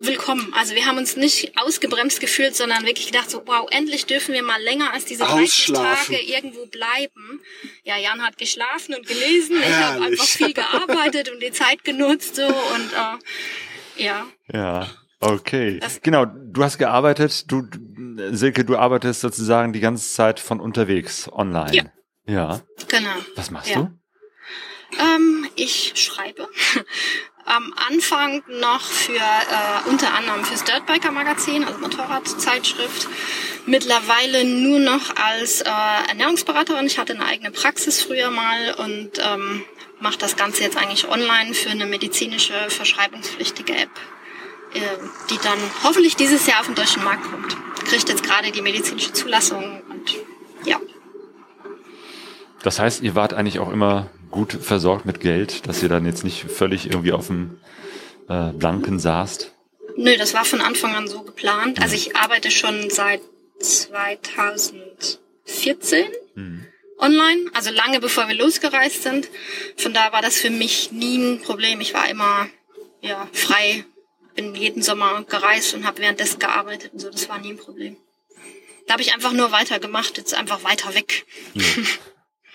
[0.00, 0.52] willkommen.
[0.54, 4.42] Also wir haben uns nicht ausgebremst gefühlt, sondern wirklich gedacht so, wow, endlich dürfen wir
[4.42, 6.14] mal länger als diese 30 Ausschlafen.
[6.14, 7.40] Tage irgendwo bleiben.
[7.84, 9.56] Ja, Jan hat geschlafen und gelesen.
[9.60, 10.20] Ich habe Herrlich.
[10.20, 14.26] einfach viel gearbeitet und die Zeit genutzt so und äh, ja.
[14.52, 14.88] Ja.
[15.20, 15.78] Okay.
[15.80, 20.60] Das- genau, du hast gearbeitet, du, du- Silke, du arbeitest sozusagen die ganze Zeit von
[20.60, 21.74] unterwegs, online.
[21.74, 21.84] Ja.
[22.26, 22.60] Ja.
[22.88, 23.10] Genau.
[23.34, 23.76] Was machst Ja.
[23.82, 23.98] du?
[24.98, 26.48] Ähm, ich schreibe.
[27.48, 33.08] Am Anfang noch für äh, unter anderem fürs Dirtbiker Magazin, also Motorradzeitschrift.
[33.64, 35.70] Mittlerweile nur noch als äh,
[36.08, 36.86] Ernährungsberaterin.
[36.86, 39.64] Ich hatte eine eigene Praxis früher mal und ähm,
[39.98, 43.90] mache das Ganze jetzt eigentlich online für eine medizinische verschreibungspflichtige App,
[44.74, 44.80] äh,
[45.30, 47.56] die dann hoffentlich dieses Jahr auf den deutschen Markt kommt.
[47.86, 50.14] Kriegt jetzt gerade die medizinische Zulassung und
[50.64, 50.78] ja.
[52.62, 56.24] Das heißt, ihr wart eigentlich auch immer gut versorgt mit Geld, dass ihr dann jetzt
[56.24, 57.58] nicht völlig irgendwie auf dem
[58.28, 59.52] äh, Blanken saßt.
[59.96, 61.80] Nö, das war von Anfang an so geplant.
[61.82, 63.20] Also ich arbeite schon seit
[63.60, 66.04] 2014
[66.98, 69.28] online, also lange bevor wir losgereist sind.
[69.76, 71.80] Von da war das für mich nie ein Problem.
[71.80, 72.48] Ich war immer
[73.00, 73.84] ja, frei,
[74.34, 77.10] bin jeden Sommer gereist und habe währenddessen gearbeitet und so.
[77.10, 77.96] Das war nie ein Problem.
[78.86, 81.26] Da habe ich einfach nur weitergemacht, jetzt einfach weiter weg.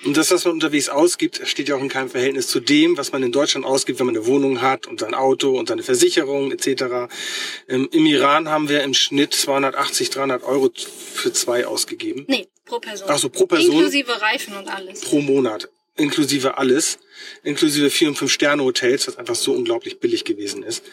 [0.05, 3.11] Und das, was man unterwegs ausgibt, steht ja auch in keinem Verhältnis zu dem, was
[3.11, 6.51] man in Deutschland ausgibt, wenn man eine Wohnung hat und sein Auto und seine Versicherung
[6.51, 7.13] etc.
[7.67, 10.69] Ähm, Im Iran haben wir im Schnitt 280, 300 Euro
[11.13, 12.25] für zwei ausgegeben.
[12.27, 13.07] Nee, pro Person.
[13.09, 13.73] Ach so, pro Person?
[13.73, 15.01] Inklusive Reifen und alles.
[15.01, 16.99] pro Monat, inklusive alles,
[17.43, 20.83] inklusive vier und fünf Sterne Hotels, was einfach so unglaublich billig gewesen ist.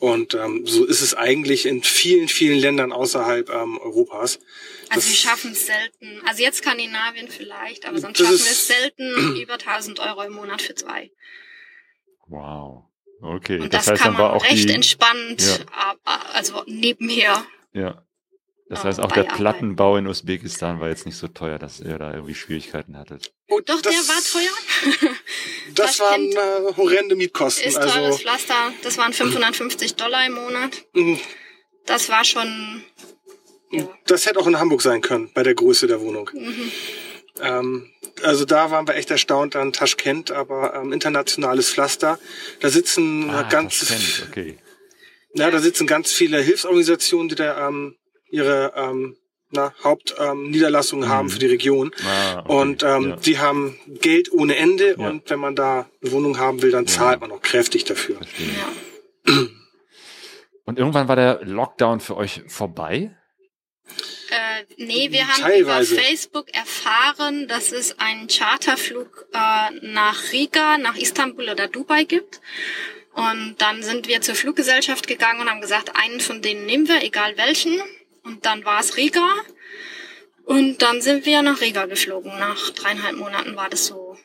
[0.00, 4.40] Und ähm, so ist es eigentlich in vielen, vielen Ländern außerhalb ähm, Europas.
[4.88, 6.20] Also wir schaffen es selten.
[6.26, 10.60] Also jetzt Skandinavien vielleicht, aber sonst schaffen wir es selten über 1000 Euro im Monat
[10.60, 11.10] für zwei.
[12.26, 12.84] Wow.
[13.20, 13.60] Okay.
[13.60, 15.96] Und das das, heißt, kann dann war man auch recht die, entspannt, Ja.
[16.34, 17.44] also nebenher.
[17.72, 18.04] ja.
[18.68, 19.24] Das heißt, auch der.
[19.24, 23.34] Plattenbau in Usbekistan war jetzt nicht so teuer, dass ihr da irgendwie Schwierigkeiten hattet.
[23.54, 25.10] Und Doch, das, der war teuer.
[25.74, 27.66] Das waren äh, horrende Mietkosten.
[27.66, 28.72] Ist teures also Pflaster.
[28.82, 30.84] Das waren 550 Dollar im Monat.
[30.92, 31.18] mh,
[31.86, 32.82] Das war schon,
[33.70, 33.88] ja.
[34.06, 36.28] das hätte auch in Hamburg sein können, bei der Größe der Wohnung.
[36.34, 36.72] Mhm.
[37.40, 37.90] Ähm,
[38.22, 42.18] also da waren wir echt erstaunt an Taschkent, aber ähm, internationales Pflaster.
[42.60, 44.58] Da sitzen Ah, ganz Taschkent, okay.
[45.34, 47.96] Ja, da sitzen ganz viele Hilfsorganisationen, die da ähm,
[48.30, 49.16] ihre ähm,
[49.52, 51.92] na, Hauptniederlassungen ähm, haben für die Region.
[52.04, 52.52] Ah, okay.
[52.52, 55.08] Und ähm, ja, die haben Geld ohne Ende Ja.
[55.08, 58.18] und wenn man da eine Wohnung haben will, dann zahlt man auch kräftig dafür.
[60.64, 63.16] Und irgendwann war der Lockdown für euch vorbei?
[64.30, 65.94] Äh, nee, wir haben Teilweise.
[65.94, 72.40] über Facebook erfahren, dass es einen Charterflug äh, nach Riga, nach Istanbul oder Dubai gibt.
[73.14, 77.02] Und dann sind wir zur Fluggesellschaft gegangen und haben gesagt, einen von denen nehmen wir,
[77.02, 77.78] egal welchen.
[78.24, 79.28] Und dann war es Riga.
[80.44, 82.30] Und dann sind wir nach Riga geflogen.
[82.38, 84.16] Nach dreieinhalb Monaten war das so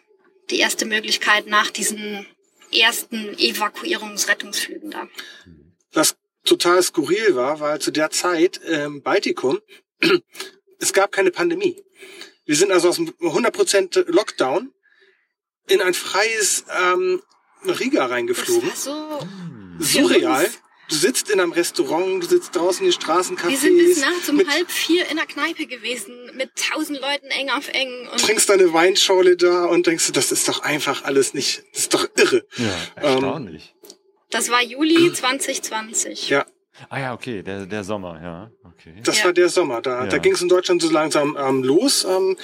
[0.50, 2.26] die erste Möglichkeit nach diesen
[2.74, 5.08] ersten Evakuierungsrettungsflügen da.
[5.94, 9.60] Was total skurril war, weil zu der Zeit im Baltikum,
[10.80, 11.84] es gab keine Pandemie.
[12.46, 14.72] Wir sind also aus dem 100% Lockdown
[15.68, 17.22] in ein freies ähm,
[17.66, 18.70] Riga Das reingeflogen.
[18.70, 19.28] war so.
[19.80, 20.50] Surreal.
[20.90, 23.50] Du sitzt in einem Restaurant, du sitzt draußen in den Straßencafés.
[23.50, 27.28] Wir sind bis nachts um mit, halb vier in der Kneipe gewesen, mit tausend Leuten
[27.28, 28.08] eng auf eng.
[28.12, 31.82] Und trinkst deine Weinschorle da und denkst, du, das ist doch einfach alles nicht, das
[31.84, 32.46] ist doch irre.
[32.56, 32.66] Ja,
[32.98, 33.76] Ähm, erstaunlich.
[34.30, 36.30] das war Juli 2020.
[36.30, 36.46] Ja,
[36.90, 38.96] ah ja, okay, der, der Sommer, ja, okay.
[39.04, 39.26] das Ja.
[39.26, 39.82] war der Sommer.
[39.82, 40.08] Da, Ja.
[40.08, 42.06] da ging es in Deutschland so langsam ähm, los.
[42.06, 42.38] Ähm,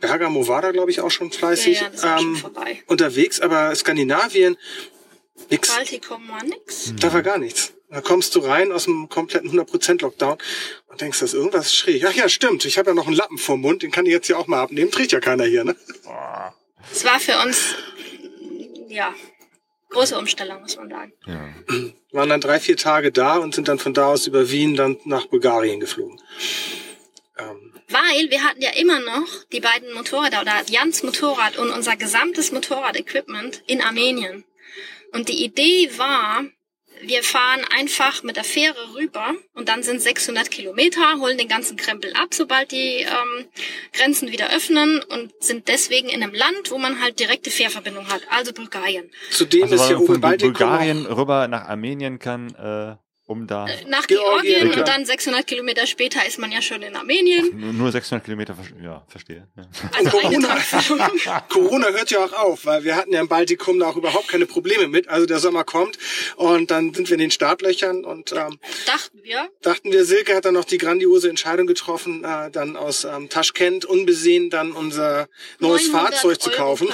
[0.00, 2.82] Bergamo war da, glaube ich, auch schon Ja, fleißig ja, schon ähm, vorbei.
[2.86, 4.56] unterwegs, aber Skandinavien,
[5.50, 5.74] nix.
[5.74, 6.92] Baltikum war nix.
[7.00, 7.72] Da war gar nichts.
[7.88, 10.38] Da kommst du rein aus einem kompletten 100% Lockdown
[10.88, 12.04] und denkst, das ist irgendwas schräg.
[12.04, 12.64] Ach ja, stimmt.
[12.64, 14.60] Ich habe ja noch einen Lappen vorm Mund, den kann ich jetzt hier auch mal
[14.60, 14.90] abnehmen.
[14.90, 15.76] Trägt ja keiner hier, ne?
[16.92, 17.76] Es war für uns,
[18.88, 19.14] ja,
[19.90, 21.12] große Umstellung, muss man sagen.
[21.26, 21.48] Ja.
[22.12, 24.96] Waren dann drei, vier Tage da und sind dann von da aus über Wien dann
[25.04, 26.20] nach Bulgarien geflogen.
[27.38, 31.96] Ähm, Weil wir hatten ja immer noch die beiden Motorräder oder Jans Motorrad und unser
[31.96, 34.44] gesamtes Motorrad-Equipment in Armenien.
[35.16, 36.44] Und die Idee war,
[37.00, 41.78] wir fahren einfach mit der Fähre rüber und dann sind 600 Kilometer, holen den ganzen
[41.78, 43.46] Krempel ab, sobald die ähm,
[43.94, 48.20] Grenzen wieder öffnen und sind deswegen in einem Land, wo man halt direkte Fährverbindung hat,
[48.28, 49.10] also Bulgarien.
[49.30, 54.06] zudem Also ist hier man oben Bulgarien rüber nach Armenien kann, äh, um da Nach
[54.06, 57.58] Georgien, und dann 600 Kilometer später ist man ja schon in Armenien.
[57.58, 59.48] nur, nur 600 Kilometer, ja, verstehe.
[59.56, 59.64] Ja.
[59.96, 60.58] Also Corona.
[61.48, 64.46] Corona hört ja auch auf, weil wir hatten ja im Baltikum da auch überhaupt keine
[64.46, 65.08] Probleme mit.
[65.08, 65.98] Also der Sommer kommt
[66.36, 69.48] und dann sind wir in den Startlöchern und ähm, dachten wir.
[69.60, 73.84] dachten wir, Silke hat dann noch die grandiose Entscheidung getroffen, äh, dann aus ähm, Taschkent
[73.84, 75.26] unbesehen dann unser
[75.58, 76.88] neues 900 Fahrzeug zu kaufen.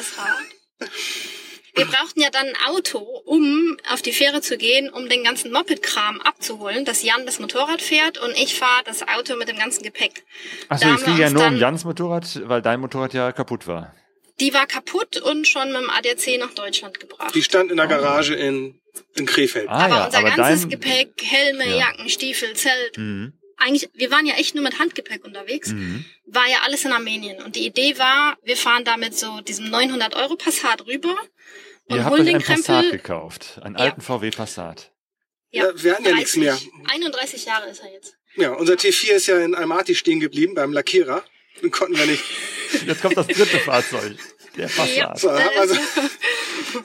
[1.74, 5.53] Wir brauchten ja dann ein Auto, um auf die Fähre zu gehen, um den ganzen
[5.53, 9.82] Moped-Kram abzuholen, dass Jan das Motorrad fährt und ich fahre das Auto mit dem ganzen
[9.82, 10.24] Gepäck.
[10.69, 13.94] Achso, es ging ja nur um Jans Motorrad, weil dein Motorrad ja kaputt war.
[14.40, 17.35] Die war kaputt und schon mit dem ADAC nach Deutschland gebracht.
[17.35, 18.78] Die stand in der Garage in,
[19.15, 19.69] in Krefeld.
[19.69, 20.70] Ah aber ja, unser aber ganzes dein...
[20.70, 21.77] Gepäck, Helme, Ja.
[21.78, 23.32] Jacken, Stiefel, Zelt, Mhm.
[23.57, 26.05] eigentlich, wir waren ja echt nur mit Handgepäck unterwegs, Mhm.
[26.34, 27.42] War ja alles in Armenien.
[27.42, 31.16] Und die Idee war, wir fahren da mit so diesem 900 Euro Passat rüber
[31.86, 32.90] und Ihr habt holen euch den einen Passat Krempel.
[32.98, 33.80] gekauft, einen Ja.
[33.82, 34.92] alten VW Passat.
[35.50, 36.59] Ja, wir hatten ja nichts mehr.
[36.88, 38.16] 31 Jahre ist er jetzt.
[38.36, 41.22] Ja, unser T4 ist ja in Almaty stehen geblieben beim Lackierer.
[41.60, 42.24] Den konnten wir nicht.
[42.86, 44.16] Jetzt kommt das dritte Fahrzeug,
[44.56, 45.06] der Ja.
[45.08, 45.18] Passat.
[45.20, 45.74] So, dann haben wir, so,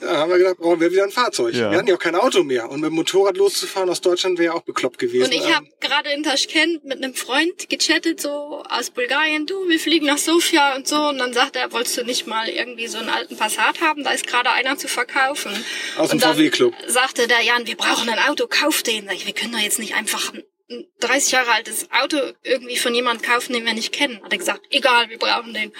[0.06, 1.54] ja, haben wir gedacht, brauchen wir wieder ein Fahrzeug.
[1.54, 1.70] Ja.
[1.70, 2.68] Wir hatten ja auch kein Auto mehr.
[2.70, 5.24] Und mit dem Motorrad loszufahren aus Deutschland wäre ja auch bekloppt gewesen.
[5.26, 9.68] Und ich Ähm, habe gerade in Taschkent mit einem Freund gechattet, so aus Bulgarien, du,
[9.68, 10.96] wir fliegen nach Sofia und so.
[11.08, 14.04] Und dann sagt er, wolltest du nicht mal irgendwie so einen alten Passat haben?
[14.04, 15.52] Da ist gerade einer zu verkaufen.
[15.96, 16.74] Aus dem Und dann VW-Club.
[16.86, 19.06] sagte der Jan, wir brauchen ein Auto, kauf den.
[19.06, 22.94] Sag ich, wir können doch jetzt nicht einfach ein 30 Jahre altes Auto irgendwie von
[22.94, 24.20] jemandem kaufen, den wir nicht kennen.
[24.22, 25.72] Hat er gesagt, egal, wir brauchen den.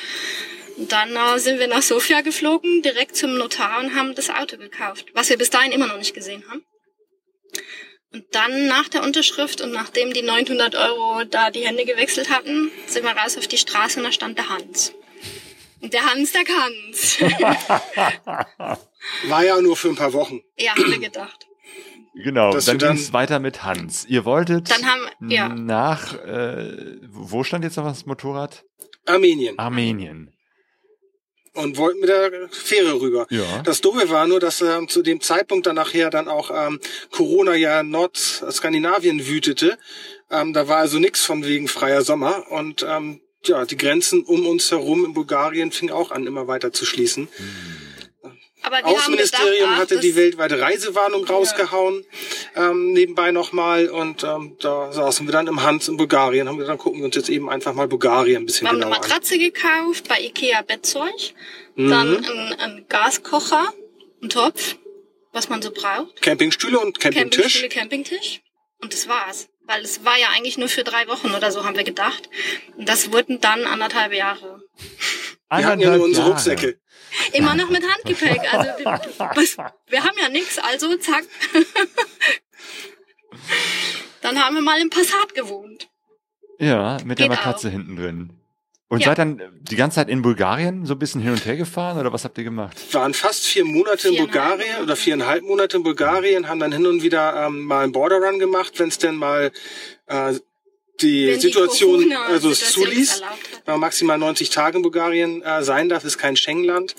[0.78, 4.56] Und dann äh, sind wir nach Sofia geflogen, direkt zum Notar und haben das Auto
[4.56, 6.62] gekauft, was wir bis dahin immer noch nicht gesehen haben.
[8.12, 12.70] Und dann nach der Unterschrift und nachdem die 900 Euro da die Hände gewechselt hatten,
[12.86, 14.94] sind wir raus auf die Straße und da stand der Hans.
[15.80, 17.20] Und der Hans, der kann's.
[19.28, 20.40] War ja nur für ein paar Wochen.
[20.56, 21.46] ja, haben wir gedacht.
[22.14, 24.04] Genau, Dass dann dann- ging es weiter mit Hans.
[24.06, 25.48] Ihr wolltet Dann haben, ja.
[25.48, 28.64] nach, äh, wo stand jetzt noch das Motorrad?
[29.06, 29.58] Armenien.
[29.58, 30.34] Armenien.
[31.58, 33.26] Und wollten mit der Fähre rüber.
[33.30, 33.62] Ja.
[33.64, 36.78] Das Doofe war nur, dass ähm, zu dem Zeitpunkt dann nachher dann auch ähm,
[37.10, 39.76] Corona ja in Nordskandinavien wütete.
[40.30, 42.50] Ähm, da war also nichts von wegen freier Sommer.
[42.50, 46.72] Und ähm, ja, die Grenzen um uns herum in Bulgarien fing auch an, immer weiter
[46.72, 47.28] zu schließen.
[48.68, 52.04] Aber wir Außenministerium haben gedacht, hatte ach, die weltweite Reisewarnung rausgehauen,
[52.54, 53.88] ähm, nebenbei nochmal.
[53.88, 56.48] Und ähm, da saßen wir dann im Hans in Bulgarien.
[56.48, 58.76] Haben wir dann gucken wir uns jetzt eben einfach mal Bulgarien ein bisschen Wir haben
[58.76, 59.08] eine genauer an.
[59.08, 61.14] Matratze gekauft bei Ikea Bettzeug,
[61.76, 61.90] Mhm.
[61.90, 62.24] dann
[62.58, 63.72] ein, Gaskocher,
[64.22, 64.76] ein Topf,
[65.32, 67.60] was man so braucht, Campingstühle und Campingtisch.
[67.62, 68.40] Campingstühle, Campingtisch
[68.82, 69.48] und das war's.
[69.64, 72.28] Weil es war ja eigentlich nur für drei Wochen oder so, haben wir gedacht.
[72.76, 74.62] Und das wurden dann anderthalb Jahre.
[75.50, 76.34] Wir hatten ja nur unsere Jahre.
[76.34, 76.78] Rucksäcke.
[77.32, 78.40] Immer noch mit Handgepäck.
[78.52, 78.84] Also wir,
[79.34, 79.56] was,
[79.88, 81.24] wir haben ja nichts, also zack.
[84.22, 85.88] Dann haben wir mal im Passat gewohnt.
[86.58, 88.30] Ja, mit der Geht Matratze hinten drin.
[88.90, 89.08] Und Ja.
[89.08, 92.10] seid dann die ganze Zeit in Bulgarien so ein bisschen hin und her gefahren oder
[92.12, 92.74] was habt ihr gemacht?
[92.94, 97.02] waren fast vier Monate in Bulgarien oder viereinhalb Monate in Bulgarien, haben dann hin und
[97.02, 99.52] wieder ähm, mal einen Border Run gemacht, wenn es denn mal
[100.06, 100.34] äh,
[101.00, 103.22] die Wenn die Situation Corona- also es zuließ.
[103.64, 106.94] Wenn man maximal 90 Tage in Bulgarien äh, sein darf, ist kein Schengenland.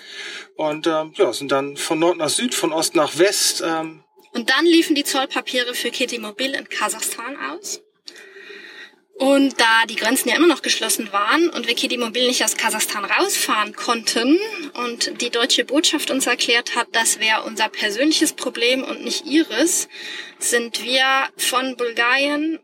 [0.56, 3.62] Und ähm, ja, sind dann von Nord nach Süd, von Ost nach West.
[3.66, 4.04] Ähm,
[4.34, 7.82] Und dann liefen die Zollpapiere für Kitty Mobil in Kasachstan aus.
[9.16, 12.56] Und da die Grenzen ja immer noch geschlossen waren und wir Kitty Mobil nicht aus
[12.56, 14.40] Kasachstan rausfahren konnten
[14.76, 19.90] und die deutsche Botschaft uns erklärt hat, das wäre unser persönliches Problem und nicht ihres,
[20.38, 21.04] sind wir
[21.36, 22.60] von Bulgarien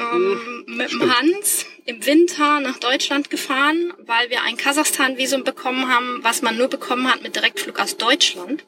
[0.00, 6.20] ähm, mit dem Hans im Winter nach Deutschland gefahren, weil wir ein Kasachstan-Visum bekommen haben,
[6.22, 8.64] was man nur bekommen hat mit Direktflug aus Deutschland.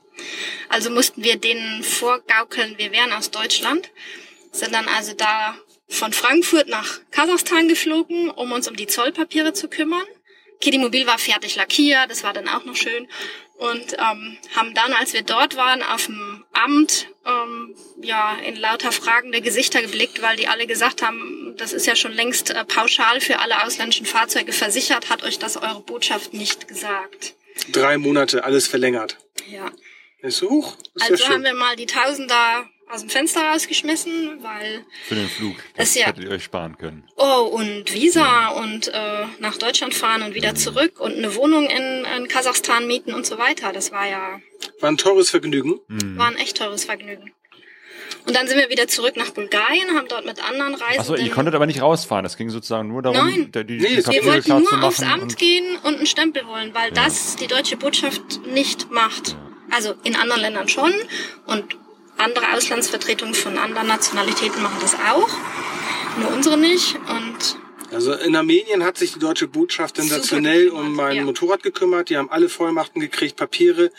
[0.69, 3.91] Also mussten wir denen vorgaukeln, wir wären aus Deutschland.
[4.51, 5.57] Sind dann also da
[5.89, 10.05] von Frankfurt nach Kasachstan geflogen, um uns um die Zollpapiere zu kümmern.
[10.63, 13.07] Kitty Mobil war fertig lackiert, das war dann auch noch schön.
[13.59, 18.91] Und ähm, haben dann, als wir dort waren, auf dem Amt ähm, ja in lauter
[18.93, 23.21] fragende Gesichter geblickt, weil die alle gesagt haben, das ist ja schon längst äh, pauschal
[23.21, 27.35] für alle ausländischen Fahrzeuge versichert, hat euch das eure Botschaft nicht gesagt.
[27.71, 29.19] drei Monate, alles verlängert.
[29.49, 29.71] Ja.
[30.23, 30.77] Ist so hoch.
[30.95, 35.29] Ist Also ja haben wir mal die Tausender aus dem Fenster rausgeschmissen, weil Für den
[35.29, 35.57] Flug.
[35.77, 37.05] Das Ist ja- hättet ihr euch sparen können.
[37.17, 42.05] oh und Visa und äh, nach Deutschland fahren und wieder zurück und eine Wohnung in,
[42.17, 43.73] in Kasachstan mieten und so weiter.
[43.73, 44.41] Das war ja
[44.81, 45.81] War ein teures Vergnügen.
[45.89, 46.19] Mhm.
[46.19, 47.33] war ein echt teures Vergnügen.
[48.27, 51.01] Und dann sind wir wieder zurück nach Bulgarien, haben dort mit anderen Reisenden.
[51.01, 52.23] Achso, ihr konntet aber nicht rausfahren.
[52.23, 53.51] Das ging sozusagen nur darum, Nein.
[53.53, 55.03] die, die, Nee, die wir wollten klar nur aufs.
[55.03, 59.37] Amt und- gehen und einen Stempel holen, weil das die deutsche Botschaft nicht macht.
[59.71, 60.93] Also in anderen Ländern schon
[61.47, 61.65] und
[62.19, 65.29] andere Auslandsvertretungen von anderen Nationalitäten machen das auch.
[66.21, 66.95] Nur unsere nicht.
[67.09, 71.25] Und Also in Armenien hat sich die deutsche Botschaft sensationell um mein ja.
[71.25, 72.11] Motorrad gekümmert.
[72.11, 73.91] Die haben alle Vollmachten gekriegt, Papiere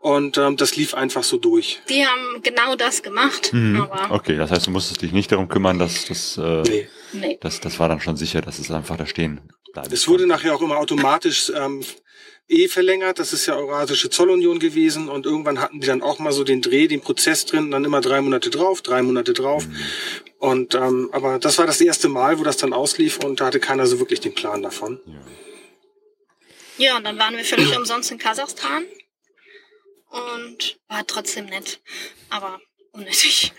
[0.00, 1.80] und ähm, das lief einfach so durch.
[1.88, 3.52] die haben genau das gemacht.
[3.52, 3.80] Mhm.
[3.82, 6.88] Aber Okay, das heißt, du musstest dich nicht darum kümmern, dass das, äh, Nee.
[7.12, 7.38] Nee.
[7.40, 9.40] das, das war dann schon sicher, dass es einfach da stehen
[9.72, 9.92] bleibt.
[9.92, 11.82] Es wurde nachher auch immer automatisch ähm,
[12.48, 13.18] eh verlängert.
[13.18, 16.62] Das ist ja Eurasische Zollunion gewesen und irgendwann hatten die dann auch mal so den
[16.62, 19.66] Dreh, den Prozess drin, dann immer drei Monate drauf, drei Monate drauf.
[20.38, 23.60] Und ähm, aber das war das erste Mal, wo das dann auslief und da hatte
[23.60, 25.00] keiner so wirklich den Plan davon.
[26.78, 28.84] Ja, und dann waren wir völlig umsonst in Kasachstan.
[30.08, 31.80] Und war trotzdem nett.
[32.30, 32.60] Aber
[32.96, 33.52] unnötig.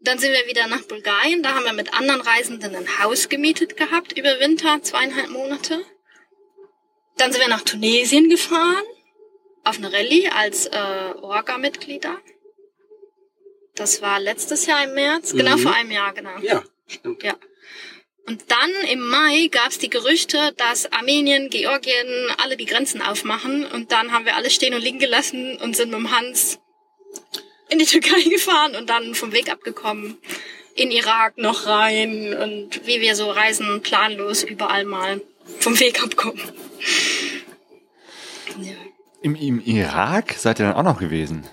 [0.00, 1.42] Dann sind wir wieder nach Bulgarien.
[1.42, 5.84] Da haben wir mit anderen Reisenden ein Haus gemietet gehabt über Winter, zweieinhalb Monate.
[7.16, 8.84] Dann sind wir nach Tunesien gefahren.
[9.64, 12.18] Auf eine Rallye als äh, Orga-Mitglieder.
[13.74, 15.32] Das war letztes Jahr im März.
[15.32, 15.60] Genau Mhm.
[15.60, 16.38] vor einem Jahr, genau.
[16.40, 17.22] Ja, stimmt.
[17.22, 17.36] Ja.
[18.26, 23.64] Und dann im Mai gab es die Gerüchte, dass Armenien, Georgien alle die Grenzen aufmachen.
[23.66, 26.58] Und dann haben wir alles stehen und liegen gelassen und sind mit dem Hans
[27.68, 30.18] in die Türkei gefahren und dann vom Weg abgekommen.
[30.74, 35.20] In Irak noch rein und wie wir so reisen, planlos überall mal
[35.58, 36.40] vom Weg abkommen.
[38.60, 38.74] Ja.
[39.22, 41.48] Im, Im Irak seid ihr dann auch noch gewesen?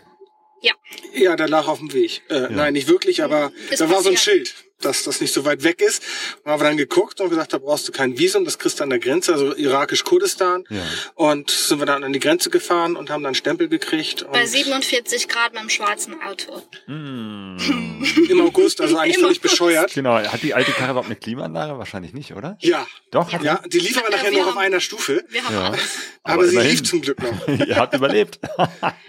[0.62, 0.74] ja.
[1.14, 2.22] Ja, der lag auf dem Weg.
[2.30, 4.18] Äh, Nein, nicht wirklich, aber Ist da war so ein.
[4.18, 4.54] Schild,
[4.86, 6.04] dass das nicht so weit weg ist.
[6.44, 8.84] Und haben wir dann geguckt und gesagt, da brauchst du kein Visum, das kriegst du
[8.84, 10.64] an der Grenze, also irakisch-Kurdistan.
[10.70, 10.82] Ja.
[11.16, 14.24] Und sind wir dann an die Grenze gefahren und haben dann Stempel gekriegt.
[14.24, 16.62] Und Bei 47 Grad mit dem schwarzen Auto.
[16.88, 19.42] Im August, also eigentlich Im völlig August.
[19.42, 19.94] bescheuert.
[19.94, 21.78] Genau, hat die alte Karre überhaupt eine Klimaanlage?
[21.78, 22.58] Wahrscheinlich nicht, oder?
[22.62, 22.86] Ja.
[23.12, 25.24] Doch, hat Ja, die lief aber Ja, nachher wir noch auf haben- einer Stufe.
[25.30, 25.64] Wir haben Ja.
[25.70, 25.82] alles.
[26.24, 27.48] Aber, Aber sie lief zum Glück noch.
[27.68, 28.40] ihr habt überlebt.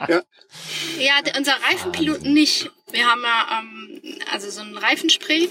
[0.09, 0.23] Ja.
[0.99, 2.71] Ja, unser Reifenpilot nicht.
[2.97, 5.51] Wir haben ja ähm, also so ein Reifenspray,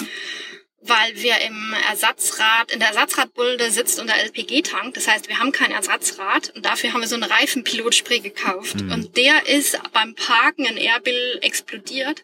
[0.82, 4.96] weil wir im Ersatzrad, in der Ersatzradbulde sitzt unser LPG-Tank.
[4.96, 8.82] Das heißt, wir haben kein Ersatzrad und dafür haben wir so ein Reifenpilotspray gekauft.
[8.82, 12.24] Und der ist beim Parken in Erbil explodiert.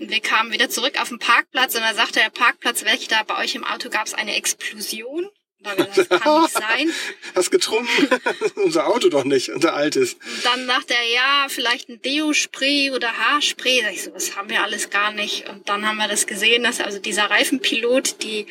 [0.00, 3.54] Und wir kamen wieder zurück auf den Parkplatz und da sagte der Parkplatzwächter, bei euch
[3.54, 5.28] im Auto gab es eine Explosion.
[5.62, 6.90] Das kann nicht sein.
[7.34, 8.08] Hast getrunken?
[8.56, 10.14] Unser Auto doch nicht, unser altes.
[10.14, 13.80] Und dann dachte er, ja, vielleicht ein Deo-Spray oder Haarspray.
[13.82, 15.48] Sag ich so, das haben wir alles gar nicht.
[15.48, 18.46] Und dann haben wir das gesehen, dass also dieser Reifenpilot die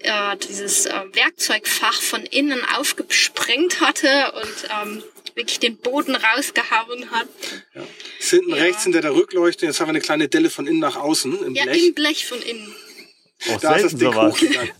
[0.00, 5.02] äh, dieses äh, Werkzeugfach von innen aufgesprengt hatte und ähm,
[5.34, 7.28] wirklich den Boden rausgehauen hat.
[8.18, 8.56] Ist hinten Ja.
[8.56, 9.66] rechts hinter der Rückleuchte.
[9.66, 11.88] Jetzt haben wir eine kleine Delle von innen nach außen im Ja, Blech.
[11.88, 12.74] im Blech von innen.
[13.50, 14.34] Auch da ist das Ding sowas.
[14.34, 14.70] hochgegangen.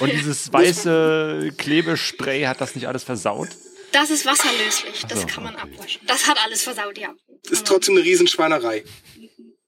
[0.00, 3.48] Und dieses weiße Klebespray hat das nicht alles versaut?
[3.92, 5.04] Das ist wasserlöslich.
[5.08, 5.62] Das so, kann man okay.
[5.62, 6.00] abwaschen.
[6.06, 7.10] Das hat alles versaut, ja.
[7.50, 8.84] Ist trotzdem eine Riesenschweinerei.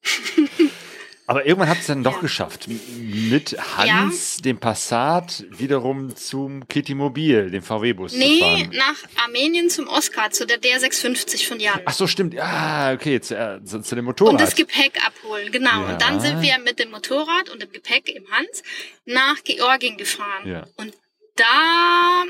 [1.26, 2.20] Aber irgendwann hat es dann doch Ja.
[2.20, 2.68] geschafft.
[2.98, 8.70] Mit Hans, dem Passat, wiederum zum Kitty Mobil, dem VW-Bus zu Nee, fahren.
[8.74, 11.80] nach Armenien zum Oscar, zu der DR650 von Jan.
[11.86, 12.34] Ach so, stimmt.
[12.34, 14.32] Ja, okay, zu, äh, zu, zu dem Motorrad.
[14.34, 15.86] und das Gepäck abholen, genau.
[15.86, 15.92] Ja.
[15.94, 18.62] Und dann sind wir mit dem Motorrad und dem Gepäck im Hans
[19.06, 20.46] nach Georgien gefahren.
[20.46, 20.66] Ja.
[20.76, 20.92] Und
[21.36, 22.24] da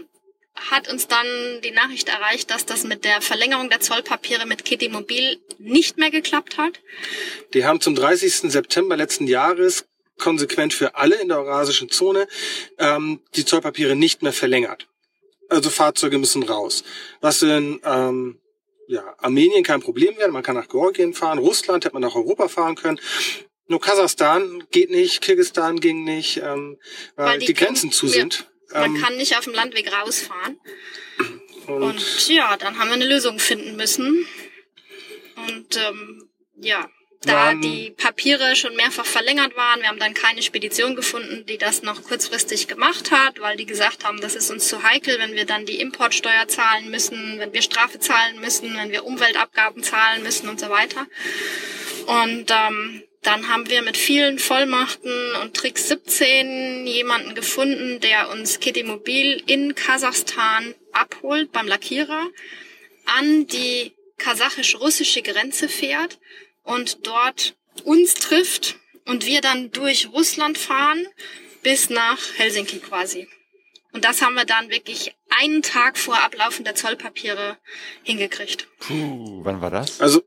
[0.57, 1.27] hat uns dann
[1.63, 6.11] die Nachricht erreicht, dass das mit der Verlängerung der Zollpapiere mit Kitty Mobil nicht mehr
[6.11, 6.81] geklappt hat.
[7.55, 8.51] Die haben zum 30.
[8.53, 9.87] September letzten Jahres
[10.19, 12.29] konsequent für alle in der eurasischen Zone
[12.79, 14.87] ähm, die Zollpapiere nicht mehr verlängert.
[15.49, 16.85] Also Fahrzeuge müssen raus.
[17.21, 18.39] Was in ähm,
[18.87, 22.49] ja, Armenien kein Problem wäre, man kann nach Georgien fahren, Russland hätte man nach Europa
[22.49, 23.01] fahren können.
[23.67, 26.79] Nur Kasachstan geht nicht, Kirgisistan ging nicht, ähm,
[27.17, 28.47] weil, Weil die, die Grenzen zu sind.
[28.75, 30.59] Man Ähm, kann nicht auf dem Landweg rausfahren.
[31.67, 34.27] und, Und ja, dann haben wir eine Lösung finden müssen.
[35.37, 36.29] Und ähm,
[36.61, 36.91] ja,
[37.23, 41.57] da Dann- die Papiere schon mehrfach verlängert waren, wir haben dann keine Spedition gefunden, die
[41.57, 45.35] das noch kurzfristig gemacht hat, weil die gesagt haben, das ist uns zu heikel, wenn
[45.35, 50.23] wir dann die Importsteuer zahlen müssen, wenn wir Strafe zahlen müssen, wenn wir Umweltabgaben zahlen
[50.23, 51.07] müssen und so weiter.
[52.07, 58.61] Und ähm, dann haben wir mit vielen Vollmachten und Trick 17 jemanden gefunden, der uns
[58.61, 62.29] Kitty Mobil in Kasachstan abholt beim Lackierer,
[63.07, 66.19] an die kasachisch-russische Grenze fährt
[66.63, 68.77] und dort uns trifft
[69.07, 71.07] und wir dann durch Russland fahren
[71.63, 73.27] bis nach Helsinki quasi.
[73.93, 77.59] Und das haben wir dann wirklich einen Tag vor Ablaufen der Zollpapiere
[78.03, 78.69] hingekriegt.
[78.81, 80.01] Puh, wann war das?
[80.01, 80.23] also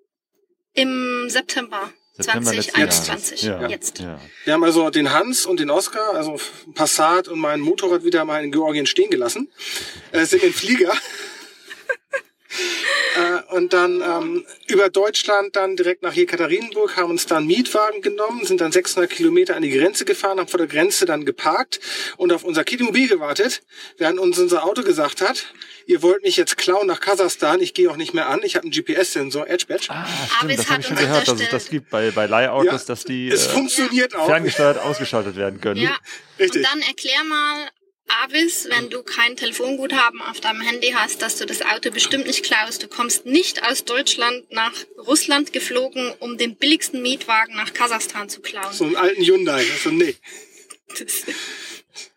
[0.74, 3.41] Im September, September letzten 2021.
[3.44, 3.72] Jahres.
[3.72, 3.99] Jetzt.
[3.99, 4.19] Ja.
[4.44, 6.39] Wir haben also den Hans und den Oscar, also
[6.73, 9.49] Passat und mein Motorrad wieder mal in Georgien stehen gelassen.
[10.11, 10.91] Äh, sind im Flieger.
[13.16, 18.02] Äh, und dann ähm, über Deutschland dann direkt nach Jekaterinburg, haben uns dann einen Mietwagen
[18.02, 21.80] genommen, sind dann 600 Kilometer an die Grenze gefahren, haben vor der Grenze dann geparkt
[22.18, 23.62] und auf unser Kitimobil gewartet,
[23.98, 25.46] während uns unser Auto gesagt hat,
[25.86, 28.64] ihr wollt mich jetzt klauen nach Kasachstan, ich gehe auch nicht mehr an, ich habe
[28.64, 29.88] einen GPS-Sensor, Edge Badge.
[29.90, 30.06] Ah,
[30.42, 32.82] Aber stimmt, es das habe ich schon gehört, dass es das gibt bei, bei Leihautos,
[32.82, 34.28] Ja, dass die es äh, funktioniert auch.
[34.28, 35.82] ferngesteuert ausgeschaltet werden können.
[35.82, 35.96] Ja.
[36.40, 36.62] Richtig.
[36.64, 37.68] Und dann erklär mal,
[38.08, 42.44] Avis, wenn du kein Telefonguthaben auf deinem Handy hast, dass du das Auto bestimmt nicht
[42.44, 42.84] klaust.
[42.84, 48.42] Du kommst nicht aus Deutschland nach Russland geflogen, um den billigsten Mietwagen nach Kasachstan zu
[48.42, 48.74] klauen.
[48.74, 49.66] So einen alten Hyundai.
[49.74, 50.16] Also nee.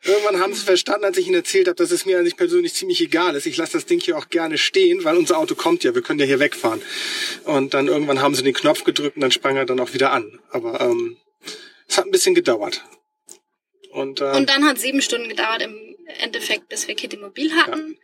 [0.03, 3.01] Irgendwann haben sie verstanden, als ich ihnen erzählt habe, dass es mir eigentlich persönlich ziemlich
[3.01, 3.47] egal ist.
[3.47, 6.21] Ich lasse das Ding hier auch gerne stehen, weil unser Auto kommt ja, wir können
[6.21, 6.83] ja hier wegfahren.
[7.45, 10.13] Und dann irgendwann haben sie den Knopf gedrückt und dann sprang er dann auch wieder
[10.13, 10.39] an.
[10.51, 11.17] Aber ähm,
[11.87, 12.85] es hat ein bisschen gedauert.
[13.93, 17.99] Und, äh, Und dann hat sieben Stunden gedauert im Endeffekt, bis wir Kitty Mobil hatten.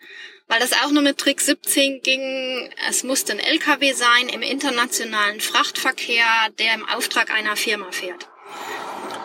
[0.48, 2.72] Weil das auch nur mit Trick 17 ging.
[2.88, 6.24] Es musste ein LKW sein im internationalen Frachtverkehr,
[6.58, 8.28] der im Auftrag einer Firma fährt.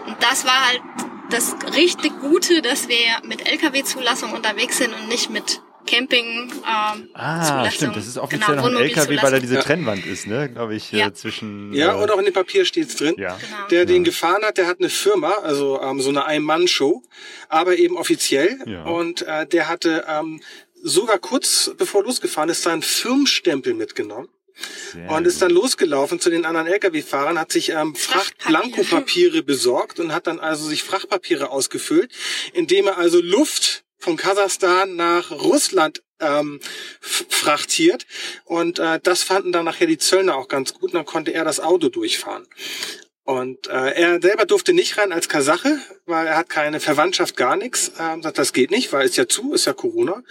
[0.08, 0.82] Und das war halt
[1.30, 5.62] das richtig Gute, dass wir mit LKW-Zulassung unterwegs sind und nicht mit
[5.92, 6.52] Camping.
[6.52, 7.72] Ähm, Ah, Zulassung.
[7.72, 9.62] stimmt, das ist offiziell Genau, noch ein LKW, weil da diese Ja.
[9.62, 10.50] Trennwand ist, ne?
[10.50, 11.08] Glaube ich, Ja.
[11.08, 11.74] äh, zwischen.
[11.74, 13.16] ja, äh, und auch in dem Papier steht's drin.
[13.18, 13.38] Ja.
[13.38, 13.68] Genau.
[13.70, 17.04] Der den gefahren hat, der hat eine Firma, also ähm, so eine Ein-Mann-Show,
[17.50, 18.58] aber eben offiziell.
[18.66, 18.84] Ja.
[18.86, 20.42] Und äh, der hatte ähm,
[20.84, 24.30] sogar kurz bevor er losgefahren ist, seinen Firmenstempel mitgenommen.
[24.94, 27.96] Sehr Und ist dann losgelaufen zu den anderen Lkw-Fahrern, hat sich ähm.
[27.96, 32.12] Frachtblankopapiere besorgt und hat dann also sich Frachtpapiere ausgefüllt,
[32.54, 36.60] indem er also Luft von Kasachstan nach Russland ähm,
[36.99, 38.06] frachtiert.
[38.45, 40.91] Und äh, das fanden dann nachher die Zöllner auch ganz gut.
[40.91, 42.48] Und dann konnte er das Auto durchfahren.
[43.23, 45.77] Und äh, er selber durfte nicht rein als Kasache,
[46.07, 47.91] weil er hat keine Verwandtschaft, gar nichts.
[47.99, 50.23] Ähm, sagt, das geht nicht, weil ist ja zu, ist ja Corona.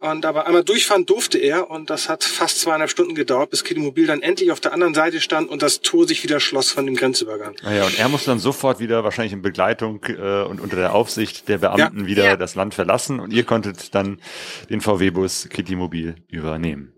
[0.00, 4.06] Und aber einmal durchfahren durfte er und das hat fast zweieinhalb Stunden gedauert, bis Kidimobil
[4.06, 6.94] dann endlich auf der anderen Seite stand und das Tor sich wieder schloss von dem
[6.94, 7.56] Grenzübergang.
[7.64, 10.94] Ah ja, und er musste dann sofort wieder wahrscheinlich in Begleitung äh, und unter der
[10.94, 12.06] Aufsicht der Beamten Ja.
[12.06, 12.36] wieder Ja.
[12.36, 14.20] das Land verlassen und ihr konntet dann
[14.68, 16.92] den VW-Bus Kitty Mobil übernehmen.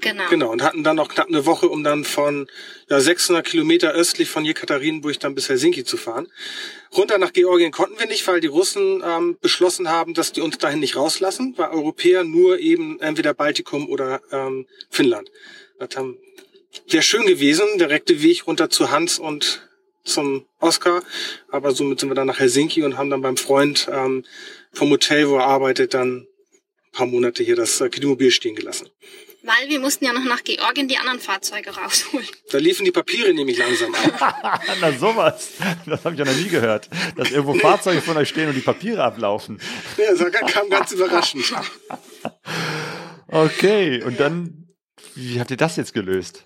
[0.00, 0.28] Genau.
[0.30, 2.46] Genau, und hatten dann noch knapp eine Woche, um dann von
[2.88, 6.28] ja, 600 Kilometer östlich von Jekaterinburg dann bis Helsinki zu fahren.
[6.96, 10.58] Runter nach Georgien konnten wir nicht, weil die Russen ähm, beschlossen haben, dass die uns
[10.58, 15.30] dahin nicht rauslassen, weil Europäer nur eben entweder Baltikum oder ähm, Finnland.
[15.78, 16.18] Das haben
[16.88, 19.68] wäre schön gewesen, direkte Weg runter zu Hans und
[20.04, 21.02] zum Oscar,
[21.50, 24.24] aber somit sind wir dann nach Helsinki und haben dann beim Freund ähm,
[24.72, 28.88] vom Hotel, wo er arbeitet, dann ein paar Monate hier das äh, stehen gelassen.
[29.42, 32.26] Weil wir mussten ja noch nach Georgien die anderen Fahrzeuge rausholen.
[32.50, 34.60] Da liefen die Papiere nämlich langsam ab.
[34.80, 35.50] Na sowas,
[35.86, 38.60] das habe ich ja noch nie gehört, dass irgendwo Fahrzeuge von euch stehen und die
[38.60, 39.60] Papiere ablaufen.
[39.96, 41.44] Ja, das kam ganz überraschend.
[43.28, 44.68] Okay, und dann,
[45.14, 46.44] wie habt ihr das jetzt gelöst?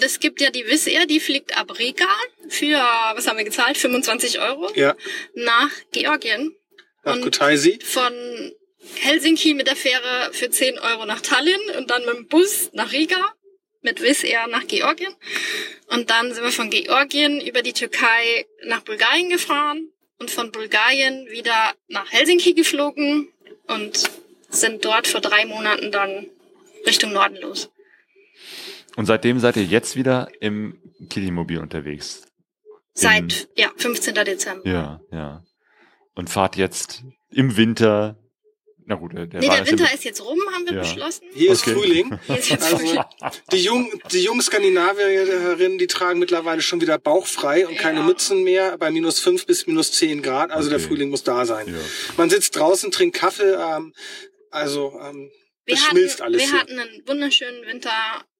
[0.00, 2.06] Es gibt ja die Wizz Air, die fliegt ab Riga
[2.48, 2.78] für,
[3.14, 3.76] was haben wir gezahlt?
[3.76, 4.94] 25 Euro Ja,
[5.34, 6.54] nach Georgien.
[7.04, 7.78] nach Kutaisi.
[7.82, 8.12] von
[8.96, 12.92] Helsinki mit der Fähre für 10 Euro nach Tallinn und dann mit dem Bus nach
[12.92, 13.34] Riga
[13.82, 15.14] mit Wizz Air nach Georgien.
[15.88, 19.88] Und dann sind wir von Georgien über die Türkei nach Bulgarien gefahren
[20.18, 23.28] und von Bulgarien wieder nach Helsinki geflogen
[23.66, 24.10] und
[24.50, 26.26] sind dort vor drei Monaten dann
[26.86, 27.70] Richtung Norden los.
[28.96, 32.22] Und seitdem seid ihr jetzt wieder im Kiddie-Mobil unterwegs.
[32.94, 34.14] Seit, ja, 15.
[34.14, 34.68] Dezember.
[34.68, 35.44] Ja, ja.
[36.14, 38.18] Und fahrt jetzt im Winter.
[38.90, 40.80] Na gut, der, der Nee, der Winter ist jetzt rum, haben wir Ja.
[40.80, 41.26] beschlossen.
[41.34, 41.74] Hier ist Okay.
[41.74, 42.18] Frühling.
[42.26, 43.04] Hier ist jetzt Also Frühling.
[43.52, 48.06] die jungen, die jungen Skandinavierinnen, die tragen mittlerweile schon wieder bauchfrei und keine Ja.
[48.06, 50.50] Mützen mehr bei minus fünf bis minus zehn Grad.
[50.50, 50.88] Also der Okay.
[50.88, 51.68] Frühling muss da sein.
[51.68, 51.74] Ja.
[52.16, 53.52] Man sitzt draußen, trinkt Kaffee.
[53.60, 53.92] Ähm,
[54.50, 55.30] also ähm,
[55.66, 56.58] Wir es hatten, schmilzt alles wir hier.
[56.58, 57.90] hatten einen wunderschönen Winter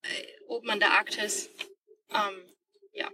[0.02, 0.08] äh,
[0.46, 1.50] oben an der Arktis.
[2.10, 2.42] Ähm,
[2.94, 3.10] ja.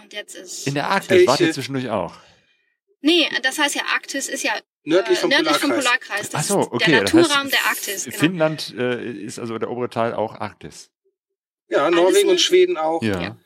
[0.00, 0.68] Und jetzt ist.
[0.68, 2.14] In der Arktis wart ihr Welche- zwischendurch auch.
[3.00, 4.52] nee, das heißt ja, Arktis ist ja
[4.86, 5.84] Nördlich äh, vom nördlich vom Polarkreis.
[5.84, 6.30] Polarkreis.
[6.30, 6.90] Das Ach so, ist okay.
[6.92, 8.04] der das heißt, Naturraum der Arktis.
[8.04, 8.16] Genau.
[8.16, 10.90] Finnland äh, ist also der obere Teil auch Arktis.
[11.68, 13.02] Ja, Norwegen und Schweden auch.
[13.02, 13.20] Ja.
[13.20, 13.36] Ja.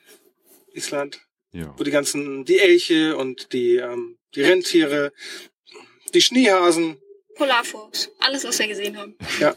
[0.74, 1.74] Island, ja.
[1.78, 5.12] wo die ganzen, die Elche und die, ähm, die Rentiere,
[6.12, 6.98] die Schneehasen.
[7.36, 8.12] Polarfuchs.
[8.20, 9.16] Alles, was wir gesehen haben.
[9.40, 9.56] Ja.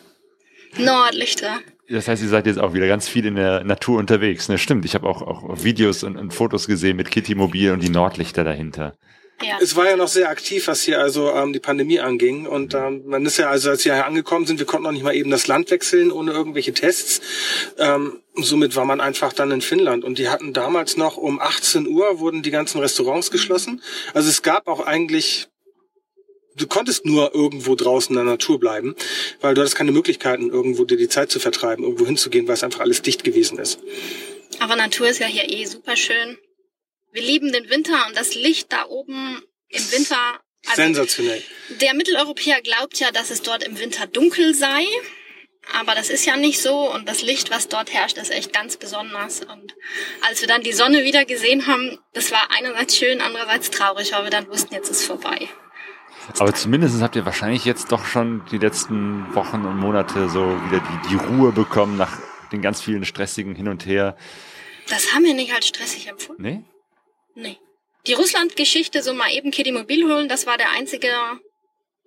[0.77, 1.60] Nordlichter.
[1.89, 4.47] Das heißt, ihr seid jetzt auch wieder ganz viel in der Natur unterwegs.
[4.47, 4.85] Ne, stimmt.
[4.85, 8.45] Ich habe auch, auch Videos und, und Fotos gesehen mit Kitty Mobil und die Nordlichter
[8.45, 8.95] dahinter.
[9.41, 9.57] Ja.
[9.61, 12.47] Es war ja noch sehr aktiv, was hier also ähm, die Pandemie anging.
[12.47, 15.03] Und ähm, man ist ja, also als wir hier angekommen sind, wir konnten noch nicht
[15.03, 17.22] mal eben das Land wechseln ohne irgendwelche Tests.
[17.77, 20.03] Ähm, somit war man einfach dann in Finnland.
[20.05, 23.81] Und die hatten damals noch um 18 Uhr wurden die ganzen Restaurants geschlossen.
[24.14, 25.49] Also es gab auch eigentlich
[26.55, 28.95] Du konntest nur irgendwo draußen in der Natur bleiben,
[29.41, 32.64] weil du hattest keine Möglichkeiten, irgendwo dir die Zeit zu vertreiben, irgendwo hinzugehen, weil es
[32.64, 33.80] einfach alles dicht gewesen ist.
[34.60, 36.38] Aber Natur ist ja hier eh super schön.
[37.14, 40.18] Wir lieben den Winter und das Licht da oben im Winter.
[40.65, 41.44] Also Sensationell.
[41.81, 44.84] der Mitteleuropäer glaubt ja, dass es dort im Winter dunkel sei.
[45.80, 48.77] Aber das ist ja nicht so und das Licht, was dort herrscht, ist echt ganz
[48.77, 49.41] besonders.
[49.41, 49.76] Und
[50.27, 54.23] als wir dann die Sonne wieder gesehen haben, das war einerseits schön, andererseits traurig, weil
[54.23, 55.48] wir dann wussten, jetzt ist vorbei.
[56.40, 60.80] Aber zumindest habt ihr wahrscheinlich jetzt doch schon die letzten Wochen und Monate so wieder
[60.80, 62.18] die, die Ruhe bekommen nach
[62.52, 64.18] den ganz vielen stressigen Hin und Her.
[64.90, 66.41] Das haben wir nicht als stressig empfunden.
[66.41, 66.64] Nee?
[67.35, 67.57] Nee.
[68.07, 71.10] Die Russland-Geschichte, so mal eben Kitty Mobil holen, das war der einzige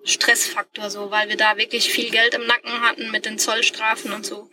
[0.04, 4.24] Stressfaktor, so, weil wir da wirklich viel Geld im Nacken hatten mit den Zollstrafen und
[4.26, 4.48] so.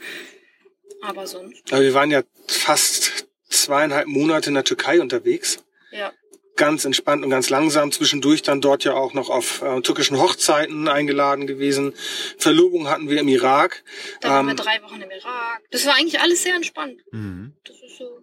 [1.01, 5.63] Aber sonst, Aber wir waren ja fast zweieinhalb Monate in der Türkei unterwegs.
[5.91, 6.11] ja.
[6.55, 7.91] ganz entspannt und ganz langsam.
[7.91, 11.93] Zwischendurch dann dort ja auch noch auf äh, türkischen Hochzeiten eingeladen gewesen.
[12.37, 13.83] Verlobung hatten wir im Irak.
[14.21, 15.61] Da waren wir Ähm, drei Wochen im Irak.
[15.71, 17.01] Das war eigentlich alles sehr entspannt.
[17.11, 17.53] Mhm.
[17.65, 18.19] Das ist so.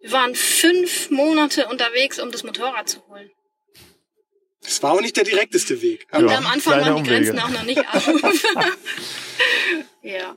[0.00, 3.30] Wir waren fünf Monate unterwegs, um das Motorrad zu holen.
[4.62, 6.06] Es war auch nicht der direkteste Weg.
[6.12, 7.32] Und Ja, am Anfang waren die Umwege.
[7.32, 8.06] Grenzen auch noch nicht auf.
[10.02, 10.36] ja.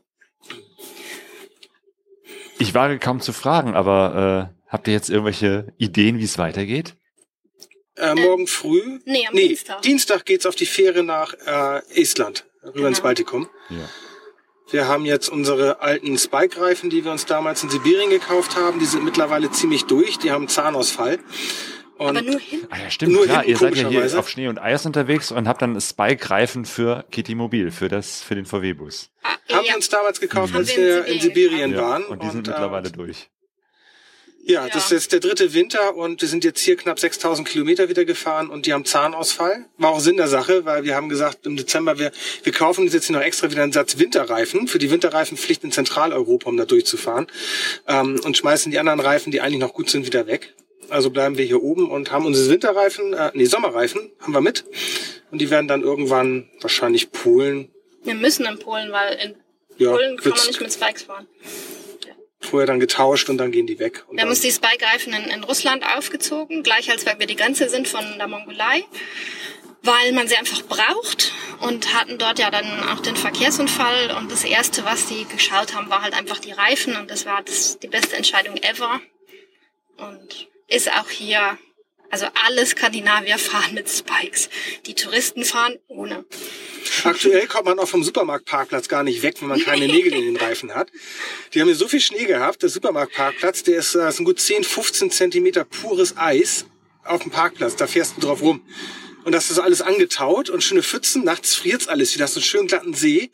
[2.59, 6.95] Ich wage kaum zu fragen, aber äh, habt ihr jetzt irgendwelche Ideen, wie es weitergeht?
[7.95, 8.99] Äh, morgen früh.
[9.05, 9.81] Nee, am nee, Dienstag.
[9.81, 13.07] Dienstag geht's auf die Fähre nach äh, Estland, rüber ins Genau.
[13.09, 13.49] Baltikum.
[13.69, 13.89] Ja.
[14.73, 18.79] Wir haben jetzt unsere alten Spike-Reifen, die wir uns damals in Sibirien gekauft haben.
[18.79, 20.17] Die sind mittlerweile ziemlich durch.
[20.17, 21.19] Die haben Zahnausfall.
[21.99, 22.65] Und Aber nur hin.
[22.71, 23.43] Ah ja, stimmt, Nur klar.
[23.43, 27.05] hinten Ihr seid ja hier auf Schnee und Eis unterwegs und habt dann Spike-Reifen für
[27.11, 29.11] Kitty Mobil, für das, für den VW-Bus.
[29.21, 29.69] Ah, haben ja.
[29.69, 32.05] wir uns damals gekauft, als wir in wir in Sibirien Sibirien waren.
[32.05, 33.29] und die sind äh, mittlerweile durch.
[34.45, 34.73] Ja, Ja.
[34.73, 38.03] das ist jetzt der dritte Winter und wir sind jetzt hier knapp 6000 Kilometer wieder
[38.03, 39.65] gefahren und die haben Zahnausfall.
[39.77, 42.11] War auch Sinn der Sache, weil wir haben gesagt, im Dezember, wir,
[42.43, 45.71] wir kaufen uns jetzt hier noch extra wieder einen Satz Winterreifen für die Winterreifenpflicht in
[45.71, 47.27] Zentraleuropa, um da durchzufahren.
[47.87, 50.53] Ähm, und schmeißen die anderen Reifen, die eigentlich noch gut sind, wieder weg.
[50.89, 54.65] Also bleiben wir hier oben und haben unsere Winterreifen, äh, nee, Sommerreifen haben wir mit.
[55.31, 57.71] Und die werden dann irgendwann wahrscheinlich Polen.
[58.03, 59.35] Wir müssen in Polen, weil in
[59.77, 61.27] Ja, Polen kann man nicht mit Spikes fahren.
[62.45, 64.03] Vorher dann getauscht und dann gehen die weg.
[64.07, 67.35] Und Wir haben dann, uns die Spike-Reifen in, in Russland aufgezogen, gleich als wir die
[67.35, 68.85] Grenze sind von der Mongolei,
[69.81, 74.43] weil man sie einfach braucht und hatten dort ja dann auch den Verkehrsunfall und das
[74.43, 77.87] erste, was die geschaut haben, war halt einfach die Reifen und das war das, die
[77.87, 79.01] beste Entscheidung ever
[79.97, 81.57] und ist auch hier,
[82.13, 84.47] also alle Skandinavier fahren mit Spikes.
[84.85, 86.25] Die Touristen fahren ohne.
[87.03, 90.37] Aktuell kommt man auch vom Supermarktparkplatz gar nicht weg, wenn man keine Nägel in den
[90.37, 90.91] Reifen hat.
[91.53, 94.39] Die haben hier so viel Schnee gehabt, der Supermarktparkplatz, der ist, äh, das sind gut
[94.39, 96.67] 10, 15 Zentimeter pures Eis
[97.03, 98.61] auf dem Parkplatz, da fährst du drauf rum.
[99.23, 102.45] Und das ist alles angetaut und schöne Pfützen, nachts friert's alles wieder, hast du einen
[102.45, 103.31] schönen glatten See.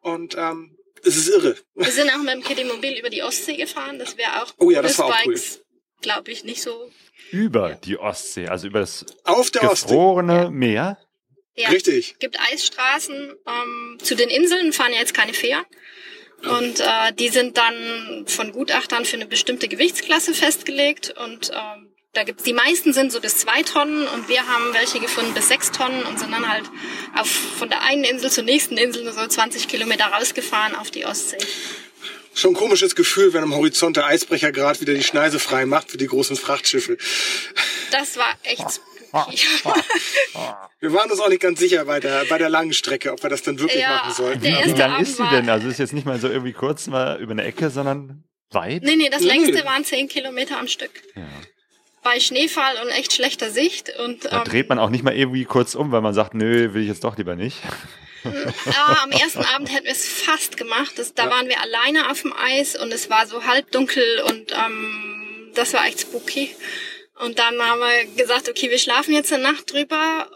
[0.00, 1.56] Und ähm, es ist irre.
[1.76, 4.00] Wir sind auch mit dem Kidimobil über die Ostsee gefahren.
[4.00, 5.40] Das wäre auch Oh ja, das war auch cool.
[6.00, 6.90] glaube ich, nicht so.
[7.30, 9.88] Über die Ostsee, also über das Auf der Ostsee.
[9.88, 10.98] gefrorene Meer.
[11.54, 12.18] Ja, Richtig.
[12.18, 13.34] gibt Eisstraßen.
[13.46, 15.64] Ähm, zu den Inseln fahren ja jetzt keine Fähren.
[16.42, 21.14] Und äh, die sind dann von Gutachtern für eine bestimmte Gewichtsklasse festgelegt.
[21.16, 25.00] Und ähm, da gibt's die meisten sind so bis zwei Tonnen und wir haben welche
[25.00, 26.64] gefunden bis sechs Tonnen und sind dann halt
[27.14, 31.04] auf, von der einen Insel zur nächsten Insel nur so 20 Kilometer rausgefahren auf die
[31.04, 31.38] Ostsee.
[32.36, 35.90] Schon ein komisches Gefühl, wenn am Horizont der Eisbrecher gerade wieder die Schneise frei macht
[35.90, 36.98] für die großen Frachtschiffe.
[37.90, 39.38] Das war echt spooky.
[40.80, 43.30] Wir waren uns auch nicht ganz sicher bei der, bei der langen Strecke, ob wir
[43.30, 44.42] das dann wirklich Ja, machen sollten.
[44.42, 45.48] Wie lang ist sie war- denn?
[45.48, 48.82] Also ist jetzt nicht mal so irgendwie kurz mal über eine Ecke, sondern weit?
[48.82, 49.28] Nee, nee, das Nee.
[49.28, 50.90] längste waren zehn Kilometer am Stück.
[51.14, 51.26] Ja.
[52.02, 53.90] Bei Schneefall und echt schlechter Sicht.
[54.04, 56.74] Und Da ähm, dreht man auch nicht mal irgendwie kurz um, weil man sagt, nö,
[56.74, 57.56] will ich jetzt doch lieber nicht.
[58.24, 60.92] Ja, am ersten Abend hätten wir es fast gemacht.
[60.96, 65.52] Das, da waren wir alleine auf dem Eis und es war so halbdunkel und ähm,
[65.54, 66.54] das war echt spooky.
[67.18, 70.30] Und dann haben wir gesagt, okay, wir schlafen jetzt eine Nacht drüber.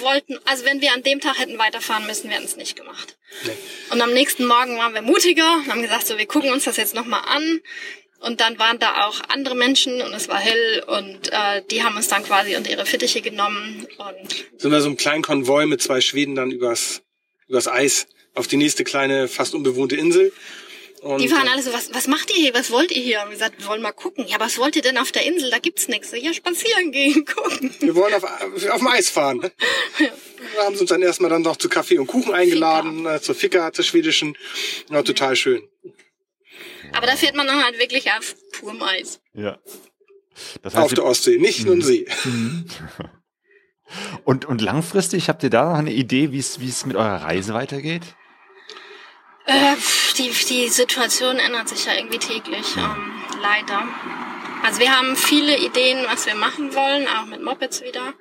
[0.00, 3.16] Wollten, also wenn wir an dem Tag hätten weiterfahren müssen, wir hätten es nicht gemacht.
[3.44, 3.52] Nee.
[3.90, 6.76] Und am nächsten Morgen waren wir mutiger und haben gesagt, so wir gucken uns das
[6.76, 7.60] jetzt nochmal an.
[8.20, 11.96] Und dann waren da auch andere Menschen und es war hell und äh, die haben
[11.96, 15.82] uns dann quasi unter ihre Fittiche genommen und Sind wir so einem kleinen Konvoi mit
[15.82, 17.02] zwei Schweden dann übers,
[17.52, 20.32] übers Eis auf die nächste kleine, fast unbewohnte Insel.
[21.02, 22.54] Und, Die waren äh, alle so, was, was macht ihr hier?
[22.54, 23.20] Was wollt ihr hier?
[23.20, 24.26] Haben wir gesagt, wir wollen mal gucken.
[24.26, 25.50] Ja, was wollt ihr denn auf der Insel?
[25.50, 26.12] Da gibt's nichts.
[26.12, 27.74] Ja, spazieren gehen, gucken.
[27.80, 29.38] Wir wollen auf, auf dem Eis fahren.
[29.38, 29.52] Ne?
[30.56, 33.34] Da haben sie uns dann erstmal dann noch zu Kaffee und Kuchen eingeladen, äh, zur
[33.34, 34.36] Fika, zur schwedischen.
[34.90, 35.62] Ja, total schön.
[36.92, 39.20] Aber da fährt man dann halt wirklich auf purem Eis.
[39.34, 39.58] Ja.
[40.62, 42.06] Das Auf heißt, der Ostsee, nicht nur ein See.
[44.24, 48.02] und, und langfristig habt ihr da noch eine Idee, wie es mit eurer Reise weitergeht?
[49.46, 49.74] Äh,
[50.18, 53.82] die, die Situation ändert sich ja irgendwie täglich, ähm, leider.
[54.62, 58.14] Also wir haben viele Ideen, was wir machen wollen, auch mit Mopeds wieder.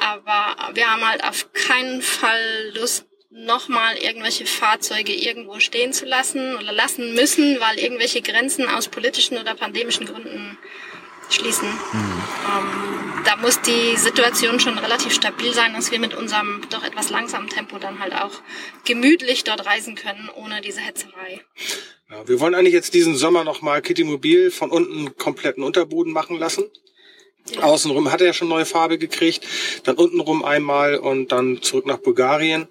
[0.00, 6.56] Aber wir haben halt auf keinen Fall Lust, nochmal irgendwelche Fahrzeuge irgendwo stehen zu lassen
[6.56, 10.56] oder lassen müssen, weil irgendwelche Grenzen aus politischen oder pandemischen Gründen
[11.28, 11.68] schließen.
[11.92, 12.97] Ähm,
[13.28, 17.50] da muss die Situation schon relativ stabil sein, dass wir mit unserem doch etwas langsamen
[17.50, 18.32] Tempo dann halt auch
[18.86, 21.42] gemütlich dort reisen können, ohne diese Hetzerei.
[22.10, 26.38] Ja, wir wollen eigentlich jetzt diesen Sommer nochmal Kitty Mobil von unten kompletten Unterboden machen
[26.38, 26.64] lassen.
[27.60, 29.46] Außenrum hat er ja schon neue Farbe gekriegt,
[29.84, 32.66] dann untenrum einmal und dann zurück nach Bulgarien.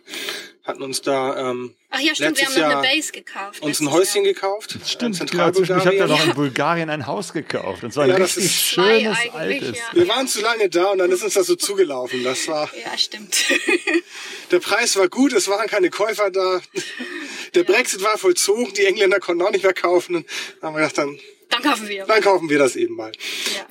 [0.64, 3.62] Hatten uns da ähm, Ach ja, stimmt, wir Letztes haben noch eine Jahr Base gekauft.
[3.62, 4.34] uns ein Häuschen Jahr.
[4.34, 4.76] gekauft.
[4.76, 7.84] in Ja, ich habe ja noch in Bulgarien ein Haus gekauft.
[7.84, 9.78] Und zwar ein Ja, das richtig ist schönes, altes.
[9.78, 9.84] ja.
[9.94, 12.24] Wir waren zu lange da und dann ist uns das so zugelaufen.
[12.24, 13.36] Das war, Ja, stimmt.
[14.52, 16.62] der Preis war gut, es waren keine Käufer da.
[17.56, 20.26] Der Brexit war vollzogen, die Engländer konnten auch nicht mehr kaufen.
[20.62, 21.18] Dann haben wir gedacht, dann,
[21.50, 22.06] Dann kaufen wir.
[22.06, 23.12] dann kaufen wir das eben mal.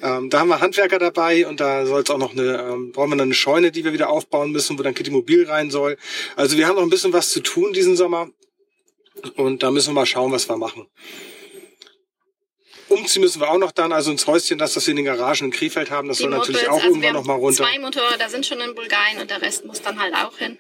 [0.01, 0.19] Ja.
[0.19, 3.11] Ähm, da haben wir Handwerker dabei und da soll es auch noch eine, ähm, brauchen
[3.11, 5.97] wir dann eine Scheune, die wir wieder aufbauen müssen, wo dann Kitty Mobil rein soll.
[6.37, 8.29] Also wir haben noch ein bisschen was zu tun diesen Sommer
[9.37, 10.87] und da müssen wir mal schauen, was wir machen.
[12.89, 15.47] Umziehen müssen wir auch noch dann, also ins Häuschen, das, das wir in den Garagen
[15.47, 17.65] in Krefeld haben, das Die soll natürlich Mopeds, auch also irgendwann noch mal runter.
[17.65, 20.59] Zwei Motorräder sind schon in Bulgarien und der Rest muss dann halt auch hin.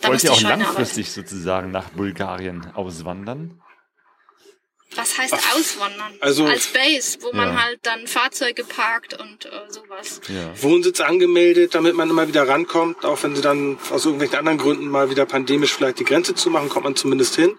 [0.00, 3.60] Da Wollt ihr auch Scheune langfristig sozusagen nach Bulgarien auswandern?
[4.96, 6.14] Was heißt auswandern?
[6.20, 7.64] also- Als Base, wo man Ja.
[7.64, 10.20] halt dann Fahrzeuge parkt und äh, sowas.
[10.28, 10.50] Ja.
[10.62, 13.04] Wohnsitz angemeldet, damit man immer wieder rankommt.
[13.04, 16.68] Auch wenn sie dann aus irgendwelchen anderen Gründen mal wieder pandemisch vielleicht die Grenze zumachen,
[16.68, 17.58] kommt man zumindest hin.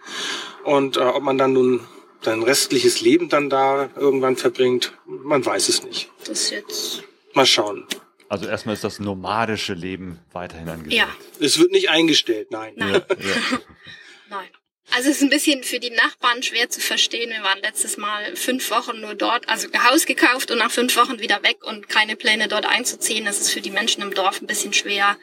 [0.64, 1.88] Und äh, ob man dann nun
[2.22, 6.09] sein restliches Leben dann da irgendwann verbringt, man weiß es nicht.
[6.19, 7.03] Das ist jetzt.
[7.34, 7.85] Mal schauen.
[8.30, 10.91] Also erstmal ist das nomadische Leben weiterhin angesagt.
[10.93, 11.07] Ja,
[11.39, 12.73] Es wird nicht eingestellt, nein.
[12.76, 12.93] Nein.
[12.93, 13.59] Ja, ja.
[14.30, 14.47] nein.
[14.95, 17.30] Also es ist ein bisschen für die Nachbarn schwer zu verstehen.
[17.30, 21.19] Wir waren letztes Mal fünf Wochen nur dort, also Haus gekauft und nach fünf Wochen
[21.19, 23.26] wieder weg und keine Pläne dort einzuziehen.
[23.26, 25.18] Das ist für die Menschen im Dorf ein bisschen schwer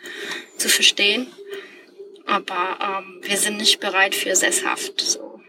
[0.58, 1.28] zu verstehen.
[2.26, 5.00] Aber ähm, wir sind nicht bereit für sesshaft.
[5.00, 5.40] So.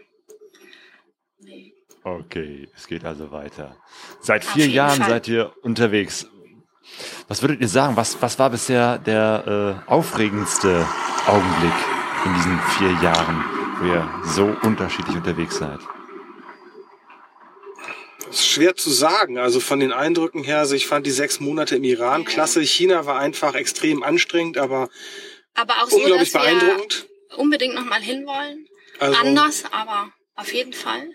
[1.38, 1.74] Nee.
[2.02, 3.76] Okay, es geht also weiter.
[4.20, 5.10] Seit Auf vier Jahren Fall.
[5.10, 6.26] seid ihr unterwegs.
[7.28, 7.96] Was würdet ihr sagen?
[7.96, 10.86] Was, was war bisher der äh, aufregendste
[11.26, 11.74] Augenblick
[12.24, 13.44] in diesen vier Jahren,
[13.78, 15.80] wo ihr so unterschiedlich unterwegs seid?
[18.26, 19.38] Das ist schwer zu sagen.
[19.38, 22.60] Also von den Eindrücken her, also ich fand die sechs Monate im Iran klasse.
[22.62, 24.88] China war einfach extrem anstrengend, aber
[25.54, 27.06] Aber auch so, unglaublich dass wir beeindruckend.
[27.36, 28.66] unbedingt nochmal hinwollen.
[28.98, 31.08] Also, Anders, aber auf jeden Fall.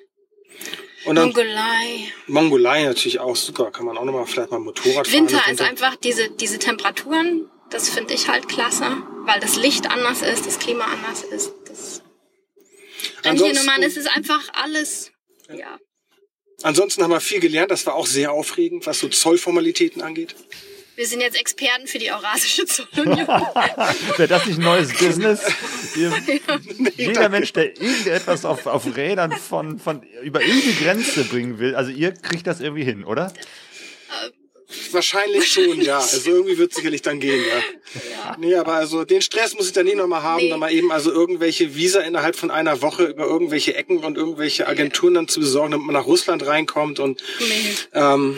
[1.05, 2.11] und dann Mongolei.
[2.27, 3.71] Mongolei natürlich auch super.
[3.71, 5.19] Kann man auch nochmal vielleicht mal Motorrad fahren.
[5.27, 8.85] Winter ist einfach diese, diese Temperaturen, das finde ich halt klasse,
[9.25, 11.53] weil das Licht anders ist, das Klima anders ist.
[11.67, 12.03] Das,
[13.23, 15.11] Wenn hier Ansonsten- Nummern ist es einfach alles,
[15.53, 15.77] ja.
[16.63, 17.71] Ansonsten haben wir viel gelernt.
[17.71, 20.35] Das war auch sehr aufregend, was so Zollformalitäten angeht.
[20.95, 23.25] Wir sind jetzt Experten für die Eurasische Zollunion.
[24.17, 25.41] Wäre das nicht ein neues Business?
[25.95, 26.13] Ihr,
[26.97, 31.89] jeder Mensch, der irgendetwas auf, auf Rädern von, von über irgendeine Grenze bringen will, also
[31.89, 33.33] ihr kriegt das irgendwie hin, oder?
[34.91, 35.97] Wahrscheinlich schon, ja.
[36.11, 38.35] Also irgendwie wird es sicherlich dann gehen, ja.
[38.39, 40.49] Nee, aber also den Stress muss ich dann nicht nochmal haben, Nee.
[40.49, 44.67] dann mal eben also irgendwelche Visa innerhalb von einer Woche über irgendwelche Ecken und irgendwelche
[44.67, 47.75] Agenturen dann zu besorgen, damit man nach Russland reinkommt und nee.
[47.93, 48.37] ähm,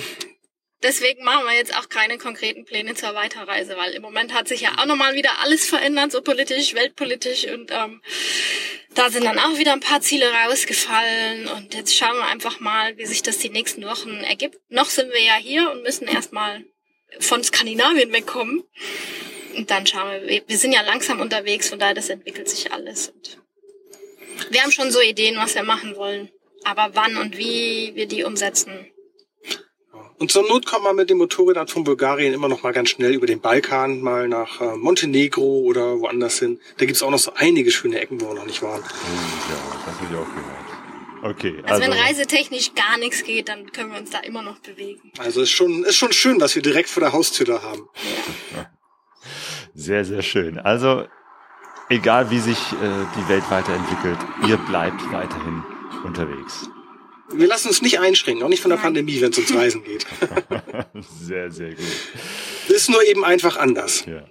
[0.83, 4.61] Deswegen machen wir jetzt auch keine konkreten Pläne zur Weiterreise, weil im Moment hat sich
[4.61, 7.45] ja auch nochmal wieder alles verändert, so politisch, weltpolitisch.
[7.47, 8.01] Und ähm,
[8.93, 11.47] da sind dann auch wieder ein paar Ziele rausgefallen.
[11.47, 14.59] Und jetzt schauen wir einfach mal, wie sich das die nächsten Wochen ergibt.
[14.69, 16.65] Noch sind wir ja hier und müssen erstmal
[17.19, 18.63] von Skandinavien wegkommen.
[19.55, 23.09] Und dann schauen wir, wir- sind ja langsam unterwegs, von daher das entwickelt sich alles.
[23.09, 23.37] Und
[24.49, 26.29] wir haben schon so Ideen, was wir machen wollen,
[26.63, 28.89] aber wann und wie wir die umsetzen,
[30.23, 33.11] und zur Not kommt man mit den Motorrädern von Bulgarien immer noch mal ganz schnell
[33.11, 36.61] über den Balkan, mal nach äh, Montenegro oder woanders hin.
[36.77, 38.81] Da gibt's auch noch so einige schöne Ecken, wo wir noch nicht waren.
[38.81, 41.35] Ja, das habe ich auch gehört.
[41.35, 44.59] Okay, Also, also, wenn reisetechnisch gar nichts geht, dann können wir uns da immer noch
[44.59, 45.11] bewegen.
[45.17, 47.89] Also ist schon, ist schon schön, was wir direkt vor der Haustür da haben.
[49.73, 50.57] sehr, sehr schön.
[50.57, 51.03] Also,
[51.89, 55.63] egal wie sich äh, die Welt weiterentwickelt, ihr bleibt weiterhin
[56.05, 56.69] unterwegs.
[57.35, 58.77] Wir lassen uns nicht einschränken, auch nicht von der.
[58.77, 60.05] Pandemie, wenn es ums Reisen geht.
[61.21, 61.85] Sehr, sehr gut.
[62.67, 64.03] ist nur eben einfach anders.
[64.05, 64.25] Ja.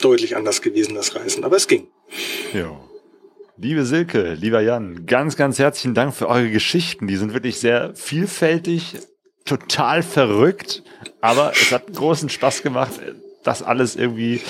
[0.00, 1.44] Deutlich anders gewesen, das Reisen.
[1.44, 1.88] Aber es ging.
[2.52, 2.78] Ja.
[3.56, 7.06] Liebe Silke, lieber Jan, ganz, ganz herzlichen Dank für eure Geschichten.
[7.06, 8.96] Die sind wirklich sehr vielfältig,
[9.44, 10.82] total verrückt,
[11.20, 12.92] aber es hat großen Spaß gemacht,
[13.44, 14.40] das alles irgendwie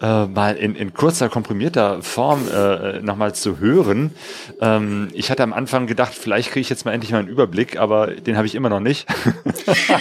[0.00, 4.12] äh, mal in, in kurzer, komprimierter Form äh, nochmal zu hören.
[4.60, 7.78] Ähm, ich hatte am Anfang gedacht, vielleicht kriege ich jetzt mal endlich mal einen Überblick,
[7.78, 9.06] aber den habe ich immer noch nicht.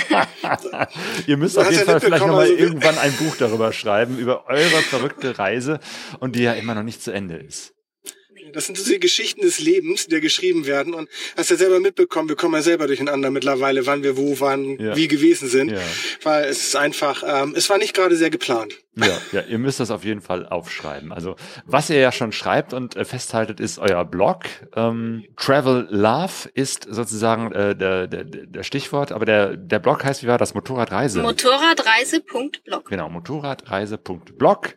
[1.28, 4.48] Ihr müsst auf jeden ja Fall vielleicht nochmal also irgendwann ein Buch darüber schreiben, über
[4.48, 5.80] eure verrückte Reise
[6.20, 7.74] und die ja immer noch nicht zu Ende ist.
[8.54, 10.94] Das sind so die Geschichten des Lebens, die da geschrieben werden.
[10.94, 14.78] Und hast ja selber mitbekommen, wir kommen ja selber durcheinander mittlerweile, wann wir wo, wann,
[14.80, 14.96] Ja.
[14.96, 15.72] wie gewesen sind.
[15.72, 15.80] Ja.
[16.24, 18.74] Weil es ist einfach, ähm, es war nicht gerade sehr geplant.
[18.96, 21.14] Ja, ja, ihr müsst das auf jeden Fall aufschreiben.
[21.14, 21.36] Also,
[21.66, 24.44] was ihr ja schon schreibt und äh, festhaltet, ist euer Blog.
[24.76, 30.24] Ähm, Travel Love ist sozusagen äh, der, der, der Stichwort, aber der, der Blog heißt,
[30.24, 30.54] wie war das?
[30.54, 31.22] Motorradreise.
[31.22, 32.90] Motorradreise.blog.
[32.90, 34.76] genau, motorradreise.blog.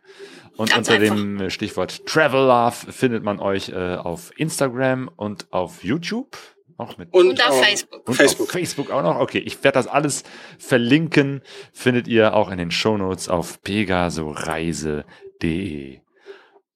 [0.57, 1.16] Und Ganz unter einfach.
[1.16, 6.37] dem Stichwort Travel Love findet man euch äh, auf Instagram und auf YouTube.
[6.79, 8.09] Auch mit Und, Und auf Facebook.
[8.09, 8.47] und Facebook.
[8.49, 9.20] auf Facebook auch noch.
[9.20, 10.24] Okay, ich werde das alles
[10.59, 11.43] verlinken.
[11.73, 16.01] Findet ihr auch in den Shownotes auf pegasoreise.de.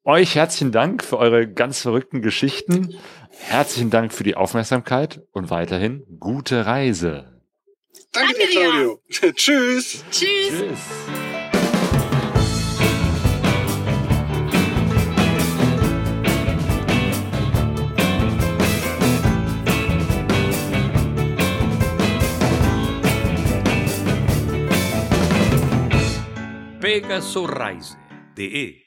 [0.05, 2.95] Euch herzlichen Dank für eure ganz verrückten Geschichten.
[3.31, 7.41] Herzlichen Dank für die Aufmerksamkeit und weiterhin gute Reise.
[8.13, 8.61] Danke, Danke dir.
[8.61, 9.01] Claudio.
[9.35, 10.05] Tschüss.
[10.11, 10.11] Tschüss.
[10.11, 11.36] Tschüss.
[26.87, 28.86] pegasoreise.de